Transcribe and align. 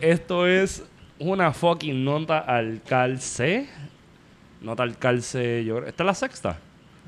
esto 0.00 0.46
es 0.46 0.84
una 1.18 1.52
fucking 1.52 2.04
nota 2.04 2.38
al 2.38 2.80
calce. 2.86 3.68
Nota 4.60 4.82
al 4.82 4.96
calce. 4.98 5.64
Yo, 5.64 5.78
¿Esta 5.78 6.02
es 6.02 6.06
la 6.06 6.14
sexta? 6.14 6.58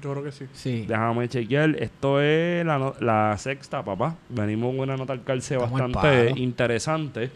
Yo 0.02 0.12
creo 0.12 0.24
que 0.24 0.32
sí. 0.32 0.46
Sí. 0.52 0.84
Déjame 0.88 1.28
chequear. 1.28 1.76
Esto 1.78 2.20
es 2.20 2.64
la, 2.64 2.78
no- 2.78 2.94
la 3.00 3.36
sexta, 3.38 3.82
papá. 3.84 4.16
Venimos 4.28 4.70
con 4.70 4.80
una 4.80 4.96
nota 4.96 5.12
al 5.12 5.22
calce 5.24 5.54
Estamos 5.56 5.80
al 5.80 5.92
bastante 5.92 6.28
palo. 6.28 6.36
interesante. 6.40 7.30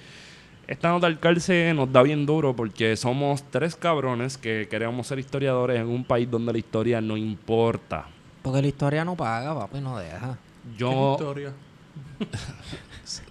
Esta 0.67 0.89
nota 0.89 1.07
al 1.07 1.21
calce 1.21 1.75
nos 1.75 1.93
da 1.93 2.03
bien 2.03 2.25
duro 2.25 2.57
porque 2.57 2.97
somos 2.97 3.43
tres 3.51 3.77
cabrones 3.77 4.39
que 4.39 4.67
queremos 4.71 5.07
ser 5.07 5.19
historiadores 5.19 5.79
en 5.79 5.89
un 5.89 6.05
país 6.05 6.31
donde 6.31 6.53
la 6.53 6.59
historia 6.59 7.01
no 7.03 7.19
importa. 7.19 8.07
Porque 8.41 8.63
la 8.63 8.69
historia 8.69 9.05
no 9.05 9.15
paga, 9.15 9.55
papi, 9.55 9.81
no 9.81 9.99
deja. 9.99 10.39
¿Qué 10.73 10.79
Yo, 10.79 11.13
historia? 11.13 11.53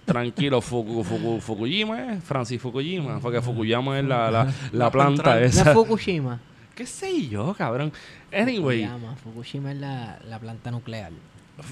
Tranquilo, 0.04 0.60
Fuku- 0.60 1.04
Fuku- 1.04 1.40
Fukuyama, 1.40 2.14
es 2.14 2.24
Francis 2.24 2.60
Fukuyama, 2.60 3.20
porque 3.20 3.40
Fukuyama 3.40 3.98
es 3.98 4.04
la, 4.04 4.30
la, 4.30 4.44
la 4.44 4.52
La 4.72 4.90
planta 4.90 5.14
central. 5.22 5.40
¿No 5.40 5.46
es 5.46 5.56
esa. 5.56 5.72
Fukushima? 5.74 6.40
¿Qué 6.74 6.86
sé 6.86 7.28
yo, 7.28 7.54
cabrón? 7.54 7.92
Anyway, 8.32 8.84
Fukuyama. 8.84 9.16
Fukushima 9.16 9.72
es 9.72 9.78
la, 9.78 10.18
la 10.28 10.38
planta 10.38 10.70
nuclear. 10.70 11.12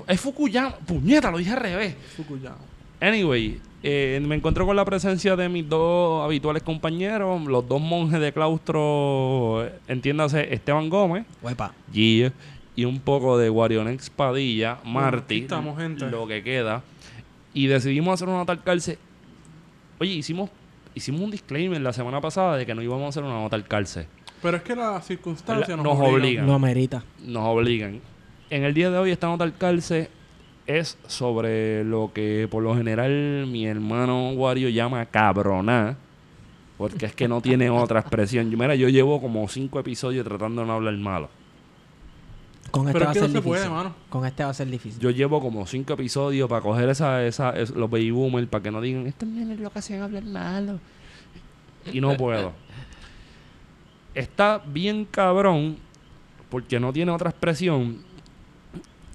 es 0.09 0.21
Fukuyama. 0.21 0.77
Puñeta, 0.77 1.31
lo 1.31 1.39
dije 1.39 1.51
al 1.53 1.57
revés. 1.61 1.95
Fukuyama. 2.17 2.57
Anyway, 3.01 3.61
eh, 3.83 4.21
me 4.25 4.37
encontré 4.37 4.65
con 4.65 4.77
la 4.77 4.85
presencia 4.85 5.35
de 5.35 5.49
mis 5.49 5.69
dos 5.69 6.25
habituales 6.25 6.63
compañeros, 6.63 7.43
los 7.47 7.69
dos 7.69 7.81
monjes 7.81 8.21
de 8.21 8.33
claustro, 8.33 9.65
eh, 9.67 9.73
entiéndase, 9.89 10.55
Esteban 10.55 10.89
Gómez, 10.89 11.25
Huepa. 11.43 11.73
Gia, 11.93 12.33
y 12.75 12.85
un 12.85 13.01
poco 13.01 13.39
de 13.39 13.49
Guarionex 13.49 14.11
Padilla, 14.11 14.79
Marty, 14.85 15.35
aquí 15.35 15.43
estamos, 15.43 15.79
gente. 15.79 16.11
lo 16.11 16.27
que 16.27 16.43
queda. 16.43 16.83
Y 17.55 17.67
decidimos 17.67 18.15
hacer 18.15 18.29
una 18.29 18.47
tal 18.47 18.63
cárcel. 18.63 18.99
Oye, 19.99 20.13
hicimos, 20.13 20.51
hicimos 20.95 21.21
un 21.21 21.31
disclaimer 21.31 21.81
la 21.81 21.93
semana 21.93 22.21
pasada 22.21 22.57
de 22.57 22.65
que 22.65 22.75
no 22.75 22.83
íbamos 22.83 23.05
a 23.05 23.09
hacer 23.11 23.23
una 23.23 23.35
nota 23.35 23.57
al 23.57 23.67
cárcel. 23.67 24.07
Pero 24.41 24.57
es 24.57 24.63
que 24.63 24.75
las 24.75 25.07
circunstancias 25.07 25.77
nos, 25.77 25.85
nos 25.85 25.97
obligan. 25.97 26.15
obligan. 26.15 26.47
Lo 26.47 26.55
amerita. 26.55 27.05
Nos 27.25 27.47
obligan. 27.47 28.01
En 28.51 28.65
el 28.65 28.75
día 28.75 28.91
de 28.91 28.99
hoy 28.99 29.11
esta 29.11 29.27
nota 29.29 29.45
al 29.45 29.57
cárcel 29.57 30.09
es 30.67 30.99
sobre 31.07 31.85
lo 31.85 32.13
que 32.15 32.49
por 32.51 32.63
lo 32.63 32.75
general 32.75 33.47
mi 33.47 33.67
hermano 33.67 34.31
Wario 34.31 34.69
llama 34.71 35.05
cabroná. 35.07 35.97
Porque 36.79 37.07
es 37.07 37.15
que 37.15 37.29
no 37.29 37.41
tiene 37.41 37.71
otra 37.71 38.01
expresión. 38.01 38.51
Yo, 38.51 38.59
mira, 38.59 38.75
yo 38.75 38.89
llevo 38.89 39.21
como 39.21 39.47
cinco 39.47 39.79
episodios 39.79 40.25
tratando 40.27 40.63
de 40.63 40.67
no 40.67 40.73
hablar 40.73 40.97
malo. 40.97 41.29
Con 42.73 42.89
este 42.89 42.93
Pero 42.95 43.05
va 43.07 43.13
es 43.13 43.17
a 43.19 43.21
que 43.21 43.27
ser 43.27 43.29
no 43.31 43.41
se 43.41 43.43
puede, 43.43 43.61
difícil. 43.63 43.77
mano. 43.77 43.95
Con 44.09 44.25
este 44.27 44.43
va 44.45 44.51
a 44.51 44.55
ser 44.55 44.67
difícil. 44.69 45.01
Yo 45.01 45.11
llevo 45.11 45.41
como 45.41 45.65
cinco 45.67 45.93
episodios 45.93 46.49
para 46.49 46.61
coger 46.63 46.89
esa, 46.89 47.25
esa, 47.25 47.51
es- 47.51 47.71
los 47.71 47.89
baby 47.91 48.11
boomers 48.11 48.49
para 48.49 48.63
que 48.65 48.71
no 48.71 48.81
digan, 48.81 49.07
estos 49.07 49.29
nenes 49.29 49.61
lo 49.61 49.71
que 49.71 49.79
hacen 49.79 50.03
hablar 50.03 50.25
malo. 50.25 50.81
Y 51.93 52.01
no 52.01 52.17
puedo. 52.17 52.53
Está 54.15 54.59
bien 54.67 55.05
cabrón, 55.05 55.77
porque 56.51 56.81
no 56.81 56.93
tiene 56.93 57.13
otra 57.13 57.31
expresión, 57.31 57.99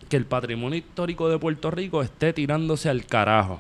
que 0.10 0.18
el 0.18 0.26
patrimonio 0.26 0.78
histórico 0.80 1.28
de 1.28 1.38
Puerto 1.40 1.70
Rico 1.72 2.02
esté 2.02 2.34
tirándose 2.34 2.90
al 2.90 3.06
carajo. 3.06 3.60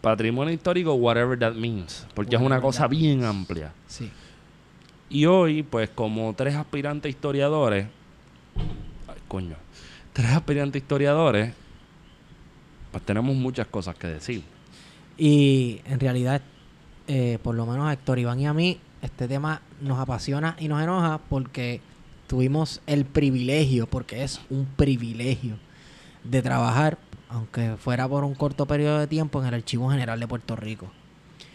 Patrimonio 0.00 0.52
histórico, 0.52 0.94
whatever 0.94 1.38
that 1.38 1.54
means, 1.54 2.06
porque 2.14 2.36
es 2.36 2.40
una 2.40 2.56
Whatever 2.56 2.62
cosa 2.62 2.82
that 2.84 2.90
bien 2.90 3.20
means. 3.20 3.24
amplia. 3.24 3.72
Sí. 3.86 4.10
Y 5.14 5.26
hoy, 5.26 5.62
pues 5.62 5.90
como 5.90 6.34
tres 6.34 6.56
aspirantes 6.56 7.08
historiadores, 7.08 7.86
ay, 9.06 9.14
coño, 9.28 9.54
tres 10.12 10.32
aspirantes 10.32 10.82
historiadores, 10.82 11.54
pues 12.90 13.04
tenemos 13.04 13.36
muchas 13.36 13.68
cosas 13.68 13.94
que 13.94 14.08
decir. 14.08 14.42
Y 15.16 15.80
en 15.84 16.00
realidad, 16.00 16.42
eh, 17.06 17.38
por 17.44 17.54
lo 17.54 17.64
menos 17.64 17.86
a 17.86 17.92
Héctor 17.92 18.18
Iván 18.18 18.40
y 18.40 18.48
a 18.48 18.54
mí, 18.54 18.80
este 19.02 19.28
tema 19.28 19.62
nos 19.80 20.00
apasiona 20.00 20.56
y 20.58 20.66
nos 20.66 20.82
enoja 20.82 21.20
porque 21.30 21.80
tuvimos 22.26 22.80
el 22.88 23.04
privilegio, 23.04 23.86
porque 23.86 24.24
es 24.24 24.40
un 24.50 24.66
privilegio, 24.66 25.58
de 26.24 26.42
trabajar, 26.42 26.98
aunque 27.28 27.76
fuera 27.76 28.08
por 28.08 28.24
un 28.24 28.34
corto 28.34 28.66
periodo 28.66 28.98
de 28.98 29.06
tiempo, 29.06 29.40
en 29.40 29.46
el 29.46 29.54
Archivo 29.54 29.88
General 29.90 30.18
de 30.18 30.26
Puerto 30.26 30.56
Rico. 30.56 30.90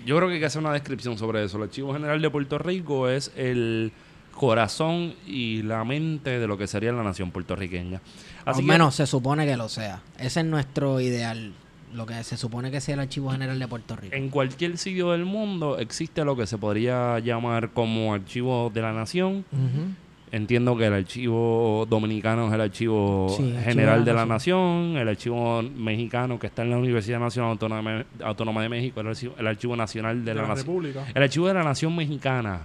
Yo 0.05 0.15
creo 0.17 0.27
que 0.27 0.35
hay 0.35 0.39
que 0.39 0.45
hacer 0.45 0.61
una 0.61 0.73
descripción 0.73 1.17
sobre 1.17 1.43
eso. 1.43 1.57
El 1.57 1.63
Archivo 1.63 1.93
General 1.93 2.21
de 2.21 2.29
Puerto 2.29 2.57
Rico 2.57 3.09
es 3.09 3.31
el 3.35 3.91
corazón 4.39 5.15
y 5.27 5.63
la 5.63 5.83
mente 5.83 6.39
de 6.39 6.47
lo 6.47 6.57
que 6.57 6.65
sería 6.65 6.93
la 6.93 7.03
nación 7.03 7.31
puertorriqueña. 7.31 8.01
Al 8.45 8.63
menos 8.63 8.95
se 8.95 9.05
supone 9.05 9.45
que 9.45 9.57
lo 9.57 9.67
sea. 9.67 10.01
Ese 10.17 10.39
es 10.39 10.45
nuestro 10.45 11.01
ideal, 11.01 11.53
lo 11.93 12.05
que 12.05 12.23
se 12.23 12.37
supone 12.37 12.71
que 12.71 12.79
sea 12.79 12.93
el 12.93 13.01
Archivo 13.01 13.31
General 13.31 13.59
de 13.59 13.67
Puerto 13.67 13.97
Rico. 13.97 14.15
En 14.15 14.29
cualquier 14.29 14.77
sitio 14.77 15.11
del 15.11 15.25
mundo 15.25 15.77
existe 15.77 16.23
lo 16.23 16.37
que 16.37 16.47
se 16.47 16.57
podría 16.57 17.19
llamar 17.19 17.71
como 17.71 18.13
archivo 18.13 18.71
de 18.73 18.81
la 18.81 18.93
nación. 18.93 19.43
Ujú. 19.51 19.93
Entiendo 20.31 20.77
que 20.77 20.85
el 20.85 20.93
archivo 20.93 21.87
dominicano 21.89 22.47
es 22.47 22.53
el 22.53 22.61
archivo 22.61 23.33
Sí, 23.35 23.51
general 23.63 24.05
de 24.05 24.11
de 24.11 24.13
la 24.13 24.19
la 24.21 24.25
nación, 24.27 24.95
el 24.97 25.07
archivo 25.07 25.63
mexicano 25.63 26.37
que 26.37 26.45
está 26.47 26.61
en 26.61 26.69
la 26.69 26.77
Universidad 26.77 27.19
Nacional 27.19 27.51
Autónoma, 27.51 28.05
Autónoma 28.23 28.61
de 28.61 28.69
México, 28.69 29.01
el 29.01 29.07
archivo, 29.07 29.33
el 29.39 29.47
archivo 29.47 29.75
nacional 29.75 30.23
de, 30.23 30.31
De 30.31 30.35
la, 30.35 30.41
la 30.43 30.47
nación. 30.49 30.85
El 31.15 31.23
archivo 31.23 31.47
de 31.47 31.53
la 31.55 31.63
nación 31.63 31.95
mexicana. 31.95 32.61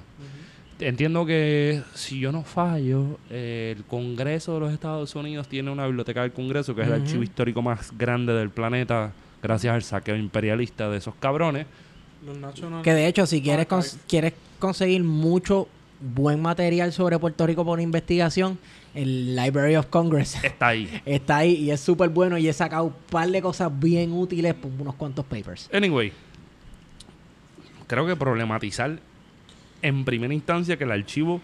Entiendo 0.81 1.25
que 1.25 1.81
si 1.95 2.19
yo 2.19 2.33
no 2.33 2.43
fallo, 2.43 3.19
eh, 3.31 3.75
el 3.77 3.85
Congreso 3.85 4.55
de 4.55 4.61
los 4.61 4.73
Estados 4.73 5.15
Unidos 5.15 5.49
tiene 5.49 5.71
una 5.71 5.87
biblioteca 5.87 6.23
del 6.23 6.33
Congreso 6.33 6.75
que 6.75 6.83
es 6.83 6.89
el 6.89 6.95
archivo 6.95 7.23
histórico 7.23 7.63
más 7.63 7.97
grande 7.97 8.33
del 8.35 8.51
planeta 8.51 9.13
gracias 9.43 9.73
al 9.75 9.83
saqueo 9.85 10.17
imperialista 10.17 10.91
de 10.91 10.99
esos 10.99 11.15
cabrones. 11.15 11.67
Los 12.27 12.83
Que 12.83 12.93
de 12.93 13.07
hecho, 13.07 13.25
si 13.27 13.41
quieres, 13.41 13.69
cons- 13.69 13.99
quieres 14.09 14.33
conseguir 14.59 15.05
mucho 15.05 15.69
buen 16.15 16.41
material 16.43 16.93
sobre 16.93 17.19
Puerto 17.19 17.47
Rico 17.47 17.65
por 17.65 17.81
investigación, 17.81 18.59
el 18.95 19.35
Library 19.35 19.77
of 19.77 19.87
Congress 19.87 20.43
Está 20.45 20.69
ahí. 20.69 21.01
está 21.07 21.39
ahí 21.39 21.55
y 21.55 21.71
es 21.71 21.81
súper 21.81 22.11
bueno 22.11 22.37
y 22.39 22.47
he 22.49 22.53
sacado 22.53 22.85
un 22.85 22.95
par 23.11 23.29
de 23.31 23.41
cosas 23.43 23.71
bien 23.79 24.13
útiles 24.13 24.55
por 24.55 24.71
unos 24.79 24.95
cuantos 24.95 25.25
papers. 25.25 25.69
Anyway, 25.73 26.13
creo 27.87 28.07
que 28.07 28.17
problematizar 28.17 28.99
en 29.83 30.05
primera 30.05 30.33
instancia 30.33 30.77
que 30.77 30.85
el 30.85 30.93
archivo, 30.93 31.41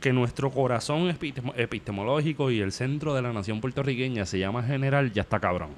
que 0.00 0.12
nuestro 0.12 0.50
corazón 0.50 1.08
epistemo- 1.08 1.52
epistemológico 1.56 2.50
y 2.50 2.60
el 2.60 2.72
centro 2.72 3.14
de 3.14 3.22
la 3.22 3.32
nación 3.32 3.60
puertorriqueña 3.60 4.26
se 4.26 4.38
llama 4.38 4.62
general, 4.62 5.12
ya 5.12 5.22
está 5.22 5.38
cabrón. 5.40 5.70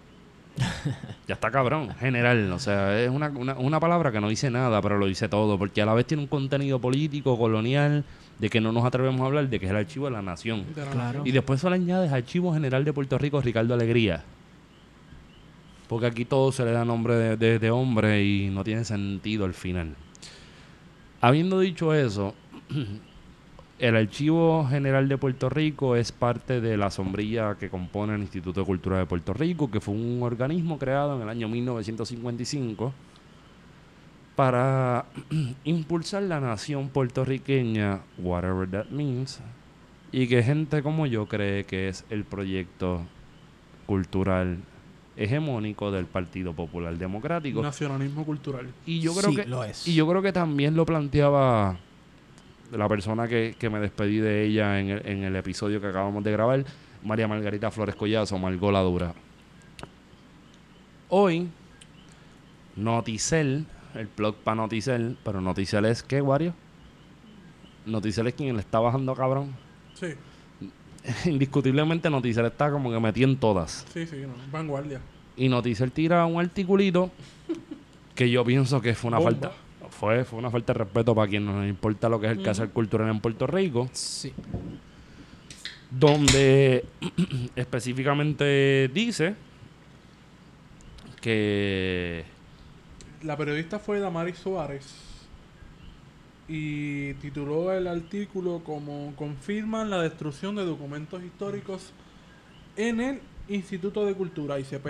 ya 1.28 1.34
está 1.34 1.50
cabrón, 1.50 1.94
general. 2.00 2.50
O 2.52 2.58
sea, 2.58 2.98
es 2.98 3.10
una, 3.10 3.28
una, 3.28 3.54
una 3.58 3.78
palabra 3.78 4.10
que 4.10 4.20
no 4.20 4.28
dice 4.30 4.50
nada, 4.50 4.80
pero 4.80 4.96
lo 4.98 5.06
dice 5.06 5.28
todo, 5.28 5.58
porque 5.58 5.82
a 5.82 5.86
la 5.86 5.92
vez 5.94 6.06
tiene 6.06 6.22
un 6.22 6.28
contenido 6.28 6.80
político, 6.80 7.36
colonial, 7.36 8.04
de 8.38 8.50
que 8.50 8.60
no 8.60 8.70
nos 8.72 8.84
atrevemos 8.84 9.20
a 9.22 9.26
hablar, 9.26 9.48
de 9.48 9.58
que 9.58 9.66
es 9.66 9.70
el 9.70 9.76
archivo 9.78 10.06
de 10.06 10.12
la 10.12 10.22
nación. 10.22 10.64
Claro. 10.92 11.22
Y 11.24 11.30
después 11.32 11.60
solo 11.60 11.74
añades 11.74 12.12
Archivo 12.12 12.52
General 12.52 12.84
de 12.84 12.92
Puerto 12.92 13.16
Rico 13.18 13.40
Ricardo 13.40 13.72
Alegría. 13.74 14.24
Porque 15.88 16.06
aquí 16.06 16.24
todo 16.24 16.50
se 16.52 16.64
le 16.64 16.72
da 16.72 16.84
nombre 16.84 17.14
de, 17.14 17.36
de- 17.36 17.58
de 17.58 17.70
hombre 17.70 18.24
y 18.24 18.50
no 18.50 18.64
tiene 18.64 18.84
sentido 18.84 19.44
al 19.44 19.54
final. 19.54 19.94
Habiendo 21.20 21.60
dicho 21.60 21.94
eso, 21.94 22.34
el 23.78 23.96
Archivo 23.96 24.66
General 24.68 25.08
de 25.08 25.16
Puerto 25.16 25.48
Rico 25.48 25.96
es 25.96 26.12
parte 26.12 26.60
de 26.60 26.76
la 26.76 26.90
sombrilla 26.90 27.54
que 27.54 27.70
compone 27.70 28.14
el 28.14 28.20
Instituto 28.22 28.60
de 28.60 28.66
Cultura 28.66 28.98
de 28.98 29.06
Puerto 29.06 29.32
Rico, 29.32 29.70
que 29.70 29.80
fue 29.80 29.94
un 29.94 30.20
organismo 30.22 30.78
creado 30.78 31.16
en 31.16 31.22
el 31.22 31.28
año 31.28 31.48
1955 31.48 32.92
para 34.36 35.06
impulsar 35.64 36.22
la 36.24 36.38
nación 36.40 36.88
puertorriqueña, 36.90 38.00
whatever 38.18 38.70
that 38.70 38.86
means, 38.90 39.40
y 40.12 40.28
que 40.28 40.42
gente 40.42 40.82
como 40.82 41.06
yo 41.06 41.26
cree 41.26 41.64
que 41.64 41.88
es 41.88 42.04
el 42.10 42.24
proyecto 42.24 43.02
cultural 43.86 44.58
hegemónico 45.16 45.90
del 45.90 46.04
Partido 46.04 46.52
Popular 46.52 46.96
Democrático. 46.98 47.62
Nacionalismo 47.62 48.24
cultural. 48.26 48.68
Y 48.84 49.00
yo 49.00 49.14
creo 49.14 49.30
Sí, 49.30 49.36
que 49.36 49.46
lo 49.46 49.64
es. 49.64 49.88
y 49.88 49.94
yo 49.94 50.06
creo 50.06 50.20
que 50.20 50.32
también 50.32 50.76
lo 50.76 50.84
planteaba 50.84 51.78
la 52.72 52.88
persona 52.88 53.26
que, 53.28 53.54
que 53.58 53.70
me 53.70 53.78
despedí 53.80 54.18
de 54.18 54.44
ella 54.44 54.78
en 54.78 54.90
el, 54.90 55.06
en 55.06 55.24
el 55.24 55.34
episodio 55.36 55.80
que 55.80 55.86
acabamos 55.86 56.22
de 56.22 56.32
grabar, 56.32 56.64
María 57.02 57.26
Margarita 57.28 57.70
Flores 57.70 57.94
Collazo, 57.94 58.38
Margot 58.38 58.72
la 58.72 58.80
Dura. 58.80 59.14
Hoy, 61.08 61.48
Noticel, 62.74 63.64
el 63.96 64.08
blog 64.16 64.36
para 64.36 64.56
Noticel, 64.56 65.16
pero 65.24 65.40
Noticel 65.40 65.84
es 65.86 66.02
qué, 66.02 66.20
Wario? 66.20 66.54
Noticel 67.86 68.26
es 68.28 68.34
quien 68.34 68.54
le 68.54 68.60
está 68.60 68.78
bajando 68.80 69.14
cabrón. 69.14 69.54
Sí, 69.94 70.08
Indiscutiblemente 71.30 72.10
Noticel 72.10 72.46
está 72.46 72.70
como 72.70 72.90
que 72.90 72.98
metí 73.00 73.22
en 73.22 73.36
todas. 73.36 73.86
sí, 73.92 74.06
sí, 74.06 74.16
no. 74.22 74.34
vanguardia. 74.50 75.00
Y 75.36 75.48
Noticel 75.48 75.92
tira 75.92 76.24
un 76.26 76.40
articulito 76.40 77.10
que 78.14 78.30
yo 78.30 78.44
pienso 78.44 78.80
que 78.80 78.94
fue 78.94 79.08
una 79.08 79.18
Bomba. 79.18 79.30
falta. 79.32 79.52
Fue, 79.90 80.24
fue 80.24 80.38
una 80.38 80.50
falta 80.50 80.72
de 80.72 80.78
respeto 80.80 81.14
para 81.14 81.28
quien 81.28 81.44
nos 81.46 81.66
importa 81.66 82.08
lo 82.08 82.18
que 82.18 82.26
es 82.26 82.32
el 82.32 82.42
quehacer 82.42 82.70
cultural 82.70 83.08
en 83.10 83.20
Puerto 83.20 83.46
Rico. 83.46 83.88
Sí. 83.92 84.32
donde 85.90 86.84
específicamente 87.56 88.90
dice 88.92 89.34
que 91.20 92.24
La 93.22 93.36
periodista 93.36 93.78
fue 93.78 93.98
Damaris 93.98 94.38
Suárez 94.38 94.84
y 96.48 97.14
tituló 97.14 97.72
el 97.72 97.86
artículo 97.86 98.62
como 98.62 99.14
confirman 99.16 99.90
la 99.90 100.02
destrucción 100.02 100.54
de 100.54 100.64
documentos 100.64 101.22
históricos 101.22 101.92
en 102.76 103.00
el 103.00 103.20
Instituto 103.48 104.04
de 104.04 104.14
Cultura, 104.14 104.58
ICP. 104.58 104.86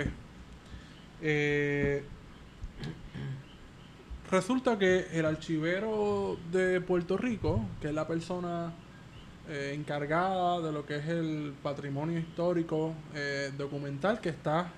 Eh, 1.21 2.03
resulta 4.29 4.77
que 4.77 5.07
el 5.13 5.25
archivero 5.25 6.37
de 6.51 6.81
Puerto 6.81 7.17
Rico, 7.17 7.61
que 7.81 7.87
es 7.87 7.93
la 7.93 8.07
persona 8.07 8.73
eh, 9.49 9.73
encargada 9.73 10.59
de 10.61 10.71
lo 10.71 10.85
que 10.85 10.97
es 10.97 11.07
el 11.07 11.53
patrimonio 11.63 12.19
histórico 12.19 12.93
eh, 13.15 13.51
documental 13.57 14.19
que 14.19 14.29
está 14.29 14.71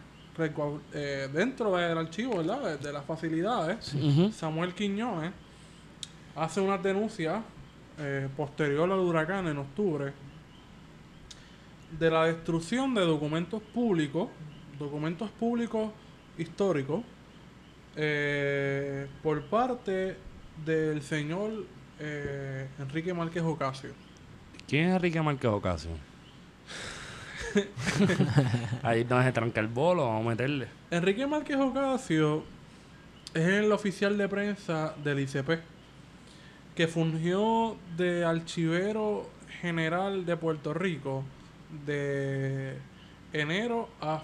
eh, 0.94 1.30
dentro 1.33 1.75
del 1.75 1.97
archivo, 1.97 2.38
¿verdad? 2.38 2.62
De, 2.63 2.77
de 2.77 2.94
las 2.94 3.06
facilidades. 3.06 3.95
Samuel 4.33 4.74
Quiñones 4.74 5.31
hace 6.36 6.62
una 6.62 6.77
denuncia 6.77 7.44
eh, 7.97 8.30
posterior 8.38 8.89
al 8.89 9.00
huracán 9.00 9.47
en 9.47 9.57
octubre 9.57 10.13
de 11.97 12.12
la 12.12 12.25
destrucción 12.25 12.94
de 12.94 13.01
documentos 13.01 13.62
públicos, 13.62 14.30
documentos 14.77 15.30
públicos 15.31 15.91
históricos, 16.38 17.01
eh, 17.95 19.07
por 19.21 19.44
parte 19.45 20.15
del 20.65 21.01
señor 21.01 21.65
eh, 22.00 22.69
Enrique 22.80 23.13
Márquez 23.13 23.44
Ocasio. 23.44 23.92
¿quién 24.68 24.89
es 24.89 24.95
Enrique 24.95 25.21
Márquez 25.21 25.51
Ocasio? 25.51 25.92
Ahí 28.84 29.06
no 29.06 29.22
se 29.24 29.31
tranca 29.31 29.60
el 29.60 29.68
bolo, 29.68 30.06
vamos 30.06 30.25
a 30.25 30.30
meterle. 30.30 30.68
Enrique 30.92 31.25
Márquez 31.28 31.57
Ocasio 31.57 32.44
es 33.34 33.48
el 33.48 33.72
oficial 33.72 34.18
de 34.18 34.28
prensa 34.28 34.94
del 35.04 35.19
ICP, 35.19 35.60
que 36.75 36.88
fungió 36.88 37.78
de 37.98 38.25
archivero 38.25 39.30
general 39.62 40.25
de 40.25 40.38
Puerto 40.38 40.74
Rico 40.74 41.24
de 41.86 42.78
enero 43.34 43.90
a 44.02 44.24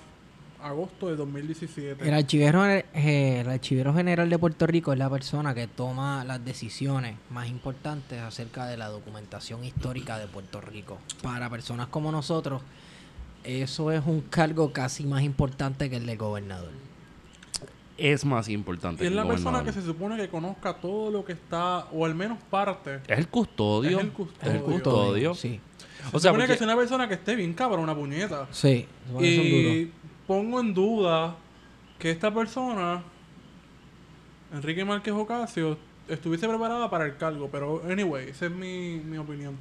agosto 0.61 1.09
de 1.09 1.15
2017. 1.15 2.07
El 2.07 2.13
archivero, 2.13 2.65
eh, 2.65 2.85
el 2.93 3.49
archivero 3.49 3.93
general 3.93 4.29
de 4.29 4.39
Puerto 4.39 4.65
Rico 4.65 4.93
es 4.93 4.99
la 4.99 5.09
persona 5.09 5.53
que 5.53 5.67
toma 5.67 6.23
las 6.25 6.43
decisiones 6.43 7.17
más 7.29 7.47
importantes 7.49 8.19
acerca 8.21 8.65
de 8.65 8.77
la 8.77 8.87
documentación 8.87 9.63
histórica 9.63 10.17
de 10.17 10.27
Puerto 10.27 10.61
Rico. 10.61 10.97
Para 11.21 11.49
personas 11.49 11.87
como 11.87 12.11
nosotros, 12.11 12.63
eso 13.45 13.91
es 13.91 14.05
un 14.05 14.21
cargo 14.21 14.71
casi 14.73 15.05
más 15.05 15.23
importante 15.23 15.89
que 15.89 15.97
el 15.97 16.05
del 16.05 16.17
gobernador. 16.17 16.71
Es 17.97 18.25
más 18.25 18.49
importante. 18.49 19.03
Y 19.03 19.07
es 19.07 19.11
que 19.11 19.15
la 19.15 19.21
el 19.21 19.27
persona 19.29 19.63
que 19.63 19.71
se 19.71 19.81
supone 19.81 20.17
que 20.17 20.27
conozca 20.27 20.75
todo 20.75 21.09
lo 21.11 21.23
que 21.23 21.31
está, 21.33 21.85
o 21.91 22.05
al 22.05 22.13
menos 22.13 22.37
parte. 22.49 22.99
Es 23.07 23.17
el 23.17 23.29
custodio. 23.29 23.97
Es 23.97 24.03
el 24.03 24.11
custodio. 24.11 24.49
Es 24.49 24.55
el 24.55 24.61
custodio. 24.61 25.33
Sí. 25.33 25.61
Se 26.09 26.17
O 26.17 26.19
sea, 26.19 26.31
supone 26.31 26.47
que 26.47 26.53
es 26.53 26.61
una 26.61 26.75
persona 26.75 27.07
que 27.07 27.13
esté 27.13 27.35
bien 27.35 27.53
cabrón, 27.53 27.81
una 27.81 27.95
puñeta. 27.95 28.47
Sí. 28.51 28.85
Y 29.21 29.89
pongo 30.27 30.59
en 30.59 30.73
duda 30.73 31.37
que 31.97 32.11
esta 32.11 32.33
persona, 32.33 33.01
Enrique 34.53 34.83
Márquez 34.83 35.13
Ocasio, 35.13 35.77
estuviese 36.09 36.47
preparada 36.47 36.89
para 36.89 37.05
el 37.05 37.15
cargo. 37.15 37.47
Pero, 37.49 37.81
anyway, 37.89 38.29
esa 38.29 38.47
es 38.47 38.51
mi, 38.51 38.97
mi 38.97 39.17
opinión. 39.17 39.55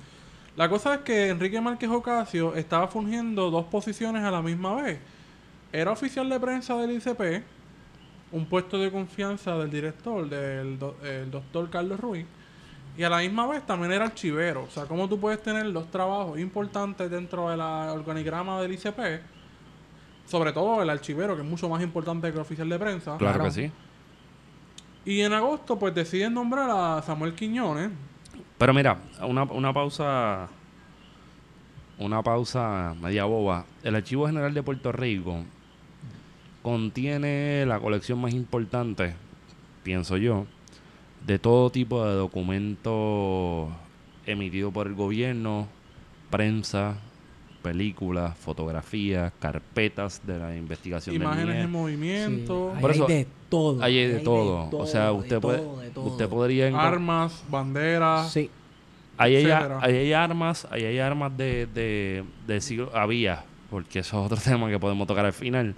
La 0.56 0.68
cosa 0.68 0.94
es 0.94 1.00
que 1.00 1.28
Enrique 1.30 1.60
Márquez 1.60 1.90
Ocasio 1.90 2.54
estaba 2.54 2.86
fungiendo 2.88 3.50
dos 3.50 3.64
posiciones 3.66 4.22
a 4.22 4.30
la 4.30 4.40
misma 4.40 4.74
vez. 4.82 4.98
Era 5.72 5.90
oficial 5.90 6.28
de 6.28 6.38
prensa 6.38 6.76
del 6.76 6.92
ICP, 6.92 7.42
un 8.30 8.46
puesto 8.46 8.78
de 8.78 8.90
confianza 8.92 9.56
del 9.58 9.70
director, 9.70 10.28
del 10.28 10.78
do- 10.78 10.96
el 11.02 11.30
doctor 11.30 11.68
Carlos 11.70 11.98
Ruiz, 11.98 12.24
y 12.96 13.02
a 13.02 13.10
la 13.10 13.18
misma 13.18 13.48
vez 13.48 13.66
también 13.66 13.90
era 13.92 14.04
archivero. 14.04 14.62
O 14.64 14.70
sea, 14.70 14.84
cómo 14.84 15.08
tú 15.08 15.18
puedes 15.18 15.42
tener 15.42 15.72
dos 15.72 15.90
trabajos 15.90 16.38
importantes 16.38 17.10
dentro 17.10 17.50
del 17.50 17.60
organigrama 17.60 18.60
del 18.62 18.72
ICP, 18.74 19.20
sobre 20.26 20.52
todo 20.52 20.80
el 20.80 20.88
archivero, 20.90 21.34
que 21.34 21.42
es 21.42 21.48
mucho 21.48 21.68
más 21.68 21.82
importante 21.82 22.28
que 22.28 22.34
el 22.34 22.40
oficial 22.42 22.68
de 22.68 22.78
prensa. 22.78 23.16
Claro, 23.18 23.34
Claro. 23.40 23.44
que 23.44 23.50
sí. 23.50 23.72
Y 25.04 25.20
en 25.22 25.32
agosto, 25.32 25.76
pues 25.78 25.92
deciden 25.94 26.32
nombrar 26.34 26.70
a 26.70 27.02
Samuel 27.02 27.34
Quiñones. 27.34 27.90
Pero 28.58 28.72
mira, 28.72 28.98
una, 29.22 29.44
una 29.44 29.72
pausa. 29.72 30.48
Una 31.98 32.22
pausa 32.22 32.94
media 33.00 33.24
boba. 33.24 33.66
El 33.82 33.94
Archivo 33.94 34.26
General 34.26 34.52
de 34.52 34.62
Puerto 34.62 34.90
Rico 34.90 35.44
contiene 36.62 37.64
la 37.66 37.78
colección 37.78 38.20
más 38.20 38.32
importante, 38.32 39.14
pienso 39.82 40.16
yo, 40.16 40.46
de 41.26 41.38
todo 41.38 41.70
tipo 41.70 42.04
de 42.04 42.14
documentos 42.14 43.68
emitidos 44.26 44.72
por 44.72 44.86
el 44.86 44.94
gobierno, 44.94 45.68
prensa, 46.30 46.96
películas, 47.64 48.36
fotografías, 48.36 49.32
carpetas 49.40 50.20
de 50.26 50.38
la 50.38 50.54
investigación 50.54 51.16
Imágenes 51.16 51.56
del 51.56 51.64
en 51.64 51.70
movimiento, 51.70 52.72
Sí, 52.74 52.80
Por 52.80 52.90
ahí 52.90 52.96
eso, 52.96 53.06
hay 53.08 53.14
de 53.14 53.26
todo. 53.48 53.82
Ahí 53.82 53.98
hay 53.98 54.06
de 54.08 54.18
todo. 54.20 54.68
O 54.70 54.86
sea, 54.86 55.12
usted 55.12 55.40
puede, 55.40 55.58
todo, 55.94 56.04
usted 56.04 56.28
podría 56.28 56.78
armas, 56.78 57.42
banderas. 57.48 58.30
Sí. 58.30 58.50
Ahí 59.16 59.36
hay, 59.36 59.44
etcétera. 59.46 59.78
ahí 59.80 59.94
hay 59.94 60.12
armas, 60.12 60.68
ahí 60.70 60.84
hay 60.84 60.98
armas 60.98 61.34
de, 61.38 61.66
de, 61.66 62.24
de 62.46 62.60
siglo, 62.60 62.90
había, 62.94 63.44
porque 63.70 64.00
eso 64.00 64.20
es 64.20 64.32
otro 64.32 64.36
tema 64.44 64.68
que 64.68 64.78
podemos 64.78 65.06
tocar 65.06 65.24
al 65.24 65.32
final. 65.32 65.74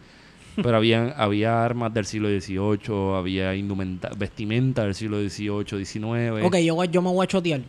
Pero 0.56 0.76
habían, 0.76 1.14
había 1.16 1.64
armas 1.64 1.94
del 1.94 2.04
siglo 2.04 2.28
XVIII, 2.28 3.14
había 3.14 3.54
indumenta, 3.54 4.10
vestimenta 4.16 4.82
del 4.82 4.96
siglo 4.96 5.18
XVIII, 5.20 5.84
XIX. 5.84 6.44
Ok, 6.44 6.56
yo, 6.56 6.82
yo 6.84 7.00
me 7.00 7.10
voy 7.10 7.22
a 7.22 7.28
chotear. 7.28 7.60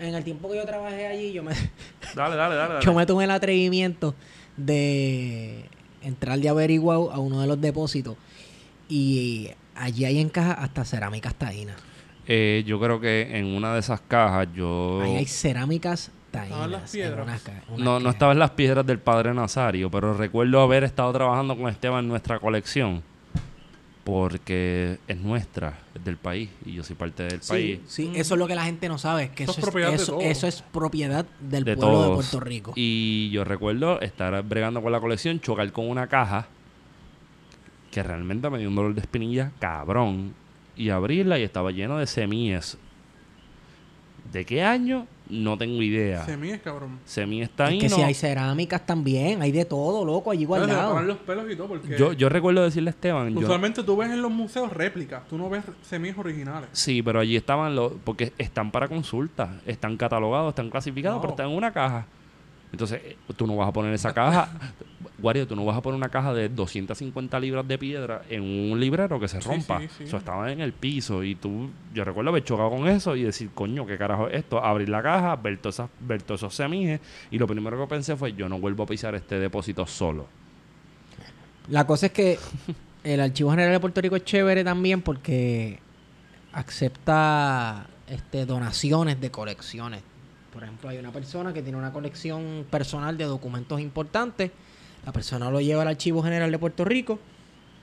En 0.00 0.14
el 0.14 0.24
tiempo 0.24 0.50
que 0.50 0.56
yo 0.56 0.64
trabajé 0.64 1.06
allí, 1.06 1.32
yo 1.32 1.42
me, 1.42 1.52
Dale, 2.14 2.36
dale, 2.36 2.54
dale. 2.56 2.72
dale. 2.74 2.84
yo 2.84 2.94
me 2.94 3.04
tomé 3.06 3.24
el 3.24 3.30
atrevimiento 3.30 4.14
de 4.56 5.64
entrar 6.02 6.38
de 6.38 6.48
averiguar 6.48 6.96
a 7.12 7.18
uno 7.18 7.40
de 7.40 7.46
los 7.46 7.60
depósitos. 7.60 8.16
Y 8.88 9.50
allí 9.74 10.04
hay 10.04 10.18
en 10.20 10.28
caja 10.28 10.52
hasta 10.52 10.84
cerámicas 10.84 11.34
taínas. 11.34 11.76
Eh, 12.26 12.62
yo 12.66 12.78
creo 12.80 13.00
que 13.00 13.36
en 13.38 13.46
una 13.46 13.74
de 13.74 13.80
esas 13.80 14.00
cajas 14.00 14.48
yo... 14.54 15.00
Ahí 15.02 15.16
hay 15.16 15.26
cerámicas 15.26 16.10
taínas. 16.30 16.50
Estaban 16.52 16.70
las 16.72 16.90
piedras. 16.90 17.26
una 17.26 17.38
ca- 17.38 17.62
una 17.68 17.84
No, 17.84 18.00
no 18.00 18.10
estaban 18.10 18.38
las 18.38 18.50
piedras 18.50 18.86
del 18.86 18.98
padre 18.98 19.34
Nazario, 19.34 19.90
pero 19.90 20.14
recuerdo 20.14 20.60
haber 20.60 20.84
estado 20.84 21.12
trabajando 21.12 21.56
con 21.56 21.68
Esteban 21.68 22.04
en 22.04 22.08
nuestra 22.08 22.38
colección. 22.38 23.02
Porque 24.04 24.98
es 25.08 25.18
nuestra, 25.18 25.78
es 25.94 26.02
del 26.04 26.16
país, 26.16 26.48
y 26.64 26.72
yo 26.72 26.82
soy 26.82 26.96
parte 26.96 27.22
del 27.24 27.42
Sí, 27.42 27.48
país. 27.52 27.80
sí, 27.86 28.10
eso 28.14 28.34
es 28.34 28.38
lo 28.38 28.46
que 28.48 28.54
la 28.54 28.64
gente 28.64 28.88
no 28.88 28.96
sabe, 28.98 29.24
es 29.24 29.30
que 29.30 29.42
Eso 29.44 29.52
eso, 29.52 29.60
es 29.60 29.64
propiedad 29.66 29.90
de 29.90 29.96
eso, 29.96 30.12
todos. 30.12 30.24
eso 30.24 30.46
es 30.46 30.62
propiedad 30.62 31.26
del 31.40 31.64
de 31.64 31.76
pueblo 31.76 32.08
de. 32.08 32.14
Puerto 32.14 32.40
Rico. 32.40 32.72
Y 32.76 33.30
yo 33.30 33.44
recuerdo 33.44 34.00
estar 34.00 34.42
bregando 34.42 34.80
con 34.82 34.90
la 34.92 35.00
colección, 35.00 35.38
chocar 35.40 35.70
con 35.72 35.88
una 35.88 36.06
caja 36.06 36.48
que 37.90 38.02
realmente 38.02 38.48
me 38.50 38.58
dio 38.58 38.68
un 38.68 38.74
dolor 38.76 38.94
de 38.94 39.00
espinilla 39.02 39.52
cabrón. 39.58 40.34
Y 40.76 40.88
abrirla 40.88 41.38
y 41.38 41.42
estaba 41.42 41.70
lleno 41.72 41.98
de 41.98 42.06
semillas. 42.06 42.78
¿De 44.32 44.44
qué 44.44 44.62
año? 44.62 45.06
No 45.28 45.56
tengo 45.56 45.80
idea. 45.82 46.24
Semillas, 46.24 46.60
cabrón. 46.60 46.98
Semillas 47.04 47.50
está 47.50 47.64
Es 47.66 47.70
ahí. 47.70 47.78
que 47.78 47.88
no- 47.88 47.96
si 47.96 48.02
hay 48.02 48.14
cerámicas 48.14 48.84
también, 48.84 49.42
hay 49.42 49.52
de 49.52 49.64
todo, 49.64 50.04
loco, 50.04 50.30
allí 50.32 50.44
guardado. 50.44 51.00
los 51.02 51.18
pelos 51.18 51.44
y 51.50 51.54
todo, 51.56 51.68
porque 51.68 51.96
yo, 51.96 52.12
yo 52.12 52.28
recuerdo 52.28 52.62
decirle 52.64 52.90
a 52.90 52.92
Esteban. 52.92 53.32
yo- 53.32 53.40
usualmente 53.40 53.82
tú 53.84 53.96
ves 53.96 54.10
en 54.10 54.22
los 54.22 54.30
museos 54.32 54.72
réplicas, 54.72 55.22
tú 55.28 55.38
no 55.38 55.48
ves 55.48 55.62
semillas 55.82 56.18
originales. 56.18 56.68
Sí, 56.72 57.00
pero 57.02 57.20
allí 57.20 57.36
estaban 57.36 57.74
los. 57.76 57.92
Porque 58.04 58.32
están 58.38 58.70
para 58.72 58.88
consulta. 58.88 59.60
Están 59.66 59.96
catalogados, 59.96 60.48
están 60.50 60.68
clasificados, 60.70 61.18
No. 61.18 61.20
pero 61.22 61.32
están 61.34 61.50
en 61.50 61.56
una 61.56 61.72
caja. 61.72 62.06
Entonces, 62.72 63.00
eh, 63.04 63.16
tú 63.36 63.46
no 63.46 63.56
vas 63.56 63.68
a 63.68 63.72
poner 63.72 63.92
esa 63.94 64.12
caja. 64.14 64.48
Guario, 65.20 65.46
tú 65.46 65.54
no 65.56 65.64
vas 65.64 65.76
a 65.76 65.82
poner 65.82 65.96
una 65.96 66.08
caja 66.08 66.32
de 66.34 66.48
250 66.48 67.38
libras 67.40 67.66
de 67.66 67.78
piedra 67.78 68.22
en 68.28 68.42
un 68.42 68.80
librero 68.80 69.20
que 69.20 69.28
se 69.28 69.40
rompa. 69.40 69.80
sí, 69.80 69.88
sí. 69.98 70.04
Eso 70.04 70.16
estaba 70.16 70.50
en 70.50 70.60
el 70.60 70.72
piso. 70.72 71.22
Y 71.22 71.34
tú. 71.34 71.70
Yo 71.94 72.04
recuerdo 72.04 72.30
haber 72.30 72.44
chocado 72.44 72.70
con 72.70 72.86
eso 72.88 73.16
y 73.16 73.22
decir, 73.22 73.50
coño, 73.54 73.86
¿qué 73.86 73.98
carajo 73.98 74.28
es 74.28 74.36
esto? 74.36 74.62
Abrir 74.62 74.88
la 74.88 75.02
caja, 75.02 75.36
ver, 75.36 75.58
todas 75.58 75.76
esas, 75.76 75.90
ver 76.00 76.22
todos 76.22 76.40
esos 76.40 76.54
semijes. 76.54 77.00
Y 77.30 77.38
lo 77.38 77.46
primero 77.46 77.78
que 77.80 77.86
pensé 77.86 78.16
fue, 78.16 78.32
yo 78.32 78.48
no 78.48 78.58
vuelvo 78.58 78.84
a 78.84 78.86
pisar 78.86 79.14
este 79.14 79.38
depósito 79.38 79.86
solo. 79.86 80.26
La 81.68 81.86
cosa 81.86 82.06
es 82.06 82.12
que 82.12 82.38
el 83.04 83.20
Archivo 83.20 83.50
General 83.50 83.72
de 83.72 83.80
Puerto 83.80 84.00
Rico 84.00 84.16
es 84.16 84.24
chévere 84.24 84.64
también 84.64 85.02
porque 85.02 85.78
acepta 86.52 87.86
este, 88.08 88.44
donaciones 88.44 89.20
de 89.20 89.30
colecciones. 89.30 90.02
Por 90.52 90.64
ejemplo, 90.64 90.90
hay 90.90 90.98
una 90.98 91.12
persona 91.12 91.52
que 91.52 91.62
tiene 91.62 91.78
una 91.78 91.92
colección 91.92 92.66
personal 92.68 93.16
de 93.16 93.24
documentos 93.24 93.80
importantes. 93.80 94.50
La 95.04 95.12
persona 95.12 95.50
lo 95.50 95.60
lleva 95.60 95.82
al 95.82 95.88
Archivo 95.88 96.22
General 96.22 96.50
de 96.50 96.58
Puerto 96.58 96.84
Rico 96.84 97.18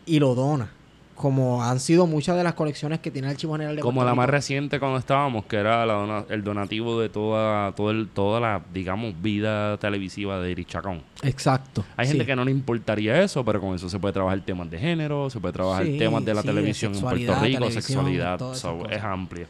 y 0.05 0.19
lo 0.19 0.35
dona. 0.35 0.71
como 1.15 1.63
han 1.63 1.79
sido 1.79 2.05
muchas 2.05 2.37
de 2.37 2.43
las 2.43 2.53
colecciones 2.53 2.99
que 2.99 3.09
tiene 3.09 3.27
el 3.27 3.31
Archivo 3.33 3.53
General 3.53 3.75
de 3.75 3.81
Como 3.81 3.95
Puerto 4.01 4.09
la 4.11 4.13
más 4.13 4.29
reciente 4.29 4.79
cuando 4.79 4.99
estábamos, 4.99 5.45
que 5.45 5.55
era 5.55 5.83
la 5.83 5.93
dona- 5.95 6.25
el 6.29 6.43
donativo 6.43 7.01
de 7.01 7.09
toda, 7.09 7.71
todo 7.71 7.89
el- 7.89 8.07
toda 8.09 8.39
la, 8.39 8.61
digamos, 8.71 9.19
vida 9.19 9.77
televisiva 9.77 10.39
de 10.39 10.51
Iris 10.51 10.67
Chacón. 10.67 11.01
Exacto. 11.23 11.83
Hay 11.95 12.05
sí. 12.05 12.11
gente 12.11 12.27
que 12.27 12.35
no 12.35 12.45
le 12.45 12.51
importaría 12.51 13.19
eso, 13.23 13.43
pero 13.43 13.59
con 13.59 13.73
eso 13.73 13.89
se 13.89 13.97
puede 13.97 14.13
trabajar 14.13 14.39
temas 14.41 14.69
de 14.69 14.77
género, 14.77 15.27
se 15.31 15.39
puede 15.39 15.53
trabajar 15.53 15.85
Sí, 15.87 15.97
temas 15.97 16.23
de 16.23 16.35
la 16.35 16.41
sí, 16.43 16.47
de 16.49 16.53
televisión 16.53 16.93
en 16.93 17.01
Puerto 17.01 17.35
Rico, 17.41 17.71
sexualidad, 17.71 18.53
so, 18.53 18.87
es 18.87 19.01
amplia. 19.03 19.47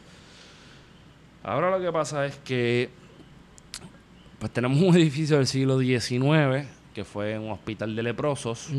Ahora 1.42 1.70
lo 1.76 1.84
que 1.84 1.92
pasa 1.92 2.24
es 2.24 2.36
que 2.38 2.88
pues 4.38 4.50
tenemos 4.52 4.80
un 4.80 4.96
edificio 4.96 5.36
del 5.36 5.46
siglo 5.46 5.78
XIX 5.78 6.66
que 6.98 7.04
fue 7.04 7.38
un 7.38 7.52
hospital 7.52 7.94
de 7.94 8.02
leprosos. 8.02 8.70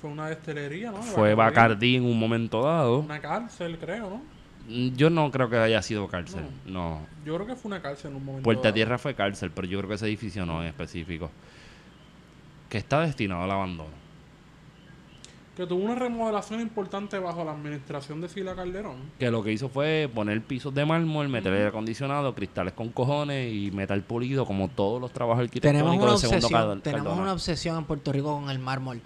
Fue 0.00 0.10
una 0.10 0.28
destelería, 0.28 0.90
¿no? 0.90 1.00
Fue 1.00 1.34
Bacardí. 1.34 1.94
En 1.94 2.04
un 2.04 2.18
momento 2.18 2.62
dado. 2.64 2.98
Una 2.98 3.20
cárcel, 3.20 3.78
creo, 3.78 4.10
¿no? 4.10 4.22
Mm, 4.68 4.96
Yo 4.96 5.08
no 5.08 5.30
creo 5.30 5.48
que 5.48 5.56
haya 5.56 5.80
sido 5.82 6.08
cárcel, 6.08 6.42
no. 6.66 7.06
Yo 7.24 7.36
creo 7.36 7.46
que 7.46 7.54
fue 7.54 7.68
una 7.68 7.80
cárcel 7.80 8.10
en 8.10 8.16
un 8.16 8.24
momento. 8.24 8.42
Puerta 8.44 8.62
dado. 8.64 8.74
Tierra 8.74 8.98
fue 8.98 9.14
cárcel, 9.14 9.52
pero 9.54 9.68
yo 9.68 9.78
creo 9.78 9.88
que 9.88 9.94
ese 9.94 10.06
edificio 10.06 10.44
no 10.44 10.62
en 10.62 10.68
específico. 10.68 11.30
Que 12.68 12.78
está 12.78 13.02
destinado 13.02 13.44
al 13.44 13.50
abandono. 13.52 14.03
Que 15.56 15.66
tuvo 15.66 15.84
una 15.84 15.94
remodelación 15.94 16.60
importante 16.60 17.16
bajo 17.18 17.44
la 17.44 17.52
administración 17.52 18.20
de 18.20 18.28
Sila 18.28 18.56
Calderón. 18.56 18.96
Que 19.20 19.30
lo 19.30 19.42
que 19.42 19.52
hizo 19.52 19.68
fue 19.68 20.10
poner 20.12 20.42
pisos 20.42 20.74
de 20.74 20.84
mármol, 20.84 21.28
meter 21.28 21.52
aire 21.52 21.68
acondicionado, 21.68 22.34
cristales 22.34 22.72
con 22.72 22.88
cojones 22.88 23.52
y 23.54 23.70
metal 23.70 24.02
pulido, 24.02 24.46
como 24.46 24.66
todos 24.68 25.00
los 25.00 25.12
trabajos 25.12 25.48
Tenemos 25.50 25.92
arquitectónicos 25.92 26.02
una 26.02 26.10
del 26.12 26.18
segundo 26.20 26.46
obsesión, 26.46 26.68
Cal- 26.70 26.82
tenemos 26.82 27.04
Cardona. 27.04 27.22
una 27.22 27.32
obsesión 27.32 27.78
en 27.78 27.84
Puerto 27.84 28.12
Rico 28.12 28.34
con 28.34 28.50
el 28.50 28.58
mármol. 28.58 29.00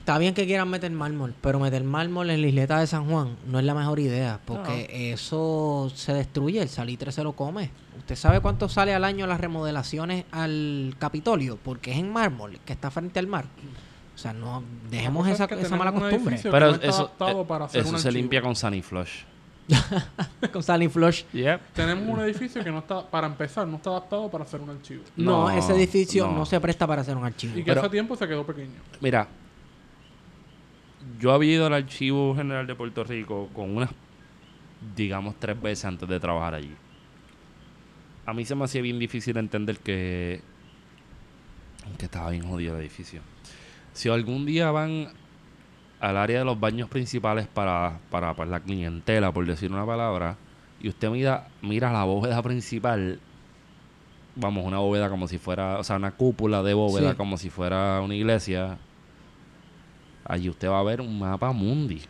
Está 0.00 0.18
bien 0.18 0.32
que 0.34 0.46
quieran 0.46 0.68
meter 0.70 0.90
mármol, 0.90 1.34
pero 1.40 1.60
meter 1.60 1.84
mármol 1.84 2.30
en 2.30 2.40
la 2.40 2.48
isleta 2.48 2.80
de 2.80 2.86
San 2.86 3.08
Juan 3.08 3.36
no 3.46 3.58
es 3.58 3.64
la 3.64 3.74
mejor 3.74 4.00
idea, 4.00 4.40
porque 4.46 5.12
eso 5.12 5.92
se 5.94 6.14
destruye, 6.14 6.60
el 6.62 6.70
salitre 6.70 7.12
se 7.12 7.22
lo 7.22 7.34
come. 7.34 7.70
¿Usted 7.98 8.16
sabe 8.16 8.40
cuánto 8.40 8.68
sale 8.70 8.94
al 8.94 9.04
año 9.04 9.26
las 9.26 9.38
remodelaciones 9.40 10.24
al 10.32 10.94
Capitolio? 10.98 11.58
Porque 11.62 11.92
es 11.92 11.98
en 11.98 12.10
mármol, 12.10 12.58
que 12.64 12.72
está 12.72 12.90
frente 12.90 13.18
al 13.18 13.26
mar. 13.26 13.44
O 14.18 14.20
sea, 14.20 14.32
no 14.32 14.64
dejemos 14.90 15.28
es 15.28 15.34
esa, 15.34 15.46
que 15.46 15.54
esa 15.60 15.76
mala 15.76 15.92
costumbre. 15.92 16.40
Pero 16.42 16.74
eso, 16.74 17.02
adaptado 17.02 17.42
eh, 17.42 17.44
para 17.46 17.66
hacer 17.66 17.82
eso 17.82 17.90
un 17.90 18.00
se 18.00 18.08
archivo. 18.08 18.20
limpia 18.20 18.42
con 18.42 18.56
Sunny 18.56 18.82
Flush. 18.82 19.20
con 20.52 20.60
Sally 20.60 20.88
Flush. 20.88 21.22
Yep. 21.32 21.60
Tenemos 21.72 22.08
un 22.18 22.24
edificio 22.24 22.64
que 22.64 22.70
no 22.72 22.78
está, 22.80 23.08
para 23.08 23.28
empezar, 23.28 23.68
no 23.68 23.76
está 23.76 23.90
adaptado 23.90 24.28
para 24.28 24.42
hacer 24.42 24.60
un 24.60 24.70
archivo. 24.70 25.04
No, 25.14 25.42
No, 25.42 25.50
ese 25.56 25.72
edificio 25.76 26.26
no. 26.26 26.38
no. 26.38 26.46
se 26.46 26.58
presta 26.58 26.84
para 26.84 27.02
hacer 27.02 27.16
un 27.16 27.24
archivo. 27.24 27.52
Y 27.56 27.62
que 27.62 27.70
Pero- 27.70 27.82
hace 27.82 27.90
tiempo 27.90 28.16
se 28.16 28.26
quedó 28.26 28.44
pequeño. 28.44 28.72
Mira, 29.00 29.28
yo 31.20 31.32
había 31.32 31.52
ido 31.54 31.66
al 31.66 31.74
Archivo 31.74 32.34
General 32.34 32.66
de 32.66 32.74
Puerto 32.74 33.04
Rico 33.04 33.48
con 33.54 33.76
unas, 33.76 33.90
digamos, 34.96 35.36
tres 35.38 35.60
veces 35.62 35.84
antes 35.84 36.08
de 36.08 36.18
trabajar 36.18 36.54
allí. 36.54 36.74
A 38.26 38.32
mí 38.34 38.44
se 38.44 38.56
me 38.56 38.64
hacía 38.64 38.82
bien 38.82 38.98
difícil 38.98 39.36
entender 39.36 39.78
que, 39.78 40.40
que 41.98 42.04
estaba 42.06 42.30
bien 42.30 42.48
jodido 42.48 42.74
el 42.74 42.80
edificio. 42.80 43.20
Si 43.98 44.08
algún 44.08 44.46
día 44.46 44.70
van 44.70 45.08
al 45.98 46.16
área 46.16 46.38
de 46.38 46.44
los 46.44 46.60
baños 46.60 46.88
principales 46.88 47.48
para, 47.48 47.98
para, 48.12 48.32
para 48.34 48.48
la 48.48 48.60
clientela, 48.60 49.32
por 49.32 49.44
decir 49.44 49.72
una 49.72 49.84
palabra, 49.84 50.36
y 50.80 50.88
usted 50.88 51.10
mira, 51.10 51.48
mira 51.62 51.92
la 51.92 52.04
bóveda 52.04 52.40
principal, 52.40 53.18
vamos, 54.36 54.64
una 54.64 54.78
bóveda 54.78 55.10
como 55.10 55.26
si 55.26 55.38
fuera, 55.38 55.80
o 55.80 55.82
sea, 55.82 55.96
una 55.96 56.12
cúpula 56.12 56.62
de 56.62 56.74
bóveda 56.74 57.10
Sí. 57.10 57.16
como 57.16 57.38
si 57.38 57.50
fuera 57.50 58.00
una 58.00 58.14
iglesia, 58.14 58.78
allí 60.24 60.48
usted 60.48 60.68
va 60.70 60.78
a 60.78 60.84
ver 60.84 61.00
un 61.00 61.18
mapa 61.18 61.50
mundi. 61.50 62.00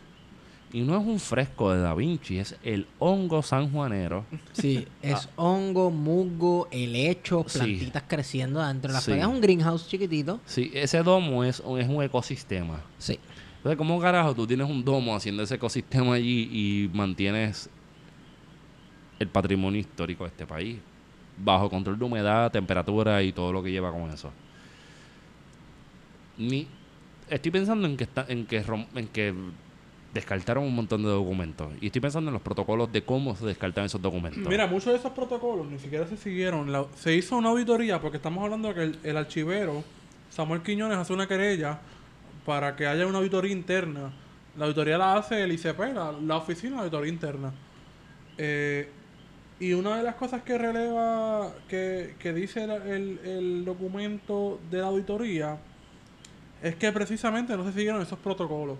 Y 0.71 0.81
no 0.81 0.95
es 0.99 1.03
un 1.05 1.19
fresco 1.19 1.73
de 1.73 1.81
Da 1.81 1.95
Vinci, 1.95 2.37
es 2.37 2.55
el 2.63 2.85
hongo 2.99 3.41
sanjuanero. 3.41 4.25
Sí, 4.53 4.87
es 5.01 5.27
hongo, 5.35 5.89
musgo, 5.89 6.67
helecho, 6.71 7.43
Sí. 7.47 7.57
plantitas 7.57 8.03
creciendo 8.07 8.63
dentro 8.65 8.89
de 8.89 8.93
las 8.93 9.03
Sí. 9.03 9.13
Es 9.13 9.25
un 9.25 9.41
greenhouse 9.41 9.87
chiquitito. 9.87 10.39
Sí, 10.45 10.69
ese 10.75 11.01
domo 11.01 11.43
es, 11.43 11.59
un- 11.61 11.79
es 11.79 11.87
un 11.89 12.03
ecosistema. 12.03 12.81
Sí. 12.99 13.19
Entonces, 13.57 13.77
¿cómo 13.77 13.99
carajo 13.99 14.35
tú 14.35 14.45
tienes 14.45 14.69
un 14.69 14.85
domo 14.85 15.15
haciendo 15.15 15.41
ese 15.41 15.55
ecosistema 15.55 16.13
allí 16.13 16.49
y 16.51 16.89
mantienes 16.95 17.67
el 19.17 19.27
patrimonio 19.27 19.79
histórico 19.81 20.23
de 20.25 20.29
este 20.29 20.45
país? 20.45 20.77
Bajo 21.35 21.67
control 21.69 21.97
de 21.97 22.05
humedad, 22.05 22.51
temperatura 22.51 23.23
y 23.23 23.31
todo 23.31 23.51
lo 23.51 23.63
que 23.63 23.71
lleva 23.71 23.91
con 23.91 24.09
eso. 24.11 24.31
Ni, 26.37 26.67
estoy 27.27 27.51
pensando 27.51 27.87
en 27.87 27.97
que, 27.97 28.03
está, 28.03 28.25
en, 28.29 28.45
que 28.45 28.63
rom- 28.63 28.87
en 28.95 29.07
que 29.07 29.33
descartaron 30.13 30.63
un 30.63 30.75
montón 30.75 31.03
de 31.03 31.09
documentos. 31.09 31.71
Y 31.81 31.87
estoy 31.87 32.01
pensando 32.01 32.29
en 32.29 32.33
los 32.33 32.41
protocolos 32.41 32.91
de 32.91 33.03
cómo 33.03 33.35
se 33.35 33.45
descartan 33.45 33.85
esos 33.85 34.01
documentos. 34.01 34.41
Mira, 34.47 34.65
muchos 34.67 34.91
de 34.93 34.99
esos 34.99 35.11
protocolos 35.11 35.67
ni 35.67 35.77
siquiera 35.79 36.07
se 36.07 36.17
siguieron. 36.17 36.87
Se 36.95 37.13
hizo 37.15 37.37
una 37.37 37.49
auditoría 37.49 38.01
porque 38.01 38.17
estamos 38.17 38.43
hablando 38.43 38.73
de 38.73 38.73
que 39.01 39.09
el, 39.09 39.17
archivero 39.17 39.83
Samuel 40.29 40.61
Quiñones 40.61 40.97
hace 40.97 41.13
una 41.13 41.27
querella 41.27 41.79
para 42.45 42.75
que 42.75 42.87
haya 42.87 43.05
una 43.05 43.19
auditoría 43.19 43.51
interna. 43.51 44.11
La 44.57 44.65
auditoría 44.65 44.97
la 44.97 45.15
hace 45.15 45.43
el 45.43 45.51
ICP, 45.51 45.79
la, 45.93 46.11
la 46.11 46.37
oficina 46.37 46.77
de 46.77 46.79
auditoría 46.81 47.11
interna. 47.13 47.53
Eh, 48.37 48.89
y 49.59 49.73
una 49.73 49.97
de 49.97 50.03
las 50.03 50.15
cosas 50.15 50.41
que 50.41 50.57
releva, 50.57 51.51
que, 51.67 52.15
que 52.17 52.33
dice 52.33 52.63
el- 52.63 53.19
el 53.25 53.65
documento 53.65 54.59
de 54.71 54.77
la 54.79 54.87
auditoría, 54.87 55.57
es 56.63 56.75
que 56.75 56.91
precisamente 56.91 57.55
no 57.57 57.65
se 57.65 57.73
siguieron 57.73 58.01
esos 58.01 58.17
protocolos. 58.19 58.77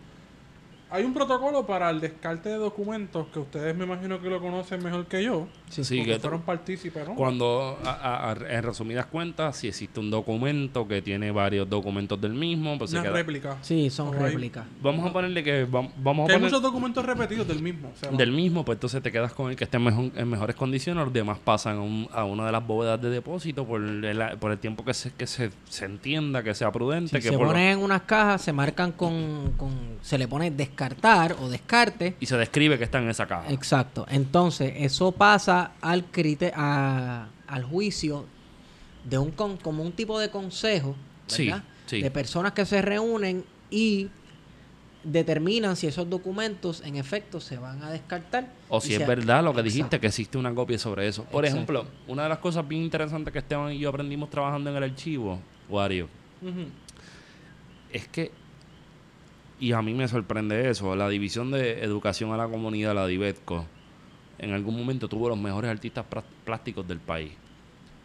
Hay 0.92 1.04
un 1.04 1.14
protocolo 1.14 1.68
para 1.68 1.90
el 1.92 2.00
descarte 2.02 2.50
de 2.50 2.56
documentos 2.56 3.28
que 3.28 3.38
ustedes 3.40 3.76
me 3.76 3.86
imagino 3.86 4.20
que 4.20 4.28
lo 4.30 4.42
conocen 4.42 4.84
mejor 4.84 5.06
que 5.06 5.24
yo. 5.24 5.48
Sí, 5.70 6.04
que 6.04 6.18
fueron 6.20 6.42
partícipes, 6.42 7.08
¿no? 7.08 7.14
Cuando, 7.14 7.78
a- 7.86 7.90
a- 7.92 8.32
a- 8.32 8.34
en 8.58 8.64
resumidas 8.64 9.06
cuentas, 9.06 9.56
si 9.58 9.68
existe 9.68 10.00
un 10.00 10.10
documento 10.10 10.88
que 10.88 11.04
tiene 11.04 11.30
varios 11.30 11.70
documentos 11.70 12.20
del 12.20 12.34
mismo, 12.34 12.76
pues 12.80 12.90
se 12.90 12.98
Una 12.98 13.04
queda- 13.06 13.14
réplica. 13.14 13.58
Sí, 13.62 13.92
son 13.92 14.14
réplicas. 14.14 14.66
Vamos 14.82 15.08
a 15.08 15.14
ponerle 15.14 15.44
que 15.44 15.68
vam- 15.68 15.92
vamos 15.98 16.26
Que 16.28 16.34
a 16.34 16.36
hay 16.36 16.40
poner 16.42 16.52
muchos 16.52 16.62
documentos 16.64 17.06
repetidos 17.06 17.48
del 17.48 17.62
mismo. 17.62 17.92
o 17.96 18.00
sea, 18.00 18.10
del 18.10 18.32
mismo, 18.32 18.66
pues 18.66 18.78
entonces 18.78 19.04
te 19.04 19.12
quedas 19.12 19.34
con 19.34 19.52
el 19.52 19.56
que 19.56 19.66
esté 19.66 19.78
en, 19.78 19.84
mejor- 19.84 20.12
en 20.16 20.28
mejores 20.28 20.56
condiciones, 20.56 21.04
los 21.04 21.14
demás 21.14 21.38
pasan 21.38 21.78
a, 21.78 21.82
un- 21.82 22.10
a 22.12 22.24
una 22.26 22.48
de 22.48 22.52
las 22.52 22.66
bóvedas 22.66 23.00
de 23.00 23.12
depósito 23.12 23.64
por 23.66 23.80
el, 23.84 24.38
por 24.40 24.52
el 24.52 24.58
tiempo 24.58 24.84
que 24.84 24.96
se, 24.96 25.12
que 25.12 25.28
se, 25.28 25.52
se 25.66 25.86
entienda, 25.86 26.42
que 26.42 26.56
sea 26.56 26.72
prudente, 26.72 27.10
Si 27.10 27.16
que 27.22 27.30
se 27.30 27.38
ponen 27.38 27.78
en 27.78 27.80
unas 27.80 28.02
cajas, 28.02 28.42
se 28.42 28.54
marcan 28.54 28.92
con, 28.94 29.54
con... 29.56 29.70
Se 30.02 30.18
le 30.18 30.28
pone 30.28 30.50
descartar 30.80 31.36
o 31.42 31.50
descarte. 31.50 32.16
y 32.20 32.26
se 32.26 32.38
describe 32.38 32.78
que 32.78 32.84
está 32.86 33.00
en 33.00 33.10
esa 33.10 33.26
caja. 33.28 33.52
Exacto. 33.52 34.06
Entonces, 34.10 34.74
eso 34.78 35.12
pasa 35.12 35.72
al 35.82 36.06
a- 36.56 37.28
al 37.48 37.64
juicio 37.64 38.26
de 39.04 39.18
un 39.18 39.32
con- 39.32 39.58
como 39.58 39.84
un 39.84 39.92
tipo 39.92 40.20
de 40.20 40.30
consejo, 40.30 40.96
Sí, 41.28 41.48
¿verdad? 41.48 41.64
sí. 41.86 42.02
De 42.02 42.12
personas 42.12 42.54
que 42.54 42.66
se 42.66 42.82
reúnen 42.82 43.44
y 43.70 44.10
determinan 45.04 45.76
si 45.76 45.88
esos 45.88 46.10
documentos 46.10 46.82
en 46.86 46.96
efecto 46.98 47.40
se 47.40 47.58
van 47.58 47.82
a 47.84 47.90
descartar. 47.92 48.50
O 48.70 48.80
si 48.82 48.94
es 48.94 49.06
verdad 49.08 49.44
lo 49.44 49.54
que 49.54 49.64
dijiste, 49.64 49.80
Exacto. 49.88 50.02
que 50.02 50.08
existe 50.08 50.38
una 50.38 50.54
copia 50.54 50.78
sobre 50.78 51.08
eso. 51.08 51.24
Por 51.26 51.46
Exacto. 51.46 51.74
ejemplo, 51.74 51.88
una 52.08 52.24
de 52.24 52.30
las 52.30 52.40
cosas 52.40 52.68
bien 52.68 52.84
interesantes 52.84 53.32
que 53.34 53.40
Esteban 53.40 53.72
y 53.74 53.80
yo 53.80 53.90
aprendimos 53.90 54.30
trabajando 54.30 54.70
en 54.70 54.76
el 54.78 54.84
archivo, 54.84 55.40
Wario, 55.70 56.08
es 57.92 58.08
que, 58.10 58.32
y 59.60 59.74
a 59.74 59.82
mí 59.82 59.94
me 59.94 60.08
sorprende 60.08 60.70
eso, 60.70 60.96
la 60.96 61.10
división 61.10 61.52
de 61.52 61.84
educación 61.84 62.32
a 62.32 62.38
la 62.38 62.48
comunidad, 62.48 62.96
la 62.96 63.08
DIVETCO, 63.08 63.66
en 64.38 64.54
algún 64.54 64.78
momento 64.78 65.08
tuvo 65.08 65.30
los 65.30 65.38
mejores 65.38 65.70
artistas 65.70 66.06
plásticos 66.46 66.88
del 66.88 67.00
país. 67.00 67.32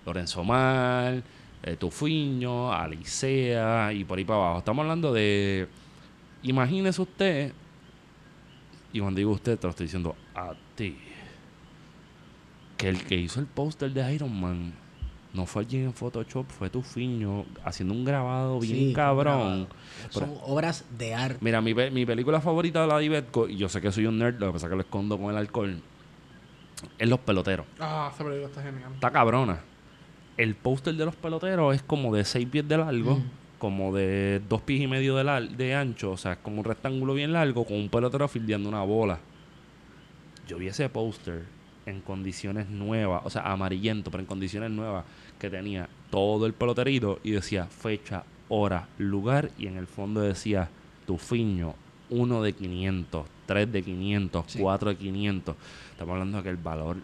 Lorenzo 0.05 0.43
Mar, 0.45 1.23
eh, 1.63 1.77
Tufiño, 1.77 2.73
Alicea 2.73 3.93
y 3.93 4.05
por 4.05 4.19
ahí 4.19 4.25
para 4.25 4.41
abajo. 4.41 4.59
Estamos 4.59 4.83
hablando 4.83 5.13
de, 5.13 5.69
imagínese 6.43 7.01
usted, 7.01 7.53
y 8.93 9.01
cuando 9.01 9.19
digo 9.19 9.33
usted, 9.33 9.59
te 9.59 9.67
lo 9.67 9.71
estoy 9.71 9.87
diciendo 9.87 10.17
a 10.35 10.55
ti, 10.75 10.99
que 12.77 12.89
el 12.89 13.05
que 13.05 13.15
hizo 13.15 13.41
el 13.41 13.47
póster 13.47 13.93
de 13.93 14.15
Iron 14.15 14.41
Man 14.41 14.84
no 15.35 15.47
fue 15.47 15.63
alguien 15.63 15.85
en 15.87 15.93
Photoshop, 15.93 16.47
fue 16.49 16.71
Tufiño 16.71 17.45
haciendo 17.65 17.93
un 17.93 18.05
grabado 18.05 18.59
bien 18.61 18.77
Sí, 18.77 18.93
cabrón. 18.95 19.67
Son 20.11 20.33
obras 20.45 20.85
de 20.97 21.15
arte. 21.15 21.39
Mira, 21.41 21.61
mi, 21.61 21.75
mi 21.75 22.07
película 22.07 22.41
favorita 22.41 22.83
de 22.83 22.87
la 22.87 22.99
Divetco, 22.99 23.49
y 23.49 23.57
yo 23.57 23.69
sé 23.69 23.81
que 23.81 23.91
soy 23.93 24.07
un 24.07 24.19
nerd, 24.19 24.39
lo 24.39 24.47
que 24.47 24.53
pasa 24.55 24.67
es 24.67 24.71
que 24.71 24.77
lo 24.77 24.83
escondo 24.83 25.19
con 25.19 25.31
el 25.31 25.37
alcohol, 25.37 25.81
es 26.99 27.09
Los 27.09 27.19
Peloteros. 27.21 27.67
Ah, 27.81 28.11
esa 28.15 28.25
película 28.25 28.47
está 28.49 28.63
genial. 28.63 28.93
Está 28.95 29.11
cabrona. 29.11 29.61
El 30.37 30.55
póster 30.55 30.95
de 30.95 31.05
Los 31.05 31.17
Peloteros 31.17 31.75
es 31.75 31.83
como 31.83 32.15
de 32.15 32.25
6 32.25 32.49
pies 32.49 32.69
de 32.69 32.79
largo, 32.79 33.17
Mm. 33.17 33.23
como 33.59 33.95
de 33.95 34.41
2 34.49 34.61
pies 34.63 34.83
y 34.83 34.87
medio 34.87 35.17
de, 35.17 35.49
de 35.57 35.75
ancho, 35.75 36.13
o 36.13 36.17
sea, 36.17 36.33
es 36.33 36.39
como 36.39 36.59
un 36.59 36.65
rectángulo 36.65 37.15
bien 37.15 37.33
largo 37.33 37.65
con 37.65 37.77
un 37.77 37.89
pelotero 37.89 38.29
fildeando 38.29 38.69
una 38.69 38.83
bola. 38.83 39.19
Yo 40.47 40.59
vi 40.59 40.67
ese 40.69 40.89
póster 40.89 41.45
en 41.87 42.01
condiciones 42.01 42.69
nuevas, 42.69 43.23
o 43.25 43.31
sea, 43.31 43.43
amarillento, 43.53 44.11
pero 44.11 44.21
en 44.23 44.27
condiciones 44.27 44.71
nuevas, 44.71 45.05
que 45.39 45.51
tenía 45.51 45.89
todo 46.11 46.47
el 46.47 46.53
peloterito 46.55 47.19
y 47.23 47.33
decía 47.33 47.67
fecha, 47.67 48.25
hora, 48.49 48.89
lugar 48.99 49.51
y 49.59 49.67
en 49.67 49.77
el 49.77 49.87
fondo 49.87 50.21
decía 50.21 50.69
Tufiño, 51.07 51.75
uno 52.11 52.43
de 52.43 52.53
500, 52.55 53.27
tres 53.47 53.71
de 53.73 53.83
500, 53.83 54.45
Sí. 54.47 54.59
cuatro 54.61 54.91
de 54.91 54.97
500. 54.97 55.57
Estamos 55.91 56.13
hablando 56.13 56.39
de 56.39 56.45
que 56.45 56.51
el 56.51 56.57
valor 56.57 56.97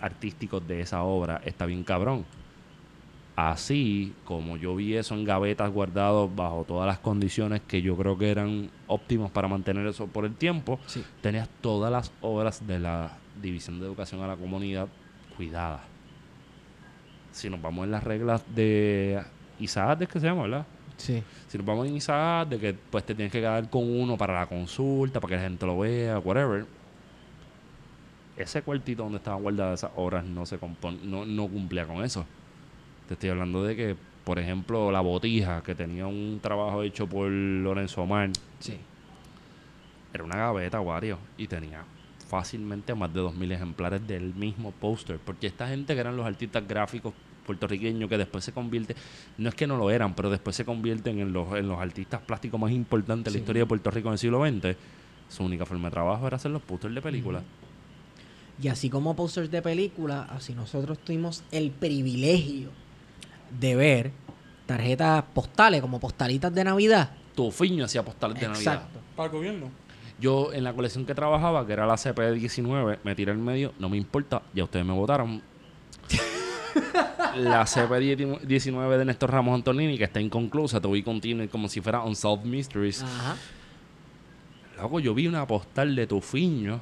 artístico 0.00 0.60
de 0.60 0.80
esa 0.82 1.02
obra 1.02 1.40
está 1.44 1.66
bien 1.66 1.82
cabrón. 1.82 2.24
Así 3.36 4.12
como 4.24 4.56
yo 4.58 4.76
vi 4.76 4.94
eso 4.96 5.14
en 5.14 5.24
gavetas 5.24 5.72
guardados 5.72 6.34
bajo 6.34 6.64
todas 6.68 6.86
las 6.86 6.98
condiciones 6.98 7.62
que 7.66 7.80
yo 7.80 7.96
creo 7.96 8.18
que 8.18 8.30
eran 8.30 8.70
óptimas 8.86 9.30
para 9.30 9.48
mantener 9.48 9.86
eso 9.86 10.06
por 10.08 10.26
el 10.26 10.34
tiempo, 10.34 10.78
Sí. 10.86 11.02
tenías 11.22 11.48
todas 11.62 11.90
las 11.90 12.12
obras 12.20 12.66
de 12.66 12.78
la 12.80 13.12
División 13.40 13.78
de 13.80 13.86
Educación 13.86 14.22
a 14.22 14.26
la 14.26 14.36
Comunidad 14.36 14.88
cuidadas. 15.36 15.82
Si 17.32 17.48
nos 17.48 17.60
vamos 17.62 17.84
en 17.84 17.92
las 17.92 18.02
reglas 18.04 18.42
de 18.54 19.22
Isaac, 19.58 20.02
es 20.02 20.08
que 20.08 20.20
se 20.20 20.26
llama, 20.26 20.42
¿verdad? 20.42 20.66
Sí. 20.96 21.22
Si 21.48 21.56
nos 21.56 21.66
vamos 21.66 21.86
en 21.86 21.96
Isaac, 21.96 22.48
de 22.48 22.58
que 22.58 22.74
pues 22.74 23.04
te 23.04 23.14
tienes 23.14 23.32
que 23.32 23.38
quedar 23.40 23.70
con 23.70 23.88
uno 23.88 24.16
para 24.16 24.34
la 24.34 24.46
consulta, 24.46 25.20
para 25.20 25.30
que 25.30 25.36
la 25.36 25.42
gente 25.42 25.64
lo 25.66 25.78
vea, 25.78 26.18
whatever. 26.18 26.66
Ese 28.36 28.62
cuartito 28.62 29.02
donde 29.02 29.18
estaban 29.18 29.42
guardadas 29.42 29.80
esas 29.80 29.90
obras 29.96 30.24
no 30.24 30.46
se 30.46 30.58
compon 30.58 30.98
no, 31.10 31.24
no 31.26 31.46
cumplía 31.48 31.86
con 31.86 32.02
eso. 32.04 32.24
Te 33.06 33.14
estoy 33.14 33.30
hablando 33.30 33.62
de 33.62 33.76
que, 33.76 33.96
por 34.24 34.38
ejemplo, 34.38 34.90
la 34.90 35.00
botija, 35.00 35.62
que 35.62 35.74
tenía 35.74 36.06
un 36.06 36.38
trabajo 36.42 36.82
hecho 36.82 37.06
por 37.06 37.28
Lorenzo 37.30 38.02
Omar, 38.02 38.30
Sí. 38.58 38.78
era 40.12 40.24
una 40.24 40.36
gaveta, 40.36 40.80
Wario, 40.80 41.18
y 41.36 41.46
tenía 41.46 41.82
fácilmente 42.30 42.94
más 42.94 43.12
de 43.12 43.20
2.000 43.20 43.52
ejemplares 43.52 44.06
del 44.06 44.32
mismo 44.34 44.70
póster. 44.70 45.18
Porque 45.18 45.48
esta 45.48 45.66
gente 45.68 45.94
que 45.94 46.00
eran 46.00 46.16
los 46.16 46.24
artistas 46.24 46.66
gráficos 46.66 47.12
puertorriqueños 47.44 48.08
que 48.08 48.16
después 48.16 48.44
se 48.44 48.52
convierte, 48.52 48.94
no 49.36 49.48
es 49.48 49.54
que 49.56 49.66
no 49.66 49.76
lo 49.76 49.90
eran, 49.90 50.14
pero 50.14 50.30
después 50.30 50.54
se 50.54 50.64
convierten 50.64 51.18
en 51.18 51.32
los, 51.32 51.52
en 51.58 51.66
los 51.66 51.80
artistas 51.80 52.20
plásticos 52.20 52.60
más 52.60 52.70
importantes 52.70 53.24
de 53.24 53.30
Sí. 53.32 53.36
la 53.38 53.40
historia 53.42 53.62
de 53.62 53.66
Puerto 53.66 53.90
Rico 53.90 54.08
en 54.08 54.12
el 54.12 54.18
siglo 54.18 54.46
XX. 54.46 54.76
Su 55.28 55.42
única 55.44 55.66
forma 55.66 55.88
de 55.88 55.92
trabajo 55.92 56.26
era 56.28 56.36
hacer 56.36 56.52
los 56.52 56.62
pósters 56.62 56.94
de 56.94 57.02
películas. 57.02 57.42
Y 58.62 58.68
así 58.68 58.88
como 58.90 59.16
posters 59.16 59.50
de 59.50 59.62
película, 59.62 60.28
así 60.30 60.54
nosotros 60.54 60.98
tuvimos 60.98 61.42
el 61.50 61.70
privilegio 61.70 62.68
de 63.58 63.74
ver 63.74 64.12
tarjetas 64.66 65.24
postales, 65.34 65.80
como 65.80 65.98
postalitas 65.98 66.54
de 66.54 66.62
Navidad. 66.62 67.10
Tu 67.34 67.50
fiño 67.50 67.84
hacía 67.86 68.04
postales 68.04 68.38
de 68.40 68.46
Navidad. 68.48 68.74
Exacto. 68.74 69.00
Para 69.16 69.26
el 69.30 69.32
gobierno. 69.36 69.70
Yo 70.20 70.52
en 70.52 70.64
la 70.64 70.74
colección 70.74 71.06
que 71.06 71.14
trabajaba, 71.14 71.66
que 71.66 71.72
era 71.72 71.86
la 71.86 71.94
CP19, 71.94 72.98
me 73.02 73.14
tiré 73.14 73.32
al 73.32 73.38
medio, 73.38 73.72
no 73.78 73.88
me 73.88 73.96
importa, 73.96 74.42
ya 74.52 74.64
ustedes 74.64 74.84
me 74.84 74.92
votaron. 74.92 75.42
la 77.36 77.64
CP19 77.64 78.98
de 78.98 79.04
Néstor 79.04 79.30
Ramos 79.30 79.54
Antonini, 79.54 79.96
que 79.96 80.04
está 80.04 80.20
inconclusa, 80.20 80.80
te 80.80 80.88
voy 80.88 81.00
a 81.00 81.04
continuar 81.04 81.48
como 81.48 81.68
si 81.68 81.80
fuera 81.80 82.02
Unsolved 82.02 82.44
Mysteries. 82.44 83.02
Ajá. 83.02 83.36
Luego 84.76 85.00
yo 85.00 85.14
vi 85.14 85.26
una 85.26 85.46
postal 85.46 85.94
de 85.94 86.06
Tufiño 86.06 86.80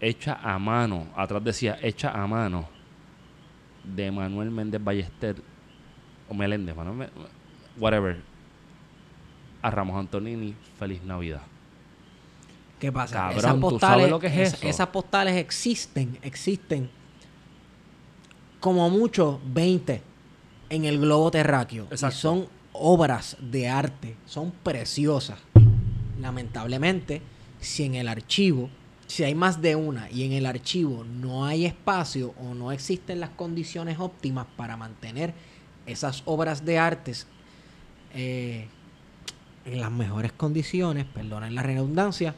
hecha 0.00 0.38
a 0.42 0.58
mano, 0.58 1.06
atrás 1.16 1.42
decía 1.42 1.78
hecha 1.82 2.10
a 2.10 2.26
mano, 2.26 2.68
de 3.82 4.10
Manuel 4.10 4.50
Méndez 4.50 4.82
Ballester, 4.82 5.36
o 6.28 6.34
Meléndez, 6.34 6.76
Manuel, 6.76 7.10
whatever, 7.78 8.20
a 9.62 9.70
Ramos 9.70 9.96
Antonini, 9.96 10.54
feliz 10.78 11.02
Navidad. 11.02 11.42
¿Qué 12.78 12.92
pasa? 12.92 13.14
Cabrón, 13.14 13.38
esas 13.38 13.54
¿tú 13.54 13.60
postales, 13.60 13.96
sabes 13.96 14.10
lo 14.10 14.18
que 14.20 14.26
es 14.26 14.36
es- 14.36 14.54
eso? 14.54 14.68
esas 14.68 14.88
postales 14.88 15.36
existen, 15.36 16.18
existen 16.22 16.90
como 18.60 18.88
mucho 18.90 19.40
20 19.46 20.02
en 20.70 20.84
el 20.84 20.98
globo 21.00 21.30
terráqueo. 21.30 21.86
Y 21.90 21.96
son 22.12 22.48
obras 22.72 23.36
de 23.40 23.68
arte, 23.68 24.16
son 24.26 24.50
preciosas. 24.62 25.38
Lamentablemente, 26.20 27.22
si 27.60 27.84
en 27.84 27.94
el 27.94 28.08
archivo, 28.08 28.68
si 29.06 29.22
hay 29.24 29.34
más 29.34 29.62
de 29.62 29.76
una 29.76 30.10
y 30.10 30.24
en 30.24 30.32
el 30.32 30.46
archivo 30.46 31.04
no 31.04 31.44
hay 31.46 31.64
espacio 31.64 32.34
o 32.40 32.54
no 32.54 32.72
existen 32.72 33.20
las 33.20 33.30
condiciones 33.30 33.98
óptimas 34.00 34.46
para 34.56 34.76
mantener 34.76 35.32
esas 35.86 36.22
obras 36.26 36.64
de 36.64 36.78
artes 36.78 37.26
eh, 38.14 38.66
en 39.64 39.80
las 39.80 39.90
mejores 39.90 40.32
condiciones, 40.32 41.04
perdonen 41.04 41.54
la 41.54 41.62
redundancia, 41.62 42.34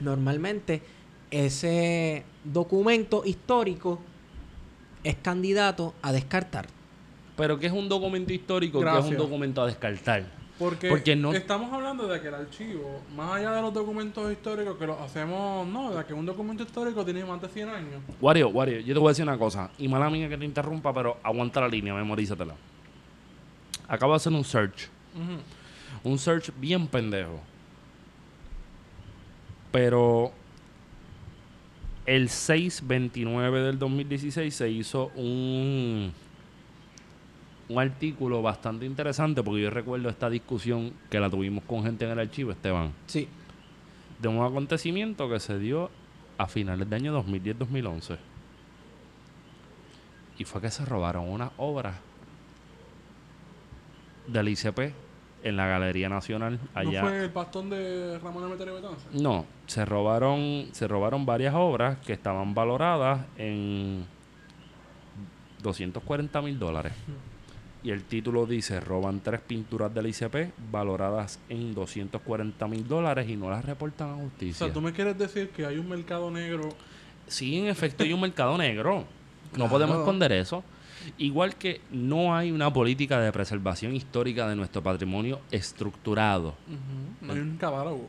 normalmente 0.00 0.82
ese 1.30 2.24
documento 2.44 3.22
histórico 3.24 4.00
es 5.04 5.16
candidato 5.16 5.94
a 6.02 6.12
descartar. 6.12 6.66
Pero 7.36 7.58
que 7.58 7.66
es 7.66 7.72
un 7.72 7.88
documento 7.88 8.32
histórico, 8.32 8.80
que 8.80 8.84
es 8.86 8.90
un 8.92 8.94
Gracias. 9.00 9.18
documento 9.18 9.62
a 9.62 9.66
descartar. 9.66 10.38
Porque, 10.58 10.88
Porque 10.88 11.14
no- 11.14 11.32
estamos 11.32 11.72
hablando 11.72 12.08
de 12.08 12.20
que 12.20 12.26
el 12.26 12.34
archivo, 12.34 13.00
más 13.14 13.36
allá 13.36 13.52
de 13.52 13.62
los 13.62 13.72
documentos 13.72 14.32
históricos 14.32 14.76
que 14.76 14.88
los 14.88 15.00
hacemos, 15.00 15.64
no, 15.68 15.92
de 15.94 16.04
que 16.04 16.12
un 16.12 16.26
documento 16.26 16.64
histórico 16.64 17.04
tiene 17.04 17.24
más 17.24 17.40
de 17.40 17.48
100 17.48 17.68
años. 17.68 18.02
Wario, 18.20 18.48
Wario, 18.48 18.80
yo 18.80 18.92
te 18.92 18.98
voy 18.98 19.06
a 19.08 19.10
decir 19.10 19.22
una 19.22 19.38
cosa. 19.38 19.70
Y 19.78 19.86
mala 19.86 20.10
mía 20.10 20.28
que 20.28 20.36
te 20.36 20.44
interrumpa, 20.44 20.92
pero 20.92 21.18
aguanta 21.22 21.60
la 21.60 21.68
línea, 21.68 21.94
memorízatela. 21.94 22.54
Acabo 23.86 24.12
de 24.12 24.16
hacer 24.16 24.32
un 24.32 24.42
search. 24.44 24.88
Un 26.02 26.18
search 26.18 26.50
bien 26.58 26.88
pendejo. 26.88 27.40
Pero 29.72 30.32
el 32.06 32.28
6-29 32.28 33.62
del 33.64 33.78
2016 33.78 34.54
se 34.54 34.70
hizo 34.70 35.10
un, 35.14 36.12
un 37.68 37.78
artículo 37.78 38.40
bastante 38.40 38.86
interesante 38.86 39.42
porque 39.42 39.62
yo 39.62 39.70
recuerdo 39.70 40.08
esta 40.08 40.30
discusión 40.30 40.92
que 41.10 41.20
la 41.20 41.28
tuvimos 41.28 41.64
con 41.64 41.82
gente 41.84 42.06
en 42.06 42.12
el 42.12 42.18
archivo, 42.18 42.50
Esteban, 42.52 42.92
Sí. 43.06 43.28
de 44.20 44.28
un 44.28 44.42
acontecimiento 44.44 45.28
que 45.28 45.38
se 45.38 45.58
dio 45.58 45.90
a 46.38 46.46
finales 46.46 46.88
de 46.88 46.96
año 46.96 47.12
2010-2011. 47.22 48.16
Y 50.38 50.44
fue 50.44 50.60
que 50.60 50.70
se 50.70 50.84
robaron 50.84 51.28
unas 51.28 51.50
obras 51.58 51.96
del 54.28 54.48
ICP 54.48 54.92
en 55.42 55.56
la 55.56 55.66
Galería 55.66 56.08
Nacional 56.08 56.58
allá. 56.74 57.02
¿No 57.02 57.08
fue 57.08 57.24
el 57.24 57.30
pastón 57.30 57.70
de 57.70 58.18
Ramón 58.18 58.44
Emeterio 58.44 58.74
Betanza? 58.74 59.06
No, 59.12 59.44
se 59.66 59.84
robaron, 59.84 60.68
se 60.72 60.88
robaron 60.88 61.24
varias 61.26 61.54
obras 61.54 61.98
que 62.04 62.12
estaban 62.12 62.54
valoradas 62.54 63.20
en 63.36 64.04
240 65.62 66.42
mil 66.42 66.58
dólares. 66.58 66.92
Y 67.82 67.90
el 67.90 68.02
título 68.04 68.44
dice, 68.44 68.80
roban 68.80 69.20
tres 69.20 69.40
pinturas 69.40 69.94
del 69.94 70.08
ICP 70.08 70.50
valoradas 70.70 71.38
en 71.48 71.74
240 71.74 72.66
mil 72.66 72.86
dólares 72.86 73.28
y 73.28 73.36
no 73.36 73.48
las 73.50 73.64
reportan 73.64 74.10
a 74.10 74.14
O 74.16 74.20
justicia. 74.22 74.66
sea, 74.66 74.72
tú 74.72 74.80
me 74.80 74.92
quieres 74.92 75.16
decir 75.16 75.50
que 75.50 75.64
hay 75.64 75.78
un 75.78 75.88
mercado 75.88 76.30
negro. 76.30 76.68
Sí, 77.28 77.58
en 77.58 77.66
efecto 77.68 78.02
hay 78.04 78.12
un 78.12 78.20
mercado 78.20 78.56
negro. 78.58 79.04
No 79.52 79.54
Claro. 79.64 79.70
podemos 79.70 79.98
esconder 80.00 80.30
eso. 80.32 80.62
Igual 81.18 81.56
que 81.56 81.80
no 81.90 82.34
hay 82.34 82.50
una 82.50 82.72
política 82.72 83.20
de 83.20 83.30
preservación 83.32 83.94
histórica 83.94 84.48
de 84.48 84.56
nuestro 84.56 84.82
patrimonio 84.82 85.40
estructurado. 85.50 86.54
No 87.20 87.32
hay 87.32 87.38
un 87.40 87.56
catálogo. 87.56 88.08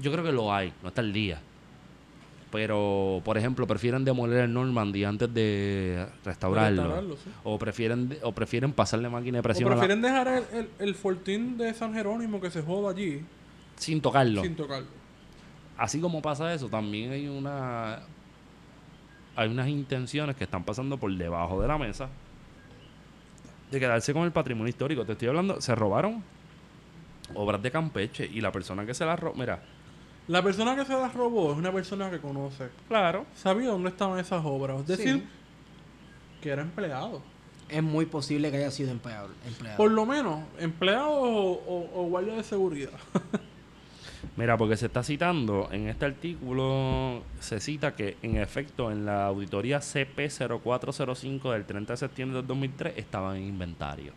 Yo 0.00 0.12
creo 0.12 0.24
que 0.24 0.32
lo 0.32 0.52
hay, 0.52 0.72
no 0.82 0.88
está 0.88 1.00
al 1.00 1.12
día. 1.12 1.40
Pero, 2.50 3.20
por 3.26 3.36
ejemplo, 3.36 3.66
prefieren 3.66 4.04
demoler 4.06 4.44
el 4.44 4.52
Normandy 4.54 5.04
antes 5.04 5.32
de 5.34 6.06
restaurarlo. 6.24 6.82
restaurarlo, 6.82 7.16
sí. 7.16 7.30
O 7.44 7.58
prefieren 7.58 8.16
o 8.22 8.32
prefieren 8.32 8.72
pasarle 8.72 9.10
máquina 9.10 9.36
de 9.36 9.40
O 9.40 9.42
presión 9.42 9.70
a 9.70 9.74
la- 9.74 9.80
prefieren 9.80 10.00
dejar 10.00 10.28
el, 10.28 10.44
el, 10.58 10.68
el 10.78 10.94
fortín 10.94 11.58
de 11.58 11.74
San 11.74 11.92
Jerónimo 11.92 12.40
que 12.40 12.50
se 12.50 12.62
joda 12.62 12.92
allí 12.92 13.22
sin 13.76 14.00
tocarlo. 14.00 14.42
sin 14.42 14.56
tocarlo. 14.56 14.88
Así 15.76 16.00
como 16.00 16.22
pasa 16.22 16.52
eso, 16.54 16.68
también 16.68 17.12
hay 17.12 17.28
una 17.28 18.00
hay 19.38 19.48
unas 19.48 19.68
intenciones 19.68 20.34
que 20.36 20.44
están 20.44 20.64
pasando 20.64 20.96
por 20.98 21.14
debajo 21.16 21.60
de 21.62 21.68
la 21.68 21.78
mesa 21.78 22.08
de 23.70 23.78
quedarse 23.78 24.12
con 24.12 24.24
el 24.24 24.32
patrimonio 24.32 24.68
histórico. 24.68 25.04
Te 25.04 25.12
estoy 25.12 25.28
hablando, 25.28 25.60
se 25.60 25.74
robaron 25.74 26.24
obras 27.34 27.62
de 27.62 27.70
Campeche 27.70 28.26
y 28.26 28.40
la 28.40 28.50
persona 28.50 28.84
que 28.84 28.94
se 28.94 29.04
las 29.04 29.20
robó, 29.20 29.34
mira, 29.36 29.62
La 30.26 30.42
persona 30.42 30.74
que 30.74 30.84
se 30.84 30.92
las 30.92 31.14
robó 31.14 31.52
es 31.52 31.58
una 31.58 31.70
persona 31.72 32.10
que 32.10 32.18
conoce. 32.18 32.68
claro, 32.88 33.26
Sabía 33.36 33.68
dónde 33.68 33.90
estaban 33.90 34.18
esas 34.18 34.44
obras. 34.44 34.80
Es 34.80 34.86
decir, 34.88 35.14
Sí. 35.16 35.28
que 36.42 36.50
era 36.50 36.62
empleado. 36.62 37.22
Es 37.68 37.82
muy 37.82 38.06
posible 38.06 38.50
que 38.50 38.56
haya 38.56 38.70
sido 38.70 38.90
empleado. 38.90 39.28
empleado. 39.46 39.76
Por 39.76 39.90
lo 39.92 40.04
menos, 40.06 40.40
empleado 40.58 41.10
o, 41.10 41.52
o- 41.52 42.00
o 42.02 42.08
guardia 42.08 42.34
de 42.34 42.42
seguridad. 42.42 42.90
Mira, 44.36 44.56
porque 44.56 44.76
se 44.76 44.86
está 44.86 45.02
citando, 45.02 45.68
en 45.70 45.88
este 45.88 46.06
artículo 46.06 47.22
se 47.40 47.60
cita 47.60 47.94
que 47.94 48.16
en 48.22 48.36
efecto 48.36 48.90
en 48.90 49.04
la 49.06 49.26
auditoría 49.26 49.78
CP0405 49.78 51.52
del 51.52 51.64
30 51.64 51.92
de 51.92 51.96
septiembre 51.96 52.38
del 52.38 52.46
2003 52.46 52.94
estaban 52.96 53.36
en 53.36 53.44
inventario. 53.44 54.12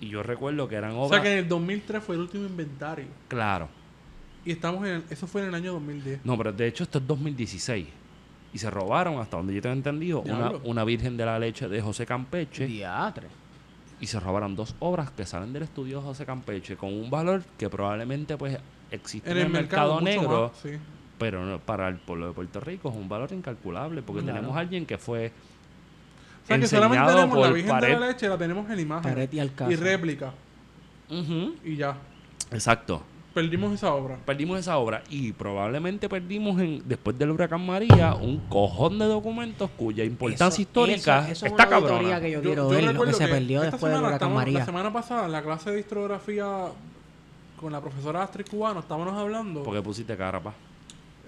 Y 0.00 0.08
yo 0.08 0.22
recuerdo 0.22 0.68
que 0.68 0.74
eran 0.76 0.92
o 0.92 1.02
obras... 1.02 1.20
sea 1.20 1.22
que 1.22 1.32
en 1.32 1.38
el 1.44 1.48
2003 1.48 2.02
fue 2.02 2.14
el 2.16 2.20
último 2.22 2.46
inventario. 2.46 3.06
Claro. 3.28 3.68
Y 4.44 4.52
estamos 4.52 4.86
en 4.86 4.92
el- 4.96 5.04
eso 5.10 5.26
fue 5.26 5.42
en 5.42 5.48
el 5.48 5.54
año 5.54 5.72
2010. 5.72 6.20
No, 6.24 6.36
pero 6.36 6.52
de 6.52 6.66
hecho 6.68 6.84
esto 6.84 6.98
es 6.98 7.06
2016. 7.06 7.86
Y 8.52 8.58
se 8.58 8.70
robaron, 8.70 9.18
hasta 9.20 9.36
donde 9.36 9.54
yo 9.54 9.60
tengo 9.60 9.74
entendido, 9.74 10.20
una, 10.20 10.50
una 10.64 10.84
Virgen 10.84 11.16
de 11.16 11.24
la 11.26 11.38
Leche 11.38 11.68
de 11.68 11.80
José 11.82 12.06
Campeche. 12.06 12.66
Diatre. 12.66 13.26
Y 14.00 14.06
se 14.06 14.20
robaron 14.20 14.56
dos 14.56 14.74
obras 14.78 15.10
que 15.10 15.24
salen 15.26 15.52
del 15.52 15.62
estudio 15.64 16.02
José 16.02 16.26
Campeche 16.26 16.76
con 16.76 16.92
un 16.92 17.08
valor 17.10 17.42
que 17.58 17.68
probablemente 17.70 18.36
pues 18.36 18.58
existe 18.90 19.30
en, 19.30 19.38
el, 19.38 19.48
mercado, 19.48 20.00
negro, 20.00 20.50
más, 20.52 20.60
sí. 20.62 20.78
pero 21.18 21.44
no- 21.44 21.58
para 21.58 21.88
el 21.88 21.96
pueblo 21.96 22.28
de 22.28 22.32
Puerto 22.34 22.60
Rico 22.60 22.90
es 22.90 22.94
un 22.96 23.08
valor 23.08 23.32
incalculable 23.32 24.02
porque 24.02 24.22
Claro. 24.22 24.36
tenemos 24.38 24.56
a 24.56 24.60
alguien 24.60 24.84
que 24.86 24.98
fue 24.98 25.32
O 26.44 26.46
sea 26.46 26.58
que 26.58 26.66
solamente 26.66 27.06
tenemos 27.06 27.36
la 27.38 27.44
por 27.46 27.54
Virgen 27.54 27.80
de 27.80 27.88
la 27.98 28.06
Leche, 28.08 28.28
la 28.28 28.38
tenemos 28.38 28.70
en 28.70 28.80
imagen. 28.80 29.12
Pared 29.14 29.32
y 29.32 29.76
réplica. 29.76 30.32
Y 31.64 31.76
ya. 31.76 31.96
Exacto. 32.52 33.02
Perdimos 33.36 33.74
esa 33.74 33.92
obra. 33.92 34.16
Perdimos 34.24 34.58
esa 34.58 34.78
obra 34.78 35.02
y 35.10 35.30
probablemente 35.32 36.08
perdimos 36.08 36.58
en, 36.58 36.80
después 36.86 37.18
del 37.18 37.32
huracán 37.32 37.66
María 37.66 38.14
un 38.14 38.38
cojón 38.48 38.98
de 38.98 39.04
documentos 39.04 39.68
cuya 39.76 40.04
importancia 40.04 40.46
Eso- 40.46 40.62
histórica 40.62 41.18
eso- 41.28 41.32
eso 41.32 41.46
es 41.46 41.52
está 41.52 41.66
una 41.66 41.76
auditoría 41.76 41.98
cabrona. 42.12 42.20
que 42.22 42.30
yo, 42.30 42.38
Yo- 42.40 42.48
quiero 42.48 42.62
yo 42.62 42.68
ver, 42.70 42.94
lo 42.94 43.04
que 43.04 43.12
se 43.12 43.28
perdió 43.28 43.60
después 43.60 43.92
del 43.92 44.00
huracán 44.00 44.14
estamos- 44.14 44.36
María. 44.36 44.58
La 44.60 44.64
semana 44.64 44.90
pasada, 44.90 45.26
en 45.26 45.32
la 45.32 45.42
clase 45.42 45.70
de 45.70 45.80
historiografía 45.80 46.46
con 47.60 47.72
la 47.72 47.80
profesora 47.82 48.22
Astrid 48.22 48.46
Cubano, 48.50 48.80
estábamos 48.80 49.12
hablando. 49.12 49.62
Porque 49.64 49.82
pusiste 49.82 50.16
cara, 50.16 50.40
pa. 50.42 50.54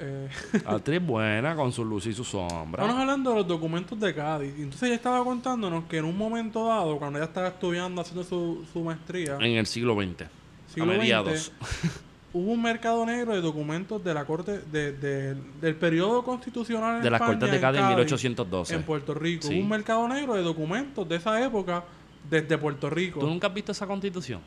eh, 0.01 0.29
Actriz 0.65 1.05
buena 1.05 1.55
con 1.57 1.73
su 1.73 1.85
luz 1.85 2.07
y 2.07 2.15
su 2.15 2.25
sombra. 2.25 2.83
estábamos 2.85 3.01
hablando 3.03 3.31
de 3.31 3.37
los 3.37 3.47
documentos 3.47 4.01
de 4.01 4.15
Cádiz. 4.15 4.55
Y 4.57 4.63
entonces 4.63 4.85
ella 4.85 4.95
estaba 4.95 5.23
contándonos 5.25 5.85
que 5.85 5.99
en 5.99 6.07
un 6.07 6.17
momento 6.17 6.67
dado, 6.69 6.97
cuando 6.99 7.19
ella 7.19 7.27
estaba 7.27 7.49
estudiando, 7.49 8.01
haciendo 8.01 8.25
su, 8.25 8.65
su 8.73 8.81
maestría, 8.83 9.35
En 9.41 9.57
el 9.59 9.67
siglo 9.67 9.95
XX. 9.95 10.25
Siglo 10.69 10.93
a 10.93 10.97
mediados. 10.97 11.53
XX, 11.53 11.91
hubo 12.33 12.53
un 12.53 12.63
mercado 12.63 13.05
negro 13.07 13.35
de 13.35 13.41
documentos 13.41 14.03
de 14.05 14.15
la 14.15 14.25
corte 14.25 14.59
de, 14.71 14.93
de- 14.93 15.35
del 15.61 15.75
periodo 15.77 16.23
constitucional 16.23 16.97
en 16.99 17.03
De 17.03 17.11
las 17.11 17.21
España, 17.21 17.39
Cortes 17.39 17.51
de 17.53 17.61
Cádiz 17.61 17.79
en 17.79 17.85
Cádiz, 17.85 17.97
1812. 17.97 18.75
en 18.75 18.83
Puerto 18.83 19.15
Rico. 19.15 19.47
Sí. 19.49 19.55
Hubo 19.55 19.63
un 19.63 19.69
mercado 19.69 20.09
negro 20.09 20.35
de 20.35 20.43
documentos 20.43 21.09
de 21.09 21.17
esa 21.17 21.43
época 21.45 21.85
desde 22.29 22.59
Puerto 22.59 22.91
Rico. 22.91 23.21
¿Tú 23.21 23.27
nunca 23.27 23.47
has 23.49 23.55
visto 23.55 23.73
esa 23.73 23.87
constitución? 23.87 24.41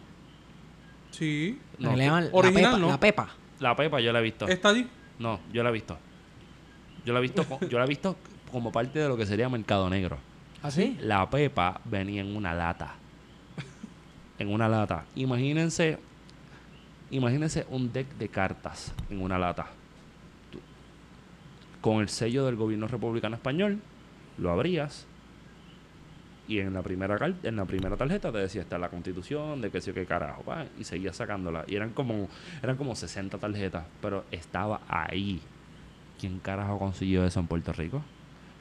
Sí. 1.11 1.59
La 1.79 1.89
No, 1.95 2.29
original, 2.31 2.71
pepa, 2.71 2.77
¿no? 2.77 2.87
la 2.89 2.99
pepa. 2.99 3.29
La 3.59 3.75
Pepa 3.75 3.99
yo 3.99 4.11
la 4.11 4.19
he 4.19 4.23
visto. 4.23 4.47
Está 4.47 4.69
allí. 4.69 4.87
No, 5.19 5.39
yo 5.53 5.61
la 5.61 5.69
he 5.69 5.73
visto. 5.73 5.97
Yo 7.05 7.13
la 7.13 7.19
he 7.19 7.21
visto, 7.21 7.45
yo 7.69 7.77
la 7.77 7.85
he 7.85 7.87
visto 7.87 8.15
como 8.51 8.71
parte 8.71 8.97
de 8.99 9.07
lo 9.07 9.15
que 9.17 9.25
sería 9.25 9.49
Mercado 9.49 9.87
Negro. 9.89 10.17
¿Así? 10.63 10.97
La 11.01 11.29
Pepa 11.29 11.79
venía 11.85 12.21
en 12.21 12.35
una 12.35 12.53
lata. 12.53 12.95
En 14.39 14.51
una 14.51 14.67
lata. 14.67 15.05
Imagínense, 15.15 15.99
imagínense 17.11 17.65
un 17.69 17.91
deck 17.91 18.07
de 18.15 18.29
cartas 18.29 18.93
en 19.09 19.21
una 19.21 19.37
lata. 19.37 19.67
Con 21.81 22.01
el 22.01 22.09
sello 22.09 22.45
del 22.45 22.55
gobierno 22.55 22.87
republicano 22.87 23.35
español, 23.35 23.79
lo 24.37 24.51
abrías 24.51 25.07
y 26.47 26.59
en 26.59 26.73
la 26.73 26.81
primera 26.81 27.17
en 27.43 27.55
la 27.55 27.65
primera 27.65 27.95
tarjeta 27.95 28.31
te 28.31 28.39
decía 28.39 28.61
está 28.61 28.77
la 28.77 28.89
constitución, 28.89 29.61
de 29.61 29.71
qué 29.71 29.79
sé 29.79 29.93
qué 29.93 30.05
carajo, 30.05 30.43
y 30.77 30.83
seguías 30.83 31.15
sacándola. 31.15 31.63
Y 31.67 31.75
eran 31.75 31.91
como, 31.91 32.27
eran 32.61 32.75
como 32.75 32.95
60 32.95 33.37
tarjetas, 33.37 33.85
pero 34.01 34.25
estaba 34.31 34.81
ahí. 34.87 35.41
¿Quién 36.19 36.39
carajo 36.39 36.77
consiguió 36.77 37.25
eso 37.25 37.39
en 37.39 37.47
Puerto 37.47 37.73
Rico? 37.73 38.03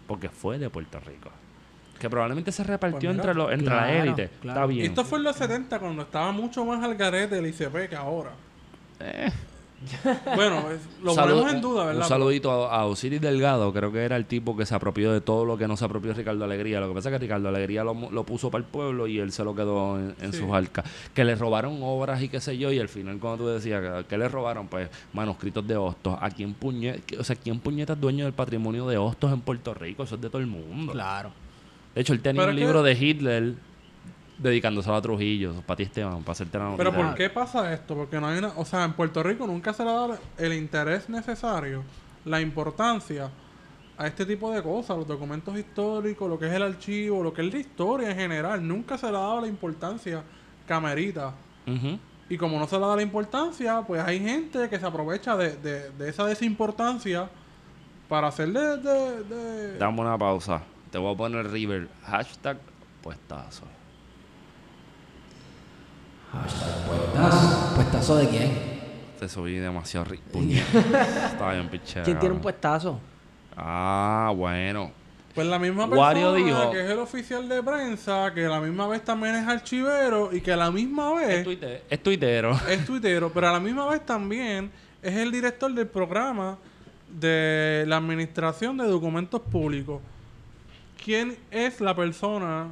Porque 0.06 0.28
fue 0.28 0.58
de 0.58 0.70
Puerto 0.70 1.00
Rico. 1.00 1.30
Que 2.00 2.10
probablemente 2.10 2.50
se 2.50 2.64
repartió 2.64 3.10
Pues 3.10 3.16
mira, 3.18 3.30
entre, 3.30 3.34
los 3.34 3.52
entre 3.52 3.74
la 3.74 3.82
claro, 3.84 4.02
élite. 4.02 4.30
claro. 4.40 4.58
Está 4.60 4.66
bien. 4.66 4.86
esto 4.86 5.04
fue 5.04 5.18
en 5.18 5.24
los 5.24 5.36
70 5.36 5.78
cuando 5.78 6.02
estaba 6.02 6.32
mucho 6.32 6.64
más 6.64 6.82
al 6.82 6.96
garete 6.96 7.38
el 7.38 7.46
ICP 7.46 7.88
que 7.88 7.94
ahora. 7.96 8.30
Eh. 8.98 9.30
Bueno, 10.36 10.62
lo 11.02 11.14
ponemos 11.14 11.52
en 11.54 11.60
duda, 11.62 11.86
¿verdad? 11.86 12.02
Un 12.02 12.08
saludito 12.08 12.68
a, 12.70 12.80
a 12.80 12.84
Osiris 12.86 13.18
Delgado, 13.20 13.72
creo 13.72 13.90
que 13.90 14.02
era 14.04 14.16
el 14.16 14.26
tipo 14.26 14.54
que 14.54 14.66
se 14.66 14.74
apropió 14.74 15.10
de 15.10 15.22
todo 15.22 15.46
lo 15.46 15.56
que 15.56 15.66
no 15.66 15.74
se 15.76 15.86
apropió 15.86 16.12
Ricardo 16.12 16.44
Alegría. 16.44 16.80
Lo 16.80 16.88
que 16.88 16.94
pasa 16.94 17.08
es 17.08 17.14
que 17.14 17.18
Ricardo 17.20 17.48
Alegría 17.48 17.82
lo, 17.82 17.94
lo 18.10 18.24
puso 18.24 18.50
para 18.50 18.62
el 18.62 18.68
pueblo 18.70 19.06
y 19.06 19.18
él 19.18 19.32
se 19.32 19.42
lo 19.42 19.54
quedó 19.54 19.98
en, 19.98 20.14
en 20.20 20.32
Sí. 20.34 20.40
sus 20.40 20.52
arcas. 20.52 20.84
Que 21.14 21.24
le 21.24 21.34
robaron 21.34 21.78
obras 21.82 22.20
y 22.22 22.28
qué 22.28 22.40
sé 22.40 22.58
yo, 22.58 22.70
y 22.72 22.78
al 22.78 22.88
final 22.90 23.18
cuando 23.18 23.44
tú 23.44 23.48
decías 23.50 23.82
que, 23.82 24.04
que 24.06 24.18
le 24.18 24.28
robaron, 24.28 24.68
pues 24.68 24.90
manuscritos 25.14 25.66
de 25.66 25.76
hostos. 25.78 26.14
¿A 26.20 26.28
quién 26.30 26.52
puñe, 26.52 27.00
o 27.18 27.24
sea, 27.24 27.36
quién 27.36 27.58
puñeta 27.60 27.94
es 27.94 28.00
dueño 28.00 28.24
del 28.24 28.34
patrimonio 28.34 28.86
de 28.86 28.98
hostos 28.98 29.32
en 29.32 29.40
Puerto 29.40 29.72
Rico? 29.72 30.02
Eso 30.02 30.16
es 30.16 30.20
de 30.20 30.28
todo 30.28 30.42
el 30.42 30.46
mundo. 30.46 30.92
Claro. 30.92 31.30
De 31.94 32.00
hecho, 32.02 32.12
él 32.12 32.20
tenía 32.20 32.42
un 32.44 32.54
libro 32.56 32.82
de 32.82 32.92
Hitler 32.92 33.54
dedicándose 34.38 34.90
a 34.90 35.00
Trujillo, 35.02 35.54
para 35.66 35.76
ti 35.76 35.82
Esteban, 35.84 36.20
para 36.22 36.32
hacerte 36.32 36.58
la 36.58 36.74
Pero. 36.76 36.92
¿por 36.92 37.14
qué 37.14 37.28
pasa 37.30 37.72
esto? 37.72 37.94
Porque 37.94 38.18
no 38.20 38.26
hay 38.28 38.38
una... 38.38 38.48
O 38.56 38.64
sea, 38.64 38.84
en 38.84 38.92
Puerto 38.94 39.22
Rico 39.22 39.46
nunca 39.46 39.72
se 39.72 39.84
le 39.84 39.90
ha 39.90 39.94
dado 39.94 40.18
el 40.38 40.52
interés 40.54 41.08
necesario, 41.10 41.82
la 42.24 42.40
importancia 42.40 43.28
a 43.98 44.06
este 44.06 44.24
tipo 44.24 44.50
de 44.50 44.62
cosas, 44.62 44.96
los 44.96 45.06
documentos 45.06 45.58
históricos, 45.58 46.26
lo 46.28 46.38
que 46.38 46.46
es 46.46 46.52
el 46.54 46.62
archivo, 46.62 47.22
lo 47.22 47.34
que 47.34 47.46
es 47.46 47.52
la 47.52 47.60
historia 47.60 48.10
en 48.10 48.16
general. 48.16 48.66
Nunca 48.66 48.96
se 48.96 49.10
le 49.10 49.16
ha 49.18 49.20
dado 49.20 49.42
la 49.42 49.46
importancia 49.46 50.22
camerita. 50.66 51.34
Ujú. 51.66 51.98
Y 52.30 52.38
como 52.38 52.58
no 52.58 52.66
se 52.66 52.76
le 52.78 52.86
da 52.86 52.96
la 52.96 53.02
importancia, 53.02 53.82
pues 53.86 54.00
hay 54.02 54.20
gente 54.20 54.70
que 54.70 54.78
se 54.78 54.86
aprovecha 54.86 55.36
de, 55.36 55.56
de- 55.56 55.90
de 55.90 56.08
esa 56.08 56.24
desimportancia 56.24 57.28
para 58.08 58.28
hacer 58.28 58.48
de... 58.52 58.76
de- 58.78 59.24
de- 59.24 59.78
Dame 59.78 60.00
una 60.00 60.16
pausa. 60.16 60.62
Te 60.90 60.98
voy 60.98 61.14
a 61.14 61.16
poner 61.16 61.50
River. 61.50 61.88
Hashtag 62.04 62.58
puestazo. 63.02 63.64
Puestazo. 66.32 67.74
¿Puestazo 67.74 68.16
de 68.16 68.28
quién? 68.28 68.52
Te 69.18 69.28
subí 69.28 69.54
demasiado 69.56 70.04
rico. 70.06 70.24
Estaba 70.40 71.52
bien 71.54 71.68
pichero. 71.68 72.04
¿Quién 72.04 72.18
tiene 72.18 72.34
un 72.34 72.40
puestazo? 72.40 73.00
Ah, 73.56 74.32
bueno. 74.34 74.92
Pues 75.34 75.46
la 75.46 75.58
misma 75.58 75.84
persona 75.88 76.00
Wario 76.00 76.34
dijo- 76.34 76.70
que 76.72 76.84
es 76.84 76.90
el 76.90 76.98
oficial 76.98 77.48
de 77.48 77.62
prensa, 77.62 78.32
que 78.34 78.46
a 78.46 78.48
la 78.48 78.60
misma 78.60 78.88
vez 78.88 79.04
también 79.04 79.36
es 79.36 79.46
archivero 79.46 80.34
y 80.34 80.40
que 80.40 80.52
a 80.52 80.56
la 80.56 80.70
misma 80.70 81.12
Es, 81.22 81.28
vez 81.28 81.44
tuite- 81.44 81.82
es 81.88 82.02
tuitero. 82.02 82.58
es 82.68 82.84
tuitero, 82.84 83.30
pero 83.32 83.48
a 83.48 83.52
la 83.52 83.60
misma 83.60 83.86
vez 83.86 84.04
también 84.04 84.70
es 85.02 85.14
el 85.16 85.30
director 85.30 85.72
del 85.72 85.86
programa 85.86 86.58
de 87.08 87.84
la 87.86 87.96
Administración 87.98 88.76
de 88.78 88.86
Documentos 88.86 89.40
Públicos. 89.40 90.00
¿Quién 91.10 91.36
es 91.50 91.80
la 91.80 91.92
persona 91.96 92.68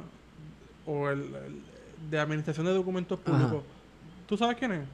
o 0.85 1.09
el, 1.09 1.19
el- 1.35 2.09
de 2.09 2.17
Administración 2.19 2.65
de 2.65 2.73
Documentos 2.73 3.19
Ajá. 3.25 3.31
Públicos? 3.37 3.63
¿Tú 4.27 4.37
sabes 4.37 4.55
quién 4.55 4.71
es? 4.71 4.87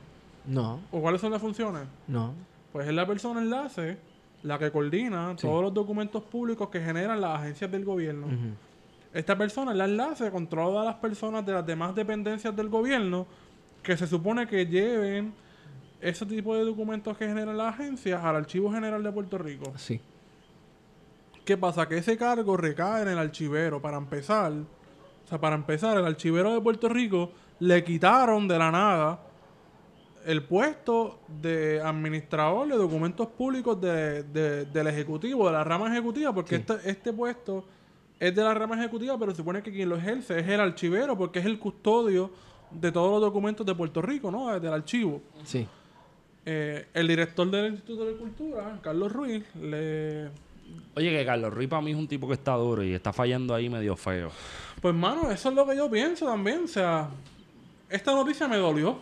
No, 0.47 0.79
¿O 0.91 0.99
cuáles 0.99 1.21
son 1.21 1.31
las 1.31 1.39
funciones? 1.41 1.83
no. 2.07 2.33
Pues 2.73 2.87
es 2.87 2.93
la 2.95 3.05
persona 3.05 3.39
enlace, 3.41 3.99
la 4.41 4.57
que 4.57 4.71
coordina 4.71 5.35
Sí. 5.37 5.45
todos 5.45 5.61
los 5.61 5.73
documentos 5.75 6.23
públicos 6.23 6.69
que 6.69 6.81
generan 6.81 7.21
las 7.21 7.39
agencias 7.39 7.71
del 7.71 7.85
gobierno. 7.85 8.25
Esta 9.13 9.37
persona 9.37 9.71
es 9.73 9.77
la 9.77 9.85
enlace 9.85 10.31
con 10.31 10.47
todas 10.47 10.83
las 10.83 10.95
personas 10.95 11.45
de 11.45 11.53
las 11.53 11.65
demás 11.67 11.93
dependencias 11.93 12.55
del 12.55 12.69
gobierno 12.69 13.27
que 13.83 13.95
se 13.95 14.07
supone 14.07 14.47
que 14.47 14.65
lleven 14.65 15.33
ese 16.01 16.25
tipo 16.25 16.55
de 16.55 16.65
documentos 16.65 17.15
que 17.15 17.27
generan 17.27 17.55
las 17.57 17.75
agencias 17.75 18.23
al 18.23 18.37
Archivo 18.37 18.71
General 18.71 19.03
de 19.03 19.11
Puerto 19.11 19.37
Rico. 19.37 19.71
Sí. 19.77 20.01
¿Qué 21.45 21.57
pasa? 21.57 21.87
Que 21.87 21.97
ese 21.97 22.17
cargo 22.17 22.57
recae 22.57 23.03
en 23.03 23.09
el 23.09 23.17
archivero. 23.17 23.81
Para 23.81 23.97
empezar, 23.97 24.51
o 24.51 25.27
sea, 25.27 25.39
para 25.39 25.55
empezar, 25.55 25.97
el 25.97 26.05
archivero 26.05 26.53
de 26.53 26.61
Puerto 26.61 26.89
Rico 26.89 27.31
le 27.59 27.83
quitaron 27.83 28.47
de 28.47 28.57
la 28.59 28.71
nada 28.71 29.19
el 30.25 30.41
puesto 30.43 31.19
de 31.41 31.79
administrador 31.81 32.67
de 32.67 32.75
documentos 32.75 33.27
públicos 33.27 33.79
de- 33.79 34.23
de- 34.23 34.65
del 34.65 34.87
Ejecutivo, 34.87 35.45
de 35.45 35.53
la 35.53 35.63
rama 35.63 35.87
ejecutiva, 35.91 36.33
porque 36.33 36.55
Sí. 36.55 36.63
este, 36.67 36.89
este 36.89 37.13
puesto 37.13 37.63
es 38.19 38.33
de 38.35 38.41
la 38.43 38.53
rama 38.55 38.75
ejecutiva, 38.79 39.19
pero 39.19 39.31
se 39.31 39.37
supone 39.37 39.61
que 39.61 39.71
quien 39.71 39.87
lo 39.87 39.97
ejerce 39.97 40.39
es 40.39 40.47
el 40.47 40.59
archivero, 40.59 41.15
porque 41.15 41.37
es 41.39 41.45
el 41.45 41.59
custodio 41.59 42.31
de 42.71 42.91
todos 42.91 43.11
los 43.11 43.21
documentos 43.21 43.63
de 43.67 43.75
Puerto 43.75 44.01
Rico, 44.01 44.31
¿no? 44.31 44.59
Del 44.59 44.73
archivo. 44.73 45.21
Sí. 45.43 45.67
Eh, 46.47 46.87
el 46.95 47.07
director 47.07 47.49
del 47.51 47.73
Instituto 47.73 48.05
de 48.05 48.15
Cultura, 48.15 48.79
Carlos 48.81 49.11
Ruiz, 49.11 49.43
le 49.55 50.29
Oye, 50.95 51.11
que 51.11 51.25
Carlos 51.25 51.53
Ruiz 51.53 51.67
para 51.69 51.81
mí 51.81 51.91
es 51.91 51.97
un 51.97 52.07
tipo 52.07 52.27
que 52.27 52.33
está 52.35 52.53
duro 52.53 52.83
y 52.83 52.93
está 52.93 53.11
fallando 53.13 53.53
ahí 53.53 53.69
medio 53.69 53.95
feo. 53.95 54.31
Pues, 54.81 54.93
mano, 54.95 55.29
eso 55.31 55.49
es 55.49 55.55
lo 55.55 55.65
que 55.67 55.75
yo 55.75 55.89
pienso 55.89 56.25
también. 56.25 56.63
O 56.65 56.67
sea, 56.67 57.09
esta 57.89 58.13
noticia 58.13 58.47
me 58.47 58.57
dolió. 58.57 58.99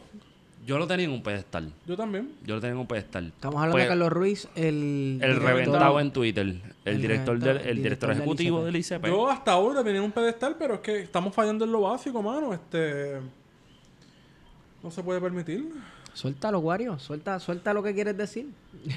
Yo 0.65 0.77
lo 0.77 0.87
tenía 0.87 1.05
en 1.05 1.11
un 1.11 1.21
pedestal. 1.21 1.73
Yo 1.85 1.97
también. 1.97 2.31
Yo 2.45 2.55
lo 2.55 2.61
tenía 2.61 2.73
en 2.73 2.79
un 2.79 2.87
pedestal. 2.87 3.27
Estamos 3.27 3.55
hablando 3.57 3.73
Pues, 3.73 3.83
de 3.83 3.89
Carlos 3.89 4.09
Ruiz, 4.13 4.47
el... 4.55 4.63
El 4.63 5.19
director- 5.19 5.43
reventado 5.43 5.99
en 5.99 6.11
Twitter. 6.13 6.45
El, 6.47 6.61
El 6.85 7.01
director 7.01 7.37
del, 7.39 7.57
el 7.57 7.67
el 7.67 7.75
director 7.77 7.83
director 7.83 8.09
del 8.09 8.17
ejecutivo 8.19 8.57
ICP. 8.59 8.65
del 8.65 8.75
ICP. 8.77 9.05
Yo 9.07 9.29
hasta 9.29 9.51
ahora 9.51 9.83
tenía 9.83 10.01
un 10.01 10.11
pedestal, 10.13 10.55
pero 10.57 10.75
es 10.75 10.79
que 10.79 10.99
estamos 11.01 11.33
fallando 11.35 11.65
en 11.65 11.71
lo 11.73 11.81
básico, 11.81 12.21
mano. 12.23 12.53
Este. 12.53 13.19
No 14.81 14.89
se 14.89 15.03
puede 15.03 15.19
permitir. 15.19 15.69
Suéltalo, 16.13 16.59
Wario. 16.59 16.99
Suelta, 16.99 17.39
suelta 17.39 17.73
lo 17.73 17.81
que 17.83 17.93
quieres 17.93 18.15
decir. 18.17 18.47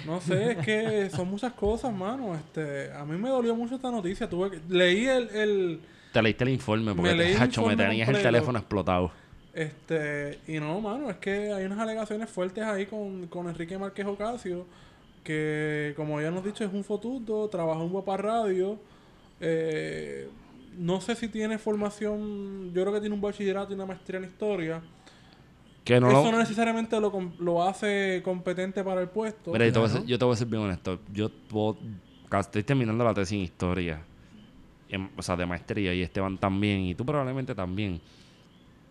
No 0.05 0.21
sé, 0.21 0.53
es 0.53 0.59
que 0.59 1.11
son 1.11 1.29
muchas 1.31 1.53
cosas, 1.55 1.93
mano. 1.95 2.35
Este, 2.35 2.93
a 2.93 3.05
mí 3.05 3.17
me 3.19 3.29
dolió 3.31 3.55
mucho 3.55 3.77
esta 3.77 3.91
noticia. 3.91 4.29
Tuve 4.29 4.51
que- 4.51 4.61
leí 4.69 5.07
el, 5.07 5.29
el- 5.31 5.81
Te 6.13 6.21
leíste 6.23 6.45
el 6.45 6.51
informe 6.51 6.95
porque 6.95 7.11
Me 7.13 7.17
te, 7.17 7.33
el 7.33 7.37
hacho, 7.43 7.63
me 7.63 7.73
informe 7.73 7.89
tenías 7.91 8.09
el 8.09 8.23
teléfono 8.23 8.59
explotado. 8.59 9.11
Este, 9.55 10.39
y 10.47 10.61
no, 10.61 10.81
mano, 10.83 11.09
es 11.09 11.17
que 11.17 11.51
hay 11.53 11.65
unas 11.65 11.79
alegaciones 11.79 12.29
fuertes 12.29 12.63
ahí 12.63 12.85
con, 12.87 13.27
con 13.29 13.49
Enrique 13.49 13.79
Márquez 13.79 14.05
Ocasio, 14.07 14.67
que 15.25 15.95
como 15.97 16.21
ya 16.21 16.31
nos 16.31 16.45
dicho 16.45 16.63
es 16.65 16.73
un 16.73 16.85
fotuto, 16.85 17.49
trabaja 17.49 17.81
en 17.83 17.89
Guapa 17.89 18.19
Radio, 18.19 18.79
eh, 19.41 20.29
no 20.77 21.01
sé 21.01 21.15
si 21.17 21.29
tiene 21.29 21.57
formación, 21.59 22.73
yo 22.75 22.83
creo 22.83 22.93
que 22.93 23.01
tiene 23.01 23.15
un 23.15 23.21
bachillerato 23.23 23.73
y 23.73 23.75
una 23.77 23.87
maestría 23.87 24.19
en 24.19 24.27
historia. 24.27 24.83
Que 25.87 26.01
no 26.01 26.11
Eso 26.11 26.25
lo- 26.25 26.33
no 26.33 26.39
necesariamente 26.39 27.01
lo, 27.01 27.13
lo 27.39 27.63
hace 27.63 28.21
competente 28.25 28.83
para 28.85 29.01
el 29.01 29.09
puesto. 29.09 29.53
Mira, 29.53 29.65
yo 29.67 29.73
te, 29.73 29.79
voy 29.79 29.87
a 29.87 29.91
Claro. 29.91 30.01
ser, 30.03 30.11
yo 30.11 30.19
te 30.19 30.25
voy 30.27 30.35
a 30.35 30.37
ser 30.37 30.49
bien 30.49 30.63
honesto. 30.63 30.99
Yo 31.13 31.31
puedo- 31.49 31.79
estoy 32.41 32.63
terminando 32.65 33.05
la 33.05 33.15
tesis 33.15 33.33
en 33.39 33.41
historia. 33.45 34.03
en- 34.89 35.11
o 35.17 35.23
sea, 35.23 35.35
de 35.37 35.47
maestría. 35.47 35.93
Y 35.95 36.03
Esteban 36.03 36.39
también. 36.39 36.81
Y 36.83 36.95
tú 36.95 37.05
probablemente 37.07 37.55
también. 37.57 38.01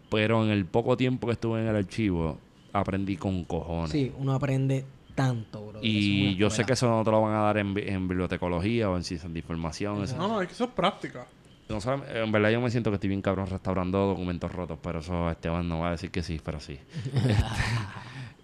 Pero 0.09 0.43
en 0.43 0.49
el 0.51 0.65
poco 0.65 0.97
tiempo 0.97 1.27
que 1.27 1.33
estuve 1.33 1.61
en 1.61 1.67
el 1.67 1.75
archivo, 1.75 2.37
aprendí 2.73 3.15
con 3.17 3.43
cojones. 3.45 3.91
Sí, 3.91 4.11
uno 4.17 4.33
aprende 4.33 4.83
tanto, 5.15 5.65
bro. 5.67 5.79
Y 5.81 6.35
yo 6.35 6.49
sé 6.49 6.65
que 6.65 6.73
eso 6.73 6.89
no 6.89 7.03
te 7.03 7.11
lo 7.11 7.21
van 7.21 7.33
a 7.33 7.39
dar 7.43 7.57
en, 7.57 7.73
bi- 7.73 7.83
en 7.87 8.07
bibliotecología 8.09 8.89
o 8.89 8.97
en 8.97 9.03
ciencias 9.03 9.31
de 9.31 9.39
información. 9.39 10.03
No, 10.17 10.27
no, 10.27 10.41
es 10.41 10.47
que 10.49 10.53
eso 10.53 10.65
es 10.65 10.71
práctica. 10.71 11.27
No 11.69 11.79
en 12.13 12.31
verdad 12.31 12.49
yo 12.51 12.61
me 12.61 12.69
siento 12.69 12.91
que 12.91 12.95
estoy 12.95 13.09
bien 13.09 13.21
cabrón 13.21 13.47
restaurando 13.47 13.97
documentos 14.07 14.51
rotos, 14.51 14.77
pero 14.81 14.99
eso 14.99 15.29
Esteban 15.31 15.67
no 15.67 15.79
va 15.79 15.87
a 15.89 15.91
decir 15.91 16.11
que 16.11 16.21
sí, 16.23 16.39
pero 16.43 16.59
sí. 16.59 16.79
este, 17.15 17.35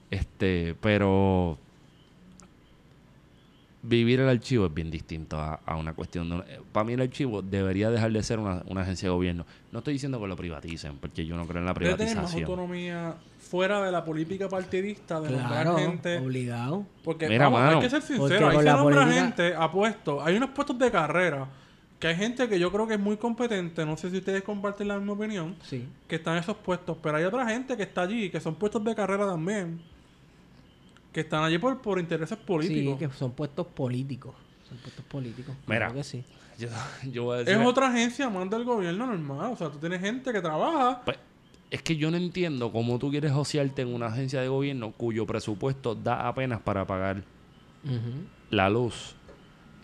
este, 0.12 0.76
pero 0.82 1.58
vivir 3.84 4.20
el 4.20 4.30
archivo 4.30 4.68
es 4.68 4.74
bien 4.74 4.92
distinto 4.92 5.40
a, 5.40 5.60
a 5.66 5.76
una 5.76 5.94
cuestión 5.94 6.30
de... 6.30 6.44
Para 6.72 6.84
mí 6.84 6.94
el 6.94 7.02
archivo 7.02 7.42
debería 7.42 7.90
dejar 7.90 8.12
de 8.12 8.22
ser 8.22 8.38
una, 8.38 8.62
una 8.68 8.82
agencia 8.82 9.10
de 9.10 9.14
gobierno. 9.16 9.46
No 9.72 9.80
estoy 9.80 9.94
diciendo 9.94 10.22
que 10.22 10.28
lo 10.28 10.36
privaticen, 10.36 10.98
porque 10.98 11.26
yo 11.26 11.36
no 11.36 11.48
creo 11.48 11.62
en 11.62 11.66
la 11.66 11.74
Debe 11.74 11.96
tener 11.96 12.16
más 12.16 12.32
privatización. 12.32 12.44
autonomía 12.44 13.16
fuera 13.40 13.82
de 13.84 13.92
la 13.92 14.06
política 14.06 14.48
partidista, 14.48 15.20
de 15.20 15.32
nombrar 15.32 15.64
Claro, 15.64 15.78
gente. 15.80 16.18
obligado. 16.20 16.86
Porque 17.04 17.28
Mira, 17.28 17.46
vamos, 17.46 17.60
mano, 17.60 17.78
hay 17.78 17.84
que 17.84 17.90
ser 17.90 18.02
sincero, 18.04 18.50
ahí 18.50 18.56
con 18.56 18.64
se 18.66 18.70
nombra 18.72 19.02
política- 19.04 19.22
gente 19.26 19.56
a 19.56 19.72
puestos. 19.72 20.24
Hay 20.24 20.36
unos 20.38 20.52
puestos 20.52 20.78
de 20.78 20.92
carrera 20.92 21.48
que 22.02 22.08
hay 22.08 22.16
gente 22.16 22.50
que 22.50 22.60
yo 22.60 22.72
creo 22.72 22.88
que 22.88 22.96
es 22.96 23.00
muy 23.00 23.16
competente. 23.16 23.86
No 23.86 23.96
sé 23.96 24.10
si 24.10 24.18
ustedes 24.18 24.42
comparten 24.42 24.88
la 24.88 24.98
misma 24.98 25.14
opinión. 25.14 25.56
Sí. 25.62 25.88
Que 26.08 26.16
están 26.16 26.34
en 26.34 26.40
esos 26.40 26.58
puestos. 26.58 26.98
Pero 27.02 27.16
hay 27.16 27.26
otra 27.26 27.48
gente 27.48 27.78
que 27.78 27.84
está 27.84 28.02
allí, 28.02 28.32
que 28.32 28.40
son 28.40 28.56
puestos 28.56 28.84
de 28.84 28.96
carrera 28.96 29.28
también. 29.28 29.80
Que 31.14 31.20
están 31.20 31.44
allí 31.44 31.60
por, 31.60 31.80
por 31.80 32.00
intereses 32.00 32.40
políticos. 32.40 32.98
Sí, 33.00 33.06
que 33.06 33.14
son 33.14 33.34
puestos 33.34 33.68
políticos. 33.68 34.34
Son 34.68 34.80
puestos 34.80 35.06
políticos. 35.06 35.56
Mira. 35.68 35.78
Claro 35.78 35.94
que 35.94 36.04
sí. 36.04 36.24
Yo, 36.58 36.70
yo 37.12 37.24
voy 37.26 37.36
a 37.36 37.40
decir... 37.42 37.54
Es 37.56 37.68
otra 37.68 37.90
agencia 37.90 38.32
más 38.32 38.50
del 38.50 38.64
gobierno 38.64 39.06
normal. 39.06 39.52
O 39.54 39.56
sea, 39.56 39.70
tú 39.70 39.78
tienes 39.78 40.02
gente 40.02 40.34
que 40.34 40.42
trabaja. 40.42 41.04
Pues, 41.06 41.20
es 41.70 41.84
que 41.84 41.98
yo 41.98 42.10
no 42.10 42.18
entiendo 42.18 42.72
cómo 42.72 42.98
tú 42.98 43.12
quieres 43.12 43.32
josearte 43.32 43.84
en 43.84 43.94
una 43.94 44.08
agencia 44.08 44.42
de 44.42 44.48
gobierno 44.48 44.92
cuyo 44.92 45.28
presupuesto 45.28 45.94
da 45.94 46.28
apenas 46.28 46.62
para 46.62 46.88
pagar 46.88 47.24
la 48.50 48.72
luz, 48.72 49.14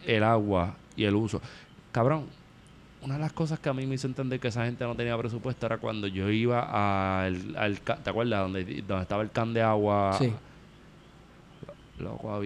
el 0.05 0.23
agua 0.23 0.77
y 0.95 1.03
el 1.03 1.13
uso. 1.15 1.41
Cabrón, 1.91 2.25
una 3.01 3.15
de 3.15 3.19
las 3.19 3.33
cosas 3.33 3.59
que 3.59 3.69
a 3.69 3.73
mí 3.73 3.85
me 3.85 3.95
hizo 3.95 4.07
entender 4.07 4.39
que 4.39 4.49
esa 4.49 4.65
gente 4.65 4.83
no 4.83 4.95
tenía 4.95 5.17
presupuesto 5.17 5.65
era 5.65 5.77
cuando 5.77 6.07
yo 6.07 6.29
iba 6.29 7.23
al, 7.23 7.55
al 7.55 7.79
¿te 7.79 8.09
acuerdas? 8.09 8.41
Donde, 8.41 8.63
donde 8.81 9.03
estaba 9.03 9.23
el 9.23 9.31
can 9.31 9.53
de 9.53 9.61
agua. 9.61 10.15
Sí. 10.17 10.33
Loco, 11.99 12.41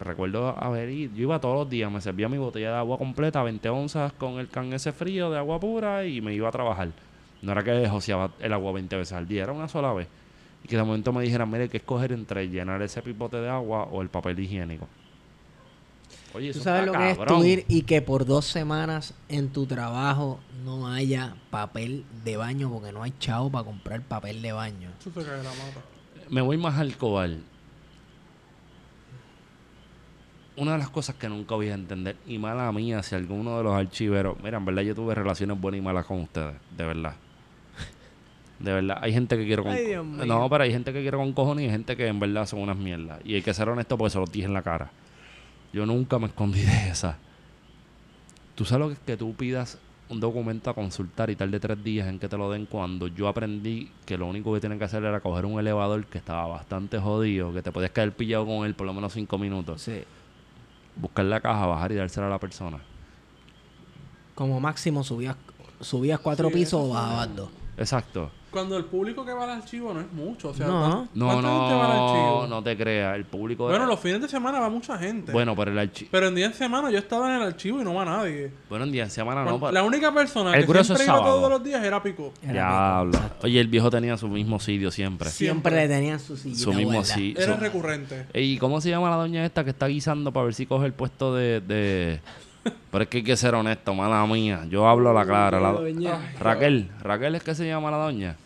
recuerdo 0.00 0.56
haber 0.58 0.90
ido, 0.90 1.14
yo 1.14 1.22
iba 1.22 1.40
todos 1.40 1.56
los 1.56 1.70
días, 1.70 1.90
me 1.90 2.00
servía 2.00 2.28
mi 2.28 2.38
botella 2.38 2.70
de 2.70 2.76
agua 2.76 2.98
completa, 2.98 3.42
20 3.42 3.68
onzas 3.68 4.12
con 4.12 4.38
el 4.38 4.48
can 4.48 4.72
ese 4.72 4.92
frío 4.92 5.30
de 5.30 5.38
agua 5.38 5.60
pura 5.60 6.04
y 6.04 6.20
me 6.20 6.34
iba 6.34 6.48
a 6.48 6.52
trabajar. 6.52 6.88
No 7.42 7.52
era 7.52 7.62
que 7.62 7.88
joseaba 7.88 8.30
el 8.40 8.52
agua 8.52 8.72
20 8.72 8.96
veces 8.96 9.12
al 9.12 9.28
día, 9.28 9.44
era 9.44 9.52
una 9.52 9.68
sola 9.68 9.92
vez. 9.92 10.08
Y 10.64 10.68
que 10.68 10.76
de 10.76 10.82
momento 10.82 11.12
me 11.12 11.22
dijeran, 11.22 11.48
mire, 11.50 11.64
hay 11.64 11.68
que 11.68 11.76
escoger 11.76 12.12
entre 12.12 12.48
llenar 12.48 12.82
ese 12.82 13.02
pipote 13.02 13.36
de 13.36 13.48
agua 13.48 13.84
o 13.84 14.02
el 14.02 14.08
papel 14.08 14.38
higiénico. 14.40 14.88
Oye, 16.36 16.52
Tú 16.52 16.58
eso 16.58 16.64
sabes 16.64 16.84
lo 16.84 16.92
que 16.92 17.10
es 17.12 17.18
tú 17.26 17.44
ir 17.44 17.64
y 17.66 17.82
que 17.82 18.02
por 18.02 18.26
dos 18.26 18.44
semanas 18.44 19.14
en 19.30 19.48
tu 19.48 19.64
trabajo 19.64 20.38
no 20.66 20.86
haya 20.86 21.34
papel 21.48 22.04
de 22.24 22.36
baño 22.36 22.70
porque 22.70 22.92
no 22.92 23.02
hay 23.02 23.14
chavo 23.18 23.50
para 23.50 23.64
comprar 23.64 24.02
papel 24.02 24.42
de 24.42 24.52
baño. 24.52 24.90
Eso 25.00 25.10
se 25.10 25.26
cae 25.26 25.38
la 25.38 25.48
mata. 25.48 25.80
Me 26.28 26.42
voy 26.42 26.58
más 26.58 26.78
al 26.78 26.94
cobal. 26.98 27.42
Una 30.56 30.72
de 30.72 30.78
las 30.78 30.90
cosas 30.90 31.16
que 31.16 31.26
nunca 31.28 31.54
voy 31.54 31.68
a 31.68 31.74
entender, 31.74 32.16
y 32.26 32.36
mala 32.36 32.70
mía, 32.70 33.02
si 33.02 33.14
alguno 33.14 33.56
de 33.56 33.64
los 33.64 33.74
archiveros. 33.74 34.36
Mira, 34.42 34.58
en 34.58 34.64
verdad 34.66 34.82
yo 34.82 34.94
tuve 34.94 35.14
relaciones 35.14 35.58
buenas 35.58 35.78
y 35.78 35.82
malas 35.82 36.04
con 36.04 36.20
ustedes, 36.20 36.56
de 36.76 36.84
verdad. 36.84 37.14
De 38.58 38.72
verdad, 38.72 38.98
hay 39.00 39.12
gente 39.12 39.36
que 39.36 39.46
quiero 39.46 39.62
con. 39.62 39.72
Ay, 39.72 39.86
Dios 39.86 40.04
mío. 40.04 40.24
No, 40.26 40.48
pero 40.50 40.64
hay 40.64 40.72
gente 40.72 40.92
que 40.92 41.00
quiero 41.00 41.18
con 41.18 41.32
cojones 41.32 41.62
y 41.62 41.66
hay 41.66 41.72
gente 41.72 41.96
que 41.96 42.06
en 42.06 42.20
verdad 42.20 42.46
son 42.46 42.60
unas 42.60 42.76
mierdas. 42.76 43.20
Y 43.24 43.34
hay 43.34 43.42
que 43.42 43.52
ser 43.54 43.68
honesto 43.68 43.96
porque 43.96 44.10
se 44.10 44.18
los 44.18 44.30
dije 44.30 44.46
en 44.46 44.54
la 44.54 44.62
cara. 44.62 44.90
Yo 45.72 45.86
nunca 45.86 46.18
me 46.18 46.26
escondí 46.26 46.60
de 46.62 46.88
esa. 46.88 47.18
Tú 48.54 48.64
sabes 48.64 48.80
lo 48.80 48.88
que 48.88 48.94
es 48.94 49.00
que 49.00 49.16
tú 49.16 49.34
pidas 49.34 49.78
un 50.08 50.20
documento 50.20 50.70
a 50.70 50.74
consultar 50.74 51.30
y 51.30 51.36
tarde 51.36 51.58
tres 51.58 51.82
días 51.82 52.06
en 52.08 52.18
que 52.20 52.28
te 52.28 52.36
lo 52.36 52.50
den 52.50 52.66
cuando 52.66 53.08
yo 53.08 53.26
aprendí 53.28 53.90
que 54.06 54.16
lo 54.16 54.26
único 54.26 54.54
que 54.54 54.60
tienen 54.60 54.78
que 54.78 54.84
hacer 54.84 55.02
era 55.04 55.20
coger 55.20 55.44
un 55.44 55.58
elevador 55.58 56.06
que 56.06 56.18
estaba 56.18 56.46
bastante 56.46 56.98
jodido, 56.98 57.52
que 57.52 57.60
te 57.60 57.72
podías 57.72 57.90
quedar 57.90 58.12
pillado 58.12 58.46
con 58.46 58.64
él 58.64 58.74
por 58.74 58.86
lo 58.86 58.94
menos 58.94 59.12
cinco 59.12 59.36
minutos, 59.36 59.82
Sí. 59.82 60.02
buscar 60.94 61.24
la 61.24 61.40
caja, 61.40 61.66
bajar 61.66 61.90
y 61.92 61.96
dársela 61.96 62.28
a 62.28 62.30
la 62.30 62.38
persona. 62.38 62.78
Como 64.36 64.60
máximo 64.60 65.02
subías, 65.02 65.36
subías 65.80 66.20
cuatro 66.20 66.48
Sí, 66.48 66.54
pisos 66.54 66.80
o 66.80 66.86
sí. 66.86 66.92
bajabas 66.92 67.36
dos. 67.36 67.48
Exacto. 67.76 68.30
Cuando 68.56 68.76
el 68.78 68.84
público 68.86 69.24
que 69.24 69.32
va 69.34 69.44
al 69.44 69.50
archivo 69.50 69.92
no 69.92 70.00
es 70.00 70.10
mucho. 70.12 70.48
O 70.48 70.54
sea, 70.54 70.66
No. 70.66 70.80
¿cuán- 70.80 71.08
No, 71.14 71.26
¿cuánta 71.26 71.48
gente 71.48 71.74
va 71.74 71.84
al 71.92 71.96
no, 71.98 72.08
archivo? 72.08 72.46
no 72.48 72.62
te 72.62 72.76
creas. 72.76 73.16
El 73.16 73.24
público. 73.26 73.64
Bueno, 73.68 73.84
los 73.86 74.00
fines 74.00 74.20
de 74.22 74.28
semana 74.28 74.60
va 74.60 74.70
mucha 74.70 74.96
gente. 74.96 75.30
Bueno, 75.32 75.54
pero 75.54 75.70
el 75.72 75.78
archivo. 75.78 76.08
Pero 76.10 76.28
en 76.28 76.34
día 76.34 76.48
de 76.48 76.54
semana 76.54 76.90
yo 76.90 76.98
estaba 76.98 77.28
en 77.28 77.42
el 77.42 77.48
archivo 77.48 77.80
y 77.80 77.84
no 77.84 77.92
va 77.94 78.04
nadie. 78.06 78.50
Bueno, 78.70 78.84
en 78.86 78.92
día 78.92 79.04
de 79.04 79.10
semana 79.10 79.44
no. 79.44 79.70
La 79.70 79.82
única 79.82 80.12
persona 80.14 80.54
El 80.54 80.60
que 80.62 80.66
grueso 80.66 80.94
siempre 80.96 81.04
iba 81.04 81.14
sábado. 81.16 81.34
todos 81.36 81.50
los 81.50 81.62
días 81.64 81.84
era 81.84 82.02
Pico. 82.02 82.32
Diablo. 82.42 83.18
Oye, 83.42 83.60
el 83.60 83.68
viejo 83.68 83.90
tenía 83.90 84.16
su 84.16 84.28
mismo 84.28 84.58
sitio 84.58 84.90
siempre. 84.90 85.28
Siempre 85.28 85.70
siempre. 85.72 85.88
le 85.88 85.94
tenían 85.94 86.18
su 86.18 86.36
sillita 86.36 86.62
Su 86.62 86.72
mismo 86.72 87.04
sitio. 87.04 87.42
Era 87.44 87.54
Su- 87.56 87.60
recurrente. 87.60 88.26
¿Y 88.34 88.56
cómo 88.58 88.80
se 88.80 88.88
llama 88.90 89.10
la 89.10 89.16
doña 89.16 89.44
esta 89.44 89.64
que 89.64 89.70
está 89.70 89.86
guisando 89.86 90.32
para 90.32 90.44
ver 90.46 90.54
si 90.54 90.64
coge 90.66 90.86
el 90.86 90.92
puesto 90.94 91.34
de, 91.34 91.60
de... 91.60 92.20
Pero 92.90 93.04
es 93.04 93.08
que 93.08 93.18
hay 93.18 93.22
que 93.22 93.36
ser 93.36 93.54
honesto, 93.54 93.94
mala 93.94 94.26
mía. 94.26 94.64
Yo 94.68 94.88
hablo 94.88 95.10
a 95.10 95.12
la 95.12 95.24
clara. 95.24 95.60
La... 95.60 95.72
Doña. 95.72 96.18
Raquel. 96.40 96.90
Raquel 97.00 97.34
es 97.36 97.42
que 97.44 97.54
se 97.54 97.66
llama 97.66 97.90
la 97.90 97.98
doña. 97.98 98.36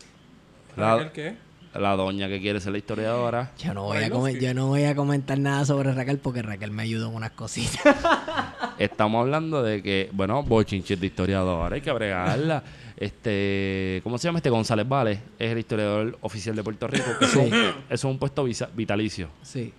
La, 0.80 0.96
¿Raquel 0.96 1.12
qué? 1.12 1.78
la 1.78 1.94
doña 1.96 2.28
que 2.28 2.40
quiere 2.40 2.58
ser 2.60 2.72
la 2.72 2.78
historiadora. 2.78 3.52
Yo 3.58 3.72
no, 3.74 3.84
voy 3.84 3.98
a 3.98 4.00
Bailovsky. 4.00 4.34
comen- 4.36 4.40
yo 4.40 4.54
no 4.54 4.66
voy 4.66 4.84
a 4.84 4.94
comentar 4.96 5.38
nada 5.38 5.64
sobre 5.64 5.92
Raquel 5.92 6.18
porque 6.18 6.42
Raquel 6.42 6.70
me 6.72 6.82
ayudó 6.82 7.08
en 7.10 7.14
unas 7.14 7.30
cositas. 7.32 7.80
Estamos 8.78 9.20
hablando 9.20 9.62
de 9.62 9.82
que, 9.82 10.08
bueno, 10.12 10.42
bochinches 10.42 10.98
de 11.00 11.06
historiadora, 11.06 11.74
hay 11.74 11.80
que 11.82 11.92
bregarla. 11.92 12.62
Este, 13.00 14.00
¿cómo 14.04 14.18
se 14.18 14.28
llama 14.28 14.40
este? 14.40 14.50
González 14.50 14.86
Vales 14.86 15.20
es 15.38 15.52
el 15.52 15.58
historiador 15.58 16.18
oficial 16.20 16.54
de 16.54 16.62
Puerto 16.62 16.86
Rico, 16.86 17.06
que 17.18 17.24
es 17.24 17.34
un, 17.34 17.46
eso 17.54 17.74
es 17.88 18.04
un 18.04 18.18
puesto 18.18 18.44
vitalicio. 18.74 19.30
sí. 19.42 19.72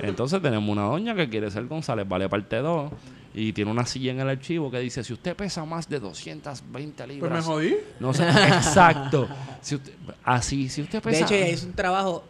Entonces 0.00 0.40
tenemos 0.42 0.68
una 0.68 0.82
doña 0.82 1.14
que 1.14 1.28
quiere 1.28 1.50
ser 1.50 1.66
González 1.66 2.06
Vale 2.08 2.28
parte 2.28 2.56
2 2.58 2.92
y 3.34 3.52
tiene 3.52 3.70
una 3.70 3.86
silla 3.86 4.10
en 4.12 4.20
el 4.20 4.28
archivo 4.28 4.70
que 4.70 4.78
dice, 4.80 5.04
si 5.04 5.12
usted 5.12 5.36
pesa 5.36 5.64
más 5.64 5.88
de 5.88 6.00
220 6.00 7.06
libras... 7.06 7.30
Pues 7.30 7.46
me 7.46 7.52
jodí. 7.70 7.76
No 8.00 8.12
sé, 8.12 8.28
exacto. 8.28 9.28
Si 9.60 9.76
usted- 9.76 9.92
así, 10.24 10.68
si 10.68 10.82
usted 10.82 10.98
De 11.02 11.10
pesa... 11.10 11.24
hecho, 11.24 11.34
ella 11.34 11.48
hizo 11.48 11.66
un 11.66 11.72
trabajo, 11.74 12.24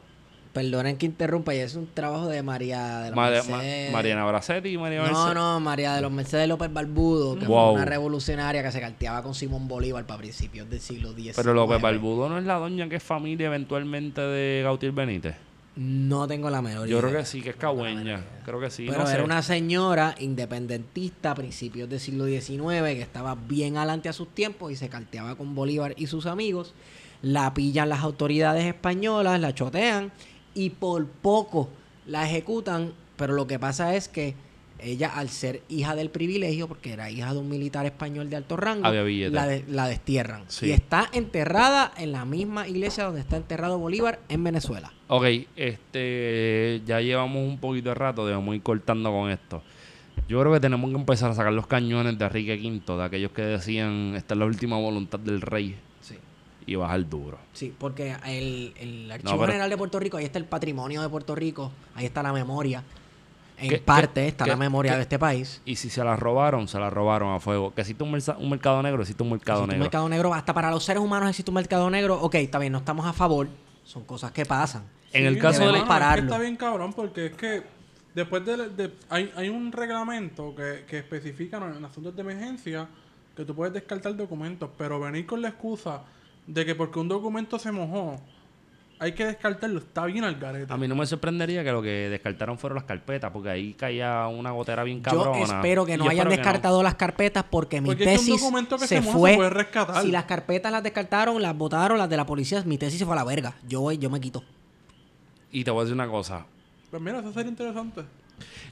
perdonen 0.53 0.97
que 0.99 1.07
interrumpa, 1.07 1.55
ella 1.55 1.65
hizo 1.65 1.79
un 1.79 1.87
trabajo 1.95 2.29
de 2.29 2.43
María 2.43 2.99
de 2.99 3.07
los 3.11 3.17
María- 3.17 3.43
Ma- 3.45 3.57
Mercedes. 3.57 3.93
Mariana 3.93 4.25
Bracetti 4.27 4.69
y 4.69 4.79
María 4.79 4.99
No, 4.99 5.05
Mercedes. 5.07 5.35
no, 5.35 5.61
María 5.61 5.95
de 5.95 6.03
los 6.03 6.13
Mercedes 6.13 6.49
López 6.49 6.71
Barbudo, 6.73 7.39
que 7.39 7.47
Wow. 7.47 7.65
fue 7.73 7.75
una 7.77 7.85
revolucionaria 7.87 8.63
que 8.63 8.71
se 8.71 8.81
carteaba 8.81 9.23
con 9.23 9.35
Simón 9.35 9.67
Bolívar 9.69 10.05
para 10.07 10.19
principios 10.21 10.69
del 10.69 10.81
siglo 10.81 11.15
XIX. 11.15 11.35
Pero 11.37 11.55
López 11.55 11.81
Barbudo 11.81 12.29
no 12.29 12.37
es 12.39 12.45
la 12.45 12.57
doña 12.57 12.89
que 12.89 12.97
es 12.97 13.03
familia 13.03 13.47
eventualmente 13.47 14.21
de 14.21 14.61
Gautier 14.65 14.93
Benítez. 14.93 15.35
No 15.77 16.27
tengo 16.27 16.51
la 16.51 16.61
menor 16.61 16.87
Yo 16.89 16.99
idea. 16.99 17.09
creo 17.09 17.21
que 17.21 17.27
sí, 17.27 17.41
que 17.43 17.51
es 17.51 17.57
cagüeña. 17.57 18.25
Creo 18.45 18.61
que 18.61 18.71
sí. 18.71 18.87
Pero 18.87 19.03
no 19.05 19.09
era 19.09 19.19
sé. 19.19 19.25
una 19.25 19.43
señora 19.43 20.15
independentista 20.19 21.31
a 21.31 21.35
principios 21.35 21.89
del 21.89 22.01
siglo 22.01 22.27
XIX 22.27 22.83
que 22.95 23.03
estaba 23.03 23.35
bien 23.37 23.77
adelante 23.77 24.09
a 24.09 24.13
sus 24.13 24.29
tiempos 24.29 24.73
y 24.73 24.77
se 24.77 24.89
carteaba 24.89 25.37
con 25.37 25.55
Bolívar 25.55 25.95
y 25.97 26.07
sus 26.09 26.27
amigos. 26.27 26.75
La 27.23 27.55
pillan 27.55 27.89
las 27.89 28.01
autoridades 28.01 28.65
españolas, 28.65 29.41
la 29.41 29.55
chotean 29.55 30.11
y 30.55 30.71
por 30.71 31.07
poco 31.07 31.69
la 32.07 32.27
ejecutan. 32.29 32.93
Pero 33.17 33.35
lo 33.35 33.47
que 33.47 33.59
pasa 33.59 33.95
es 33.95 34.09
que 34.09 34.35
ella, 34.83 35.09
al 35.15 35.29
ser 35.29 35.63
hija 35.69 35.95
del 35.95 36.11
privilegio, 36.11 36.69
porque 36.69 36.93
era 36.93 37.11
hija 37.11 37.33
de 37.33 37.39
un 37.39 37.49
militar 37.49 37.87
español 37.87 38.29
de 38.31 38.37
alto 38.37 38.57
rango, 38.57 38.83
la, 38.91 39.47
de- 39.47 39.65
la 39.69 39.87
destierran. 39.87 40.45
Sí. 40.49 40.67
Y 40.67 40.71
está 40.73 41.09
enterrada 41.13 41.93
en 41.97 42.13
la 42.13 42.25
misma 42.25 42.69
iglesia 42.69 43.05
donde 43.05 43.21
está 43.21 43.37
enterrado 43.37 43.79
Bolívar 43.79 44.21
en 44.29 44.45
Venezuela. 44.45 44.93
Ok, 45.09 45.25
este, 45.91 46.83
ya 46.87 47.01
llevamos 47.01 47.47
un 47.47 47.59
poquito 47.59 47.89
de 47.91 47.95
rato, 47.95 48.27
debemos 48.27 48.55
ir 48.55 48.63
cortando 48.63 49.11
con 49.11 49.31
esto. 49.31 49.63
Yo 50.29 50.39
creo 50.41 50.53
que 50.53 50.61
tenemos 50.61 50.91
que 50.91 50.97
empezar 50.97 51.31
a 51.31 51.35
sacar 51.35 51.53
los 51.53 51.67
cañones 51.67 52.17
de 52.19 52.25
Enrique 52.25 52.55
V, 52.87 52.97
de 52.97 53.05
aquellos 53.05 53.33
que 53.33 53.43
decían, 53.43 54.15
esta 54.17 54.35
es 54.35 54.39
la 54.39 54.45
última 54.47 54.77
voluntad 54.79 55.19
del 55.19 55.41
rey, 55.41 55.77
Sí. 56.01 56.15
y 56.67 56.77
bajar 56.77 57.09
duro. 57.09 57.39
Sí, 57.53 57.75
porque 57.77 58.15
el, 58.27 58.73
el 58.79 59.11
Archivo 59.11 59.33
No, 59.33 59.39
pero- 59.39 59.53
General 59.53 59.71
de 59.71 59.77
Puerto 59.77 59.99
Rico, 59.99 60.17
ahí 60.19 60.25
está 60.25 60.39
el 60.39 60.45
patrimonio 60.45 61.03
de 61.03 61.09
Puerto 61.09 61.35
Rico, 61.35 61.73
ahí 61.97 62.07
está 62.07 62.23
la 62.23 62.33
memoria. 62.33 62.85
En 63.61 63.69
¿Qué- 63.69 63.79
parte 63.79 64.23
qué- 64.23 64.29
está 64.29 64.45
qué- 64.45 64.51
la 64.51 64.57
memoria 64.57 64.93
qué- 64.93 64.97
de 64.97 65.03
este 65.03 65.19
país. 65.19 65.61
Y 65.65 65.77
si 65.77 65.91
se 65.91 66.03
la 66.03 66.17
robaron, 66.17 66.67
se 66.69 66.79
la 66.79 66.91
robaron 66.91 67.35
a 67.35 67.41
fuego. 67.41 67.75
Que 67.75 67.83
existe 67.83 68.03
un, 68.03 68.11
un 68.39 68.51
mercado 68.51 68.83
negro, 68.83 69.03
existe 69.03 69.23
un 69.23 69.31
mercado 69.31 69.61
Existe 69.61 69.65
un 69.65 69.69
negro. 69.79 69.85
mercado 69.85 70.09
negro, 70.09 70.35
hasta 70.35 70.55
para 70.55 70.71
los 70.71 70.85
seres 70.85 71.03
humanos 71.03 71.29
existe 71.31 71.51
un 71.51 71.55
mercado 71.57 71.91
negro. 71.91 72.21
Ok, 72.21 72.35
está 72.37 72.59
bien, 72.59 72.73
no 72.73 72.79
estamos 72.79 73.07
a 73.07 73.13
favor. 73.13 73.49
Son 73.85 74.05
cosas 74.05 74.33
que 74.33 74.45
pasan. 74.47 74.85
En 75.13 75.27
el 75.27 75.39
caso 75.39 75.61
de 75.67 75.73
la- 75.73 75.79
es 75.79 75.85
que 76.15 76.21
está 76.21 76.39
bien 76.39 76.57
cabrón 76.57 76.93
porque 76.93 77.27
es 77.27 77.33
que 77.33 77.63
después 78.15 78.45
de, 78.45 78.69
de- 78.71 78.95
hay, 79.09 79.33
hay 79.37 79.49
un 79.49 79.73
reglamento 79.73 80.55
que, 80.55 80.85
que 80.89 80.99
especifica 80.99 81.57
en, 81.59 81.77
en 81.77 81.85
asuntos 81.85 82.15
de 82.15 82.23
emergencia 82.23 82.87
que 83.37 83.45
tú 83.45 83.55
puedes 83.55 83.73
descartar 83.75 84.15
documentos, 84.17 84.71
pero 84.79 85.01
venir 85.01 85.27
con 85.27 85.41
la 85.43 85.49
excusa 85.49 86.03
de 86.47 86.65
que 86.67 86.75
porque 86.75 86.99
un 86.99 87.09
documento 87.09 87.59
se 87.59 87.71
mojó 87.73 88.21
hay 89.01 89.13
que 89.13 89.25
descartarlo 89.27 89.79
está 89.81 90.05
bien 90.07 90.23
al 90.25 90.37
garete. 90.39 90.73
A 90.73 90.77
mí 90.77 90.87
no 90.87 90.95
me 90.95 91.07
sorprendería 91.07 91.65
que 91.65 91.73
lo 91.73 91.83
que 91.83 92.09
descartaron 92.11 92.59
fueron 92.59 92.77
las 92.77 92.85
carpetas, 92.85 93.31
porque 93.33 93.49
ahí 93.51 93.73
caía 93.75 94.27
una 94.29 94.51
gotera 94.53 94.85
bien 94.85 94.99
Yo 94.99 95.03
cabrona. 95.03 95.43
espero 95.57 95.85
que 95.87 95.95
Y 95.95 95.97
no 95.97 96.05
yo 96.05 96.11
hayan 96.11 96.27
espero 96.27 96.31
que 96.31 96.37
no. 96.37 96.43
descartado 96.53 96.83
las 96.83 96.95
carpetas 96.95 97.45
porque 97.51 97.81
mi 97.81 97.87
Porque 97.89 98.05
es 98.05 98.09
que 98.09 98.15
un 98.15 98.19
tesis 98.27 98.41
documento 98.41 98.77
que 98.77 98.87
se, 98.87 98.89
se 98.89 99.01
moja 99.01 99.13
se 99.13 99.19
fue. 99.19 99.37
puede 99.37 99.51
rescatar. 99.51 100.03
Si 100.03 100.13
las 100.13 100.25
carpetas 100.25 100.71
las 100.71 100.83
descartaron, 100.83 101.41
las 101.43 101.57
votaron, 101.57 101.99
las 101.99 102.09
de 102.11 102.17
la 102.17 102.27
policía, 102.27 102.63
mi 102.65 102.79
tesis 102.79 102.99
se 102.99 103.05
fue 103.07 103.15
a 103.15 103.17
la 103.17 103.25
verga. 103.25 103.55
Yo 103.67 103.81
voy, 103.81 103.99
yo 103.99 104.11
me 104.11 104.21
quito. 104.21 104.45
Y 105.51 105.65
te 105.65 105.71
voy 105.71 105.81
a 105.81 105.85
decir 105.85 105.95
una 105.95 106.07
cosa. 106.09 106.47
Pues 106.91 107.03
mira, 107.03 107.21
eso 107.21 107.33
sería 107.33 107.51
interesante. 107.51 108.03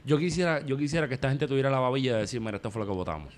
Yo 0.05 0.17
quisiera, 0.17 0.65
yo 0.65 0.77
quisiera 0.77 1.07
que 1.07 1.15
esta 1.15 1.29
gente 1.29 1.47
tuviera 1.47 1.69
la 1.69 1.79
babilla 1.79 2.15
de 2.15 2.21
decir, 2.21 2.39
mira, 2.39 2.55
esto 2.57 2.71
fue 2.71 2.81
lo 2.81 2.87
que 2.87 2.93
votamos. 2.93 3.33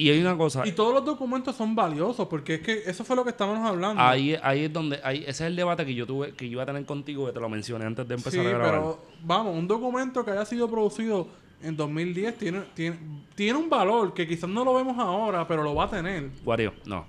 Y 0.00 0.08
hay 0.08 0.18
una 0.20 0.34
cosa. 0.34 0.66
Y 0.66 0.72
todos 0.72 0.94
los 0.94 1.04
documentos 1.04 1.54
son 1.54 1.74
valiosos 1.74 2.26
porque 2.26 2.54
es 2.54 2.60
que 2.60 2.82
eso 2.86 3.04
fue 3.04 3.14
lo 3.16 3.22
que 3.22 3.30
estábamos 3.30 3.68
hablando. 3.68 4.02
Ahí, 4.02 4.34
ahí 4.42 4.64
es 4.64 4.72
donde, 4.72 4.98
ahí, 5.04 5.18
ese 5.18 5.30
es 5.30 5.40
el 5.42 5.56
debate 5.56 5.84
que 5.84 5.94
yo 5.94 6.06
tuve, 6.06 6.32
que 6.32 6.46
yo 6.46 6.52
iba 6.52 6.62
a 6.62 6.66
tener 6.66 6.86
contigo, 6.86 7.26
que 7.26 7.32
te 7.32 7.40
lo 7.40 7.50
mencioné 7.50 7.84
antes 7.84 8.08
de 8.08 8.14
empezar 8.14 8.32
Sí, 8.32 8.46
a 8.46 8.50
grabar. 8.50 8.70
pero 8.70 9.04
vamos, 9.22 9.54
un 9.54 9.68
documento 9.68 10.24
que 10.24 10.30
haya 10.30 10.46
sido 10.46 10.70
producido 10.70 11.28
en 11.62 11.76
2010 11.76 12.38
tiene, 12.38 12.60
tiene, 12.72 12.96
tiene 13.34 13.58
un 13.58 13.68
valor 13.68 14.14
que 14.14 14.26
quizás 14.26 14.48
no 14.48 14.64
lo 14.64 14.72
vemos 14.72 14.96
ahora, 14.98 15.46
pero 15.46 15.62
lo 15.62 15.74
va 15.74 15.84
a 15.84 15.90
tener. 15.90 16.30
Wario, 16.46 16.72
no. 16.86 17.04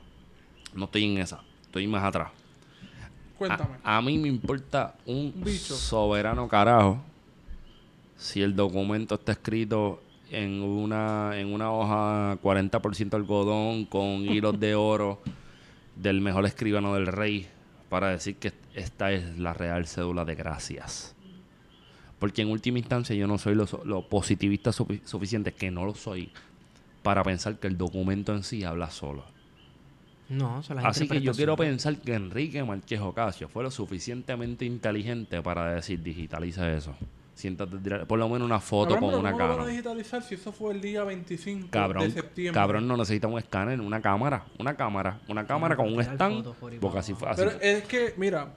No 0.74 0.84
estoy 0.86 1.06
en 1.06 1.20
esa. 1.20 1.42
Estoy 1.62 1.88
más 1.88 2.04
atrás. 2.04 2.30
Cuéntame. 3.38 3.78
A, 3.84 3.98
a 3.98 4.02
mí 4.02 4.18
me 4.18 4.28
importa 4.28 4.96
un, 5.06 5.34
bicho. 5.38 5.76
soberano 5.76 6.46
carajo 6.50 7.00
si 8.18 8.42
el 8.42 8.54
documento 8.54 9.16
está 9.16 9.32
escrito 9.32 10.02
en 10.32 10.62
una, 10.62 11.32
en 11.40 11.54
una 11.54 11.72
hoja 11.72 12.38
40% 12.42 13.14
algodón 13.14 13.86
con 13.86 14.04
hilos 14.26 14.60
de 14.60 14.76
oro 14.76 15.22
del 15.96 16.22
mejor 16.22 16.46
escribano 16.46 16.96
del 16.96 17.08
rey 17.08 17.48
para 17.90 18.10
decir 18.10 18.38
que 18.38 18.54
esta 18.74 19.12
es 19.12 19.38
la 19.38 19.54
real 19.54 19.86
cédula 19.86 20.24
de 20.26 20.36
gracias. 20.36 21.16
Porque 22.20 22.42
en 22.44 22.50
última 22.50 22.80
instancia 22.80 23.16
yo 23.16 23.28
no 23.28 23.38
soy 23.38 23.56
lo, 23.56 23.66
positivista 24.08 24.72
sufi- 24.72 25.02
suficiente, 25.06 25.52
que 25.54 25.72
no 25.72 25.86
lo 25.86 25.96
soy, 25.96 26.32
para 27.04 27.24
pensar 27.24 27.58
que 27.58 27.68
el 27.68 27.78
documento 27.78 28.34
en 28.34 28.44
sí 28.44 28.64
habla 28.64 28.90
solo. 28.92 29.26
No, 30.30 30.64
son 30.64 30.78
las 30.78 30.86
Así 30.86 31.08
que 31.10 31.20
yo 31.22 31.34
quiero 31.34 31.58
pensar 31.58 31.98
que 31.98 32.14
Enrique 32.14 32.64
Márquez 32.64 33.02
Ocasio 33.02 33.50
fue 33.50 33.64
lo 33.64 33.72
suficientemente 33.72 34.64
inteligente 34.66 35.42
para 35.42 35.74
decir 35.74 36.02
digitaliza 36.02 36.72
eso. 36.72 36.96
Siéntate, 37.42 37.76
a 37.76 37.80
tirar 37.80 38.06
por 38.06 38.20
lo 38.20 38.30
menos 38.30 38.46
una 38.46 38.60
foto 38.60 38.94
Cabrón, 38.94 39.12
con 39.12 39.20
una 39.22 39.32
¿cómo 39.32 39.42
lo 39.42 39.48
van 39.48 39.52
a 39.52 39.56
cámara. 39.56 39.72
digitalizar 39.72 40.22
si 40.22 40.36
eso 40.36 40.52
fue 40.52 40.74
el 40.74 40.80
día 40.82 41.04
25 41.04 41.64
de 41.66 41.70
Cabrón, 41.72 42.12
septiembre? 42.12 42.54
cabrón, 42.54 42.88
no 42.88 42.96
necesita 42.98 43.28
un 43.28 43.40
escáner, 43.40 43.82
una 43.82 44.00
cámara, 44.00 44.46
una 44.60 44.76
cámara, 44.76 45.20
una 45.28 45.48
cámara 45.48 45.76
con 45.76 45.92
un 45.92 46.00
stand. 46.02 46.46
Porque 46.80 47.00
así 47.00 47.14
fue. 47.16 47.30
Así 47.30 47.42
Pero 47.44 47.58
es 47.60 47.84
que, 47.86 48.14
mira, 48.18 48.48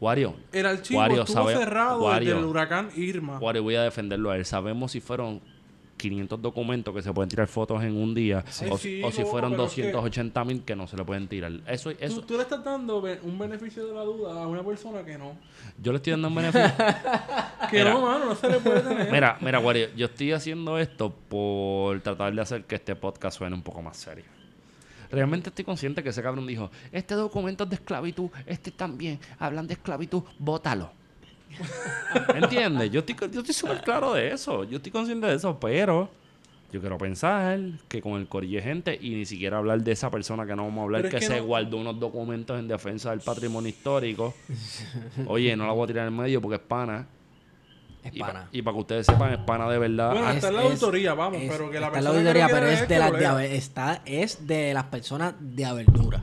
Wario, 0.00 0.34
el 0.52 0.66
archivo 0.66 1.00
Wario, 1.00 1.22
estuvo 1.22 1.36
sabe- 1.50 1.54
cerrado 1.56 2.02
Wario. 2.04 2.28
desde 2.28 2.40
el 2.40 2.44
huracán 2.44 2.90
Irma. 2.96 3.38
Wario, 3.38 3.62
voy 3.62 3.76
a 3.76 3.82
defenderlo 3.82 4.30
a 4.30 4.36
él. 4.36 4.44
Sabemos 4.44 4.92
si 4.92 5.00
fueron 5.00 5.40
500 5.96 6.40
documentos 6.42 6.94
que 6.94 7.02
se 7.02 7.12
pueden 7.12 7.28
tirar 7.28 7.46
fotos 7.46 7.82
en 7.84 7.96
un 7.96 8.14
día 8.14 8.44
Sí, 8.48 8.66
o, 8.70 8.76
sí, 8.76 9.02
o 9.02 9.10
si 9.10 9.22
fueron 9.24 9.52
pero 9.52 9.64
es 9.66 9.72
que- 9.72 9.82
280 9.82 10.44
mil 10.44 10.62
que 10.62 10.74
no 10.76 10.86
se 10.86 10.96
le 10.96 11.04
pueden 11.04 11.28
tirar. 11.28 11.52
Eso, 11.66 11.90
eso 11.90 12.20
Tú, 12.20 12.26
tú 12.26 12.34
le 12.36 12.42
estás 12.42 12.62
dando 12.64 13.02
un 13.22 13.38
beneficio 13.38 13.86
de 13.86 13.94
la 13.94 14.02
duda 14.02 14.42
a 14.42 14.46
una 14.46 14.62
persona 14.62 15.04
que 15.04 15.16
no. 15.16 15.36
yo 15.82 15.92
le 15.92 15.96
estoy 15.96 16.10
dando 16.12 16.28
un 16.28 16.34
beneficio. 16.34 16.72
Que 17.70 17.78
Mira. 17.78 17.94
no, 17.94 18.02
mano, 18.02 18.26
no 18.26 18.34
se 18.34 18.48
le 18.48 18.58
puede 18.58 18.80
tener. 18.82 19.10
Mira, 19.10 19.38
mira, 19.40 19.58
Wario, 19.58 19.88
yo 19.96 20.06
estoy 20.06 20.32
haciendo 20.32 20.78
esto 20.78 21.10
por 21.28 21.98
tratar 22.02 22.34
de 22.34 22.40
hacer 22.42 22.64
que 22.64 22.74
este 22.74 22.94
podcast 22.94 23.38
suene 23.38 23.54
un 23.56 23.62
poco 23.62 23.80
más 23.82 23.96
serio. 23.96 24.24
Realmente 25.10 25.48
estoy 25.48 25.64
consciente 25.64 26.02
que 26.02 26.10
ese 26.10 26.22
cabrón 26.22 26.46
dijo, 26.46 26.70
este 26.92 27.14
documento 27.14 27.64
es 27.64 27.70
de 27.70 27.76
esclavitud, 27.76 28.28
este 28.46 28.70
también, 28.70 29.18
hablan 29.38 29.66
de 29.66 29.74
esclavitud, 29.74 30.22
bótalo. 30.38 30.90
¿Entiendes? 32.34 32.90
Yo 32.90 33.00
estoy, 33.00 33.16
yo 33.30 33.40
estoy 33.40 33.54
súper 33.54 33.80
claro 33.82 34.14
de 34.14 34.32
eso, 34.32 34.64
yo 34.64 34.76
estoy 34.76 34.92
consciente 34.92 35.26
de 35.26 35.34
eso, 35.34 35.58
pero 35.58 36.08
yo 36.72 36.80
quiero 36.80 36.98
pensar 36.98 37.58
que 37.88 38.00
con 38.02 38.20
el 38.20 38.26
corillo 38.28 38.56
de 38.58 38.62
gente 38.62 38.98
y 39.00 39.10
ni 39.14 39.24
siquiera 39.26 39.58
hablar 39.58 39.80
de 39.82 39.92
esa 39.92 40.10
persona 40.10 40.44
que 40.46 40.56
no 40.56 40.64
vamos 40.64 40.80
a 40.80 40.84
hablar, 40.84 41.08
que, 41.08 41.20
se 41.20 41.38
no- 41.40 41.46
guardó 41.46 41.76
unos 41.76 41.98
documentos 42.00 42.58
en 42.58 42.66
defensa 42.68 43.10
del 43.10 43.20
patrimonio 43.20 43.68
histórico. 43.68 44.34
Oye, 45.26 45.56
no 45.56 45.66
la 45.66 45.72
voy 45.72 45.84
a 45.84 45.86
tirar 45.86 46.08
en 46.08 46.16
medio 46.16 46.40
porque 46.40 46.56
es 46.56 46.62
pana. 46.62 47.06
Es 48.02 48.14
Y, 48.14 48.18
pa- 48.20 48.26
pana. 48.26 48.48
y 48.52 48.60
para 48.60 48.74
que 48.74 48.80
ustedes 48.80 49.06
sepan, 49.06 49.32
es 49.32 49.38
pana 49.38 49.68
de 49.70 49.78
verdad. 49.78 50.10
Bueno, 50.12 50.28
está 50.30 50.48
en 50.48 50.56
la 50.56 50.62
Es- 50.64 50.70
auditoría, 50.72 51.14
vamos, 51.14 51.40
es- 51.40 51.50
pero 51.50 51.70
que 51.70 51.80
la 51.80 51.86
está 51.86 51.98
en 52.00 52.04
la 52.04 52.10
persona 52.10 52.32
que 52.32 52.42
auditoría, 52.42 52.48
pero 52.60 52.66
es 52.82 52.88
de, 52.88 52.98
las 52.98 53.12
de, 53.38 53.56
está, 53.56 54.02
es 54.04 54.46
de 54.46 54.74
las 54.74 54.84
personas 54.84 55.34
de 55.40 55.64
abertura. 55.64 56.22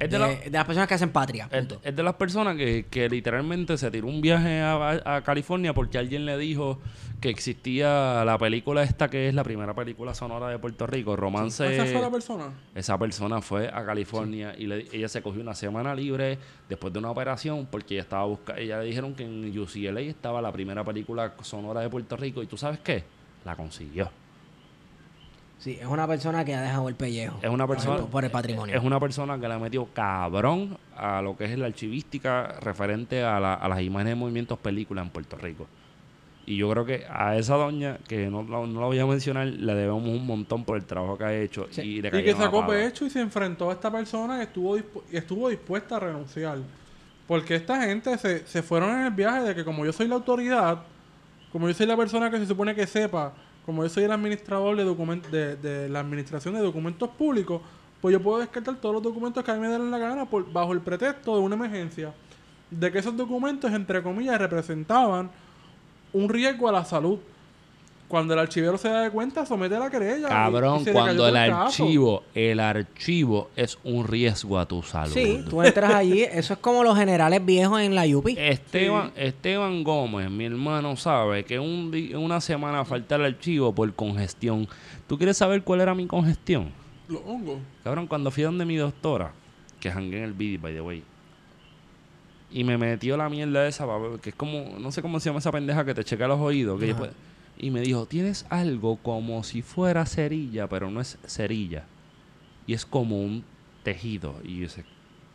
Es 0.00 0.08
de, 0.10 0.16
de 0.16 0.18
la- 0.18 0.28
de 0.28 0.50
las 0.50 0.64
personas 0.64 0.88
que 0.88 0.94
hacen 0.94 1.10
patria. 1.10 1.48
Es, 1.50 1.58
punto. 1.66 1.80
es 1.82 1.96
de 1.96 2.02
las 2.02 2.14
personas 2.14 2.56
que, 2.56 2.86
que 2.90 3.08
literalmente 3.08 3.76
se 3.76 3.90
tiró 3.90 4.06
un 4.06 4.20
viaje 4.20 4.60
a, 4.62 5.22
California 5.24 5.74
porque 5.74 5.98
alguien 5.98 6.24
le 6.24 6.38
dijo 6.38 6.78
que 7.20 7.30
existía 7.30 8.24
la 8.24 8.38
película 8.38 8.84
esta 8.84 9.08
que 9.08 9.28
es 9.28 9.34
la 9.34 9.42
primera 9.42 9.74
película 9.74 10.14
sonora 10.14 10.48
de 10.48 10.58
Puerto 10.60 10.86
Rico, 10.86 11.16
Romance. 11.16 11.74
¿Esa 11.74 11.86
fue 11.86 12.00
la 12.00 12.10
persona? 12.10 12.44
Esa 12.76 12.96
persona 12.96 13.40
fue 13.42 13.68
a 13.68 13.84
California 13.84 14.54
y 14.56 14.66
le- 14.66 14.86
ella 14.92 15.08
se 15.08 15.20
cogió 15.20 15.40
una 15.42 15.54
semana 15.56 15.94
libre 15.96 16.38
después 16.68 16.92
de 16.92 17.00
una 17.00 17.10
operación 17.10 17.66
porque 17.68 17.94
ella 17.94 18.02
estaba 18.02 18.24
buscando, 18.24 18.60
ella 18.62 18.78
le 18.78 18.84
dijeron 18.86 19.14
que 19.14 19.24
en 19.24 19.58
UCLA 19.58 20.00
estaba 20.02 20.40
la 20.40 20.52
primera 20.52 20.84
película 20.84 21.34
sonora 21.42 21.80
de 21.80 21.88
Puerto 21.90 22.16
Rico 22.16 22.40
y 22.42 22.46
tú 22.46 22.56
sabes 22.56 22.78
qué, 22.78 23.02
la 23.44 23.56
consiguió. 23.56 24.08
Sí, 25.58 25.76
es 25.80 25.86
una 25.86 26.06
persona 26.06 26.44
que 26.44 26.54
ha 26.54 26.62
dejado 26.62 26.88
el 26.88 26.94
pellejo. 26.94 27.38
Es 27.42 27.50
una 27.50 27.66
persona- 27.66 27.96
Por, 27.96 28.08
por 28.10 28.24
el 28.24 28.30
patrimonio. 28.30 28.76
Es 28.76 28.82
una 28.84 29.00
persona 29.00 29.40
que 29.40 29.48
le 29.48 29.54
ha 29.54 29.58
metido 29.58 29.88
cabrón 29.92 30.78
a 30.96 31.20
lo 31.20 31.36
que 31.36 31.44
es 31.46 31.58
la 31.58 31.66
archivística 31.66 32.54
referente 32.60 33.24
a, 33.24 33.40
la- 33.40 33.54
a 33.54 33.68
las 33.68 33.80
imágenes 33.80 34.12
de 34.12 34.14
movimientos 34.14 34.58
películas 34.58 35.04
en 35.04 35.10
Puerto 35.10 35.36
Rico. 35.36 35.66
Y 36.46 36.56
yo 36.56 36.70
creo 36.70 36.86
que 36.86 37.04
a 37.10 37.36
esa 37.36 37.56
doña, 37.56 37.98
que 38.08 38.28
no, 38.30 38.42
no, 38.42 38.66
no 38.66 38.80
la 38.80 38.86
voy 38.86 38.98
a 38.98 39.04
mencionar, 39.04 39.48
le 39.48 39.74
debemos 39.74 40.02
un 40.04 40.24
montón 40.24 40.64
por 40.64 40.78
el 40.78 40.84
trabajo 40.84 41.18
que 41.18 41.24
ha 41.24 41.34
hecho. 41.34 41.66
Sí. 41.70 41.82
Y, 41.82 42.02
le 42.02 42.08
Y 42.08 42.24
que 42.24 42.32
sacó 42.34 42.66
pecho 42.66 43.04
y 43.04 43.10
se 43.10 43.20
enfrentó 43.20 43.68
a 43.68 43.74
esta 43.74 43.90
persona 43.90 44.38
y 44.38 44.42
estuvo, 44.42 44.78
dispu- 44.78 45.02
y 45.12 45.16
estuvo 45.18 45.48
dispuesta 45.50 45.96
a 45.96 46.00
renunciar. 46.00 46.58
Porque 47.26 47.56
esta 47.56 47.82
gente 47.82 48.16
se, 48.16 48.46
se 48.46 48.62
fueron 48.62 48.98
en 48.98 49.06
el 49.06 49.10
viaje 49.12 49.42
de 49.42 49.54
que 49.54 49.62
como 49.64 49.84
yo 49.84 49.92
soy 49.92 50.08
la 50.08 50.14
autoridad, 50.14 50.78
como 51.52 51.68
yo 51.68 51.74
soy 51.74 51.84
la 51.84 51.96
persona 51.98 52.30
que 52.30 52.38
se 52.38 52.46
supone 52.46 52.74
que 52.74 52.86
sepa, 52.86 53.34
como 53.68 53.82
yo 53.82 53.90
soy 53.90 54.04
el 54.04 54.12
administrador 54.12 54.74
de, 55.30 55.56
de 55.56 55.90
la 55.90 56.00
administración 56.00 56.54
de 56.54 56.60
documentos 56.60 57.10
públicos, 57.10 57.60
pues 58.00 58.14
yo 58.14 58.22
puedo 58.22 58.38
descartar 58.38 58.76
todos 58.76 58.94
los 58.94 59.02
documentos 59.02 59.44
que 59.44 59.50
a 59.50 59.54
mí 59.56 59.60
me 59.60 59.68
den 59.68 59.90
la 59.90 59.98
gana 59.98 60.24
por, 60.24 60.50
bajo 60.50 60.72
el 60.72 60.80
pretexto 60.80 61.34
de 61.34 61.42
una 61.42 61.54
emergencia. 61.54 62.14
De 62.70 62.90
que 62.90 62.98
esos 62.98 63.14
documentos, 63.14 63.70
entre 63.70 64.02
comillas, 64.02 64.38
representaban 64.38 65.30
un 66.14 66.30
riesgo 66.30 66.66
a 66.66 66.72
la 66.72 66.86
salud. 66.86 67.18
Cuando 68.08 68.32
el 68.32 68.40
archivero 68.40 68.78
se 68.78 68.88
da 68.88 69.02
de 69.02 69.10
cuenta, 69.10 69.44
somete 69.44 69.78
la 69.78 69.90
querella. 69.90 70.22
y- 70.22 70.24
y 70.24 70.28
Cabrón, 70.28 70.82
cuando 70.92 71.28
el 71.28 71.36
archivo, 71.36 72.22
el 72.34 72.58
archivo 72.58 73.50
es 73.54 73.78
un 73.84 74.06
riesgo 74.08 74.58
a 74.58 74.64
tu 74.66 74.82
salud. 74.82 75.12
Sí, 75.12 75.44
tú 75.50 75.62
entras 75.62 75.92
allí, 75.94 76.22
eso 76.22 76.54
es 76.54 76.58
como 76.58 76.82
los 76.82 76.96
generales 76.96 77.44
viejos 77.44 77.80
en 77.82 77.94
la 77.94 78.06
Yupi. 78.06 78.34
Esteban, 78.38 79.12
Esteban 79.14 79.84
Gómez, 79.84 80.30
mi 80.30 80.46
hermano, 80.46 80.96
sabe 80.96 81.44
que 81.44 81.58
un 81.58 81.92
una 82.16 82.40
semana 82.40 82.82
falta 82.86 83.16
el 83.16 83.24
archivo 83.26 83.74
por 83.74 83.92
congestión. 83.94 84.66
¿Tú 85.06 85.18
quieres 85.18 85.36
saber 85.36 85.62
cuál 85.62 85.82
era 85.82 85.94
mi 85.94 86.06
congestión? 86.06 86.70
Los 87.08 87.20
hongos. 87.26 87.58
Cabrón, 87.84 88.06
cuando 88.06 88.30
fui 88.30 88.42
donde 88.42 88.64
mi 88.64 88.76
doctora, 88.76 89.32
que 89.80 89.90
jangué 89.90 90.16
en 90.18 90.24
el 90.24 90.32
BD, 90.32 90.58
by 90.58 90.72
the 90.72 90.80
way, 90.80 91.02
y 92.50 92.64
me 92.64 92.78
metió 92.78 93.16
la 93.18 93.28
mierda 93.28 93.68
esa, 93.68 93.86
que 94.22 94.30
es 94.30 94.34
como, 94.34 94.78
no 94.78 94.90
sé 94.92 95.02
cómo 95.02 95.20
se 95.20 95.28
llama 95.28 95.40
esa 95.40 95.52
pendeja 95.52 95.84
que 95.84 95.94
te 95.94 96.02
checa 96.04 96.26
los 96.26 96.40
oídos, 96.40 96.80
que 96.80 96.86
después- 96.86 97.10
y 97.58 97.70
me 97.70 97.80
dijo, 97.80 98.06
tienes 98.06 98.46
algo 98.48 98.96
como 98.96 99.42
si 99.42 99.62
fuera 99.62 100.06
cerilla, 100.06 100.68
pero 100.68 100.90
no 100.90 101.00
es 101.00 101.18
cerilla, 101.26 101.84
y 102.66 102.74
es 102.74 102.86
como 102.86 103.20
un 103.20 103.44
tejido, 103.82 104.36
y 104.44 104.56
yo 104.56 104.62
dice, 104.62 104.84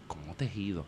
¿cómo 0.07 0.33
tejido? 0.35 0.85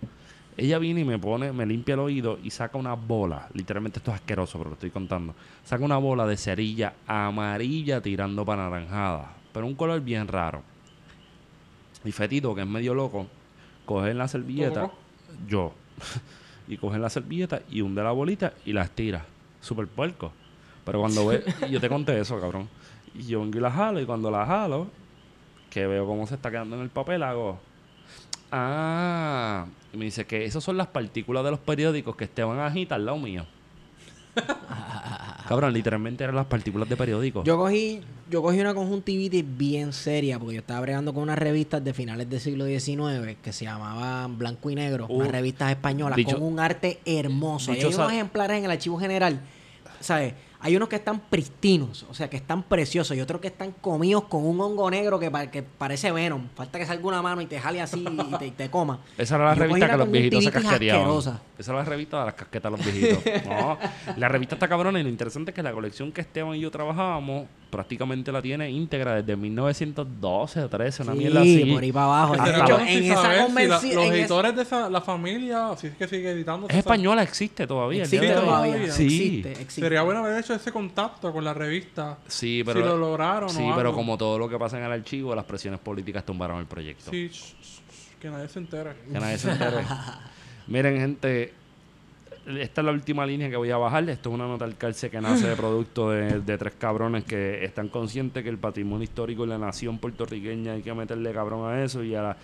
Ella 0.57 0.79
viene 0.79 1.01
y 1.01 1.05
me 1.05 1.19
pone, 1.19 1.51
me 1.51 1.65
limpia 1.65 1.95
el 1.95 1.99
oído 1.99 2.39
y 2.41 2.49
saca 2.49 2.77
una 2.77 2.93
bola, 2.93 3.49
literalmente 3.53 3.99
esto 3.99 4.11
es 4.11 4.15
asqueroso, 4.15 4.57
pero 4.57 4.69
lo 4.69 4.75
estoy 4.75 4.89
contando, 4.89 5.35
saca 5.65 5.83
una 5.83 5.97
bola 5.97 6.25
de 6.25 6.37
cerilla 6.37 6.93
amarilla 7.05 8.01
tirando 8.01 8.45
para 8.45 8.69
naranjada, 8.69 9.33
pero 9.53 9.65
un 9.65 9.75
color 9.75 9.99
bien 9.99 10.27
raro. 10.29 10.63
Y 12.05 12.11
Fetito, 12.11 12.55
que 12.55 12.61
es 12.61 12.67
medio 12.67 12.93
loco, 12.93 13.27
coge 13.85 14.13
la 14.13 14.27
servilleta, 14.29 14.91
yo, 15.47 15.73
y 16.67 16.77
coge 16.77 16.99
la 16.99 17.09
servilleta 17.09 17.61
y 17.69 17.81
hunde 17.81 18.03
la 18.03 18.11
bolita 18.11 18.53
y 18.65 18.73
la 18.73 18.83
estira. 18.83 19.25
Super 19.59 19.87
puerco. 19.87 20.31
Pero 20.85 20.99
cuando 21.01 21.25
ve, 21.27 21.43
yo 21.69 21.81
te 21.81 21.89
conté 21.89 22.19
eso, 22.19 22.39
cabrón. 22.39 22.69
Y 23.13 23.23
yo 23.23 23.41
vengo 23.41 23.57
y 23.57 23.61
la 23.61 23.71
jalo, 23.71 23.99
y 23.99 24.05
cuando 24.05 24.29
la 24.31 24.45
jalo, 24.45 24.87
que 25.69 25.87
veo 25.87 26.05
cómo 26.05 26.25
se 26.27 26.35
está 26.35 26.51
quedando 26.51 26.75
en 26.75 26.81
el 26.83 26.89
papel, 26.89 27.23
hago. 27.23 27.59
Ah, 28.51 29.65
y 29.91 29.97
me 29.97 30.05
dice 30.05 30.25
que 30.25 30.45
esas 30.45 30.63
son 30.63 30.77
las 30.77 30.87
partículas 30.87 31.43
de 31.43 31.51
los 31.51 31.59
periódicos 31.59 32.15
que 32.15 32.25
Esteban 32.25 32.59
agita 32.59 32.95
al 32.95 33.05
lado 33.05 33.17
mío. 33.17 33.45
cabrón, 35.47 35.73
literalmente 35.73 36.23
eran 36.23 36.35
las 36.35 36.45
partículas 36.45 36.87
de 36.89 36.97
periódicos. 36.97 37.45
Yo 37.45 37.57
cogí, 37.57 38.01
yo 38.29 38.41
cogí 38.41 38.59
una 38.59 38.73
conjuntivitis 38.73 39.43
bien 39.57 39.93
seria 39.93 40.37
porque 40.39 40.55
yo 40.55 40.61
estaba 40.61 40.81
bregando 40.81 41.13
con 41.13 41.23
unas 41.23 41.37
revistas 41.39 41.83
de 41.83 41.93
finales 41.93 42.29
del 42.29 42.39
siglo 42.39 42.65
XIX 42.65 43.37
que 43.41 43.53
se 43.53 43.65
llamaban 43.65 44.37
Blanco 44.37 44.69
y 44.69 44.75
Negro, 44.75 45.05
Uh, 45.09 45.15
unas 45.19 45.29
revistas 45.31 45.69
españolas 45.71 46.15
dicho- 46.17 46.37
con 46.37 46.43
un 46.43 46.59
arte 46.59 46.99
hermoso. 47.05 47.71
Hay 47.71 47.83
unos 47.83 48.11
ejemplares 48.11 48.57
en 48.59 48.65
el 48.65 48.71
archivo 48.71 48.99
general, 48.99 49.39
¿sabes? 49.99 50.33
Hay 50.65 50.75
unos 50.75 50.89
que 50.89 50.95
están 50.95 51.19
pristinos, 51.19 52.07
o 52.09 52.15
sea, 52.15 52.27
que 52.27 52.37
están 52.37 52.63
preciosos, 52.63 53.15
y 53.15 53.21
otros 53.21 53.39
que 53.39 53.49
están 53.49 53.71
comidos 53.71 54.23
con 54.23 54.43
un 54.43 54.59
hongo 54.59 54.89
negro 54.89 55.19
que, 55.19 55.29
pa- 55.29 55.45
que 55.51 55.61
parece 55.61 56.11
Venom. 56.11 56.47
Falta 56.55 56.79
que 56.79 56.87
salga 56.87 57.07
una 57.07 57.21
mano 57.21 57.39
y 57.41 57.45
te 57.45 57.59
jale 57.59 57.81
así 57.81 58.03
y 58.03 58.37
te, 58.39 58.47
y 58.47 58.51
te 58.51 58.69
coma. 58.71 58.99
Esa 59.17 59.35
era 59.35 59.45
la 59.45 59.53
revista 59.53 59.91
que 59.91 59.97
los 59.97 60.09
viejitos 60.09 60.43
se 60.43 60.51
casqueteaban. 60.51 61.01
asquerosa. 61.03 61.41
Esa 61.59 61.71
era 61.71 61.79
la 61.83 61.85
revista 61.85 62.19
de 62.21 62.25
las 62.25 62.33
casquetas 62.33 62.71
de 62.71 62.77
los 62.77 62.85
viejitos. 62.85 63.23
No, 63.45 63.77
la 64.17 64.27
revista 64.27 64.55
está 64.55 64.67
cabrona 64.67 64.99
y 64.99 65.03
lo 65.03 65.09
interesante 65.09 65.51
es 65.51 65.55
que 65.55 65.61
la 65.61 65.71
colección 65.71 66.11
que 66.11 66.21
Esteban 66.21 66.55
y 66.55 66.61
yo 66.61 66.71
trabajábamos 66.71 67.45
prácticamente 67.75 68.31
la 68.31 68.41
tiene 68.41 68.69
íntegra 68.71 69.15
desde 69.15 69.35
1912 69.35 70.61
o 70.61 70.69
13, 70.69 71.03
una 71.03 71.13
mierda 71.13 71.43
Sí, 71.43 71.61
así. 71.61 71.71
por 71.73 71.83
ahí 71.83 71.91
para 71.91 72.05
abajo. 72.05 72.35
Hecho, 72.35 72.79
en 72.79 72.87
si 72.87 73.09
esa 73.09 73.21
saber 73.21 73.35
si 73.35 73.39
la- 73.39 73.45
convención... 73.45 73.95
los 73.95 74.03
en 74.05 74.11
esa- 74.13 74.19
editores 74.21 74.55
de 74.55 74.61
esa, 74.61 74.89
la 74.89 75.01
familia, 75.01 75.69
si 75.77 75.87
es 75.87 75.95
que 75.95 76.07
sigue 76.07 76.31
editando. 76.31 76.67
Es 76.69 76.75
española, 76.77 77.23
existe 77.23 77.67
todavía. 77.67 78.03
Existe 78.03 78.29
todavía. 78.33 78.91
Sí. 78.91 79.03
Existe, 79.05 79.51
existe. 79.51 79.81
Sería 79.81 80.01
bueno 80.03 80.21
haber 80.21 80.39
hecho 80.39 80.53
ese 80.53 80.71
contacto 80.71 81.31
con 81.33 81.43
la 81.43 81.53
revista. 81.53 82.17
Sí, 82.27 82.59
si 82.59 82.63
lo 82.63 82.73
pero, 82.73 82.97
lograron 82.97 83.49
sí, 83.49 83.61
o 83.63 83.75
pero 83.75 83.89
algo. 83.89 83.93
como 83.95 84.17
todo 84.17 84.39
lo 84.39 84.47
que 84.49 84.57
pasa 84.57 84.77
en 84.77 84.85
el 84.85 84.91
archivo, 84.91 85.35
las 85.35 85.45
presiones 85.45 85.79
políticas 85.79 86.25
tumbaron 86.25 86.59
el 86.59 86.65
proyecto. 86.65 87.11
Sí, 87.11 87.27
sh- 87.29 87.31
sh- 87.33 87.53
sh, 87.61 88.19
que 88.21 88.29
nadie 88.29 88.47
se 88.47 88.59
entere. 88.59 88.91
Que 89.11 89.19
nadie 89.19 89.37
se 89.37 89.51
entere. 89.51 89.83
Miren, 90.67 90.97
gente, 90.97 91.53
esta 92.47 92.81
es 92.81 92.85
la 92.85 92.91
última 92.91 93.25
línea 93.25 93.49
que 93.49 93.55
voy 93.55 93.71
a 93.71 93.77
bajar. 93.77 94.07
Esto 94.09 94.29
es 94.29 94.35
una 94.35 94.47
nota 94.47 94.65
al 94.65 94.77
calce 94.77 95.09
que 95.09 95.19
nace 95.21 95.47
de 95.47 95.55
producto 95.55 96.11
de, 96.11 96.41
de 96.41 96.57
tres 96.57 96.73
cabrones 96.77 97.23
que 97.23 97.63
están 97.65 97.89
conscientes 97.89 98.43
que 98.43 98.49
el 98.49 98.57
patrimonio 98.57 99.03
histórico 99.03 99.43
de 99.43 99.49
la 99.49 99.57
nación 99.57 99.97
puertorriqueña 99.99 100.73
hay 100.73 100.81
que 100.81 100.93
meterle 100.93 101.31
cabrón 101.33 101.69
a 101.71 101.83
eso 101.83 102.03
y 102.03 102.13
a 102.15 102.21
la- 102.21 102.37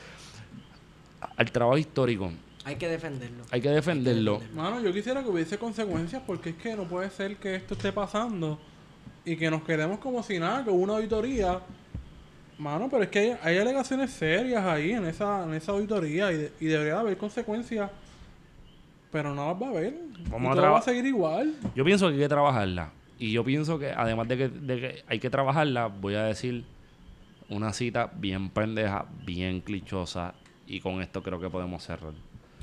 al 1.38 1.52
trabajo 1.52 1.78
histórico. 1.78 2.32
Hay 2.66 2.76
que 2.76 2.88
defenderlo. 2.88 3.44
Hay 3.52 3.62
que 3.62 3.70
defenderlo. 3.70 4.42
Mano, 4.56 4.82
yo 4.82 4.92
quisiera 4.94 5.24
que 5.24 5.30
hubiese 5.30 5.58
consecuencias 5.58 6.22
porque 6.26 6.52
es 6.52 6.56
que 6.56 6.76
no 6.76 6.84
puede 6.84 7.10
ser 7.10 7.38
que 7.38 7.56
esto 7.56 7.74
esté 7.74 7.92
pasando 7.92 8.60
y 9.26 9.36
que 9.36 9.50
nos 9.52 9.64
quedemos 9.64 10.00
como 10.00 10.22
si 10.24 10.40
nada, 10.40 10.64
con 10.66 10.76
una 10.76 10.94
auditoría. 10.94 11.60
Mano, 12.58 12.88
pero 12.92 13.04
es 13.04 13.10
que 13.10 13.20
hay, 13.20 13.38
hay 13.42 13.58
alegaciones 13.58 14.12
serias 14.12 14.64
ahí 14.66 14.92
en 14.92 15.06
esa, 15.06 15.44
en 15.44 15.54
esa 15.56 15.72
auditoría 15.72 16.32
y, 16.32 16.38
de- 16.38 16.52
y 16.60 16.66
debería 16.66 17.00
haber 17.00 17.18
consecuencias. 17.18 17.90
Pero 19.12 19.34
no 19.36 19.48
las 19.52 19.62
va 19.62 19.68
a 19.68 19.70
haber. 19.70 19.94
Vamos 20.30 20.42
y 20.42 20.46
a 20.48 20.50
todo 20.52 20.62
traba- 20.62 20.72
va 20.74 20.80
a 20.80 20.82
seguir 20.84 21.06
igual. 21.06 21.54
Yo 21.76 21.84
pienso 21.84 22.08
que 22.08 22.14
hay 22.16 22.20
que 22.20 22.30
trabajarla. 22.30 22.92
Y 23.20 23.32
yo 23.32 23.44
pienso 23.44 23.78
que, 23.78 23.92
además 23.92 24.28
de 24.28 24.38
que, 24.38 24.48
de 24.50 24.80
que 24.80 25.04
hay 25.08 25.20
que 25.20 25.30
trabajarla, 25.30 25.88
voy 25.88 26.16
a 26.16 26.24
decir 26.24 26.64
una 27.50 27.74
cita 27.74 28.10
bien 28.16 28.50
pendeja, 28.50 29.06
bien 29.26 29.62
clichosa. 29.62 30.34
Y 30.66 30.80
con 30.80 31.02
esto 31.02 31.22
creo 31.22 31.40
que 31.40 31.50
podemos 31.50 31.84
cerrar. 31.84 32.14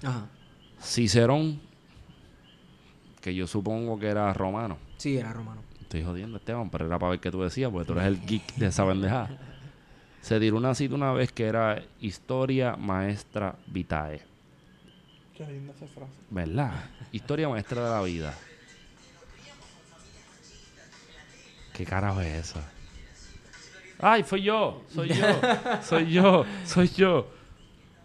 Ajá. 0.03 0.26
Cicerón, 0.80 1.61
que 3.20 3.34
yo 3.34 3.46
supongo 3.46 3.99
que 3.99 4.07
era 4.09 4.32
romano. 4.32 4.78
Sí, 4.96 5.16
era 5.18 5.32
romano. 5.32 5.61
Estoy 5.82 6.03
jodiendo, 6.05 6.38
Esteban, 6.38 6.70
pero 6.70 6.86
era 6.86 6.99
para 6.99 7.11
ver 7.11 7.20
qué 7.20 7.30
tú 7.30 7.42
decías, 7.42 7.70
porque 7.70 7.86
tú 7.86 7.92
eres 7.92 8.07
el 8.07 8.20
geek 8.26 8.55
de 8.57 8.66
esa 8.66 8.86
pendejada. 8.86 9.30
Se 10.20 10.38
tiró 10.40 10.57
una 10.57 10.74
cita 10.74 10.94
una 10.94 11.12
vez 11.12 11.32
que 11.32 11.44
era 11.46 11.82
Historia 12.01 12.76
Maestra 12.76 13.55
Vitae. 13.66 14.22
Qué 15.39 15.47
linda 15.47 15.72
esa 15.72 15.86
frase. 15.86 16.12
¿Verdad? 16.30 16.72
Historia 17.12 17.49
Maestra 17.49 17.84
de 17.84 17.91
la 17.91 18.03
Vida. 18.03 18.34
¿Qué 21.72 21.84
carajo 21.84 22.20
es 22.22 22.51
eso? 22.51 22.61
¡Ay, 24.01 24.24
soy 24.24 24.43
yo! 24.43 24.82
¡Soy 24.89 25.11
yo! 25.11 25.41
¡Soy 25.80 26.11
yo! 26.11 26.45
¡Soy 26.64 26.89
yo! 26.89 27.28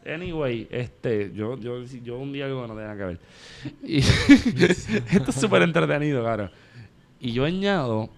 Anyway, 0.06 0.68
este, 0.70 1.32
yo, 1.34 1.58
yo, 1.58 1.82
yo 1.84 2.20
un 2.20 2.34
día 2.34 2.46
algo 2.46 2.62
que 2.62 2.68
no 2.68 2.76
tenía 2.76 2.96
que 2.96 3.04
ver. 3.04 3.20
Y 3.82 3.98
esto 5.12 5.32
es 5.32 5.36
súper 5.36 5.64
entretenido, 5.64 6.24
cara. 6.24 6.52
Y 7.20 7.32
yo 7.34 7.46
añado 7.46 8.10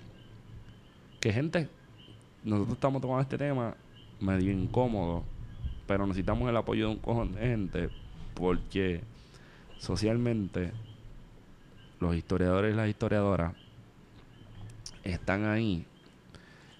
que, 1.21 1.31
gente, 1.31 1.69
nosotros 2.43 2.75
estamos 2.75 3.01
tomando 3.01 3.21
este 3.21 3.37
tema 3.37 3.77
medio 4.19 4.51
incómodo, 4.51 5.23
pero 5.87 6.05
necesitamos 6.05 6.49
el 6.49 6.57
apoyo 6.57 6.87
de 6.87 6.91
un 6.95 6.99
cojón 6.99 7.31
de 7.31 7.39
gente 7.39 7.89
porque 8.35 9.01
socialmente 9.79 10.71
los 11.99 12.15
historiadores 12.15 12.73
y 12.73 12.77
las 12.77 12.89
historiadoras 12.89 13.53
están 15.03 15.45
ahí 15.45 15.85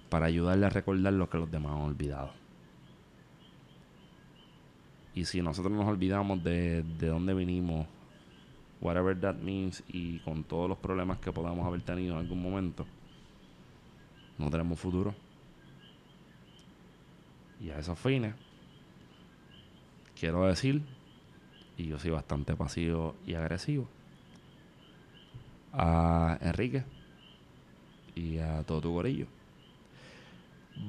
para 0.09 0.27
ayudarle 0.27 0.65
a 0.65 0.69
recordar 0.69 1.13
lo 1.13 1.29
que 1.29 1.37
los 1.37 1.49
demás 1.49 1.73
han 1.73 1.81
olvidado. 1.81 2.31
Y 5.13 5.25
si 5.25 5.41
nosotros 5.41 5.73
nos 5.73 5.87
olvidamos 5.87 6.43
de, 6.43 6.83
de 6.83 7.07
dónde 7.07 7.33
vinimos, 7.33 7.87
whatever 8.81 9.19
that 9.19 9.35
means, 9.35 9.81
y 9.87 10.19
con 10.19 10.43
todos 10.43 10.67
los 10.67 10.77
problemas 10.77 11.19
que 11.19 11.31
podamos 11.31 11.65
haber 11.65 11.81
tenido 11.81 12.13
en 12.15 12.19
algún 12.19 12.41
momento, 12.41 12.85
no 14.37 14.49
tenemos 14.49 14.79
futuro. 14.79 15.15
Y 17.61 17.69
a 17.69 17.79
esos 17.79 17.97
fines, 17.97 18.35
quiero 20.19 20.45
decir, 20.45 20.81
y 21.77 21.87
yo 21.87 21.99
soy 21.99 22.11
bastante 22.11 22.55
pasivo 22.55 23.15
y 23.25 23.33
agresivo, 23.33 23.87
a 25.73 26.37
Enrique 26.41 26.83
y 28.15 28.37
a 28.37 28.63
todo 28.63 28.81
tu 28.81 28.91
gorillo. 28.91 29.27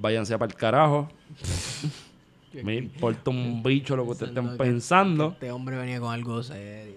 Váyanse 0.01 0.39
para 0.39 0.51
el 0.51 0.57
carajo. 0.57 1.09
Me 2.63 2.77
importa 2.77 3.31
un 3.31 3.63
bicho 3.63 3.97
lo 3.97 4.05
que 4.05 4.11
ustedes 4.13 4.31
estén 4.31 4.57
pensando. 4.57 5.33
Este 5.33 5.51
hombre 5.51 5.77
venía 5.77 6.01
con 6.01 6.13
algo 6.13 6.43
serio. 6.43 6.95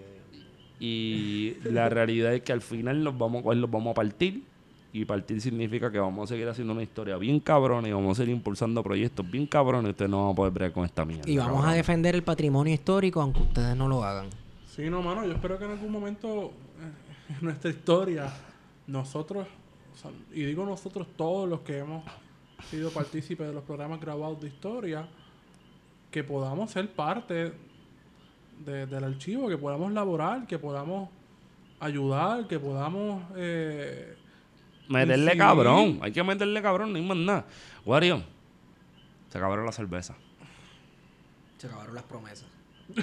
Y 0.78 1.56
la 1.64 1.90
realidad 1.90 2.32
es 2.32 2.42
que 2.42 2.52
al 2.52 2.62
final 2.62 3.04
los 3.04 3.18
vamos 3.18 3.40
a 3.40 3.42
coger, 3.44 3.58
los 3.58 3.70
vamos 3.70 3.90
a 3.90 3.94
partir. 3.94 4.42
Y 4.92 5.04
partir 5.04 5.40
significa 5.40 5.90
que 5.92 6.00
vamos 6.00 6.28
a 6.28 6.34
seguir 6.34 6.48
haciendo 6.48 6.72
una 6.72 6.82
historia 6.82 7.16
bien 7.16 7.38
cabrona 7.38 7.86
y 7.88 7.92
vamos 7.92 8.18
a 8.18 8.22
seguir 8.22 8.34
impulsando 8.34 8.82
proyectos 8.82 9.30
bien 9.30 9.46
cabrones. 9.46 9.88
Y 9.88 9.90
ustedes 9.90 10.10
no 10.10 10.22
van 10.24 10.32
a 10.32 10.34
poder 10.34 10.52
bregar 10.52 10.72
con 10.72 10.84
esta 10.84 11.04
mierda. 11.04 11.30
Y 11.30 11.36
vamos 11.36 11.64
a 11.64 11.72
defender 11.74 12.14
el 12.16 12.24
patrimonio 12.24 12.74
histórico 12.74 13.20
aunque 13.20 13.40
ustedes 13.42 13.76
no 13.76 13.86
lo 13.86 14.02
hagan. 14.02 14.26
Sí, 14.66 14.90
no, 14.90 15.00
mano, 15.00 15.24
yo 15.24 15.32
espero 15.32 15.58
que 15.58 15.64
en 15.64 15.70
algún 15.72 15.92
momento 15.92 16.46
eh, 16.80 17.34
en 17.38 17.44
nuestra 17.44 17.70
historia, 17.70 18.32
nosotros, 18.88 19.46
o 19.94 19.96
sea, 19.96 20.10
y 20.32 20.42
digo 20.42 20.64
nosotros 20.66 21.06
todos 21.16 21.48
los 21.48 21.60
que 21.60 21.78
hemos 21.78 22.02
sido 22.70 22.90
partícipes 22.90 23.46
de 23.46 23.52
los 23.52 23.62
programas 23.62 24.00
grabados 24.00 24.40
de 24.40 24.48
historia, 24.48 25.08
que 26.10 26.24
podamos 26.24 26.70
ser 26.72 26.90
parte 26.92 27.52
de- 28.64 28.86
del 28.86 29.04
archivo, 29.04 29.48
que 29.48 29.56
podamos 29.56 29.92
laborar, 29.92 30.46
que 30.48 30.58
podamos 30.58 31.08
ayudar, 31.78 32.48
que 32.48 32.58
podamos... 32.58 33.22
eh, 33.36 34.16
Meterle 34.90 35.32
Sí. 35.32 35.38
cabrón. 35.38 35.98
Hay 36.02 36.10
que 36.10 36.22
meterle 36.22 36.60
cabrón, 36.60 36.92
no 36.92 36.98
hay 36.98 37.04
más 37.04 37.16
nada. 37.16 37.44
Wario, 37.86 38.22
se 39.30 39.38
acabaron 39.38 39.64
la 39.64 39.72
cerveza. 39.72 40.14
Se 41.58 41.68
acabaron 41.68 41.94
las 41.94 42.04
promesas. 42.04 42.46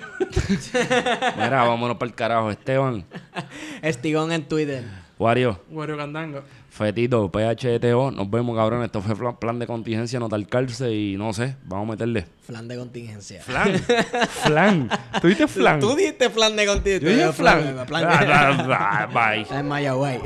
Mira, 1.37 1.63
vámonos 1.63 1.95
para 1.95 2.09
el 2.09 2.15
carajo. 2.15 2.51
Esteban, 2.51 3.05
Estigón 3.81 4.33
en 4.33 4.45
Twitter. 4.45 4.83
Wario, 5.17 5.61
Wario 5.71 5.95
Candanga. 5.95 6.43
Fetito, 6.69 7.31
PHTO. 7.31 8.11
Nos 8.11 8.29
vemos, 8.29 8.55
cabrón. 8.55 8.83
Esto 8.83 9.01
fue 9.01 9.15
plan 9.39 9.57
de 9.57 9.65
contingencia, 9.65 10.19
no 10.19 10.29
calce 10.47 10.93
y 10.93 11.15
no 11.17 11.31
sé. 11.31 11.55
Vamos 11.63 11.87
a 11.87 11.91
meterle. 11.91 12.27
Flan 12.41 12.67
de 12.67 12.77
contingencia. 12.77 13.41
Flan. 13.41 13.79
flan. 14.43 14.89
¿Tú 15.21 15.27
dices 15.27 15.49
flan? 15.49 15.79
Tú 15.79 15.95
diste 15.95 16.29
flan 16.29 16.55
de 16.55 16.67
contingencia. 16.67 17.09
Yo 17.09 17.15
dije 17.15 17.31
flan. 17.31 17.87
Flan. 17.87 18.03
Ah, 18.05 18.67
ah, 18.69 19.07
ah, 19.13 19.31
Bye. 19.31 19.57
En 19.57 19.67
Mayagüey. 19.67 20.19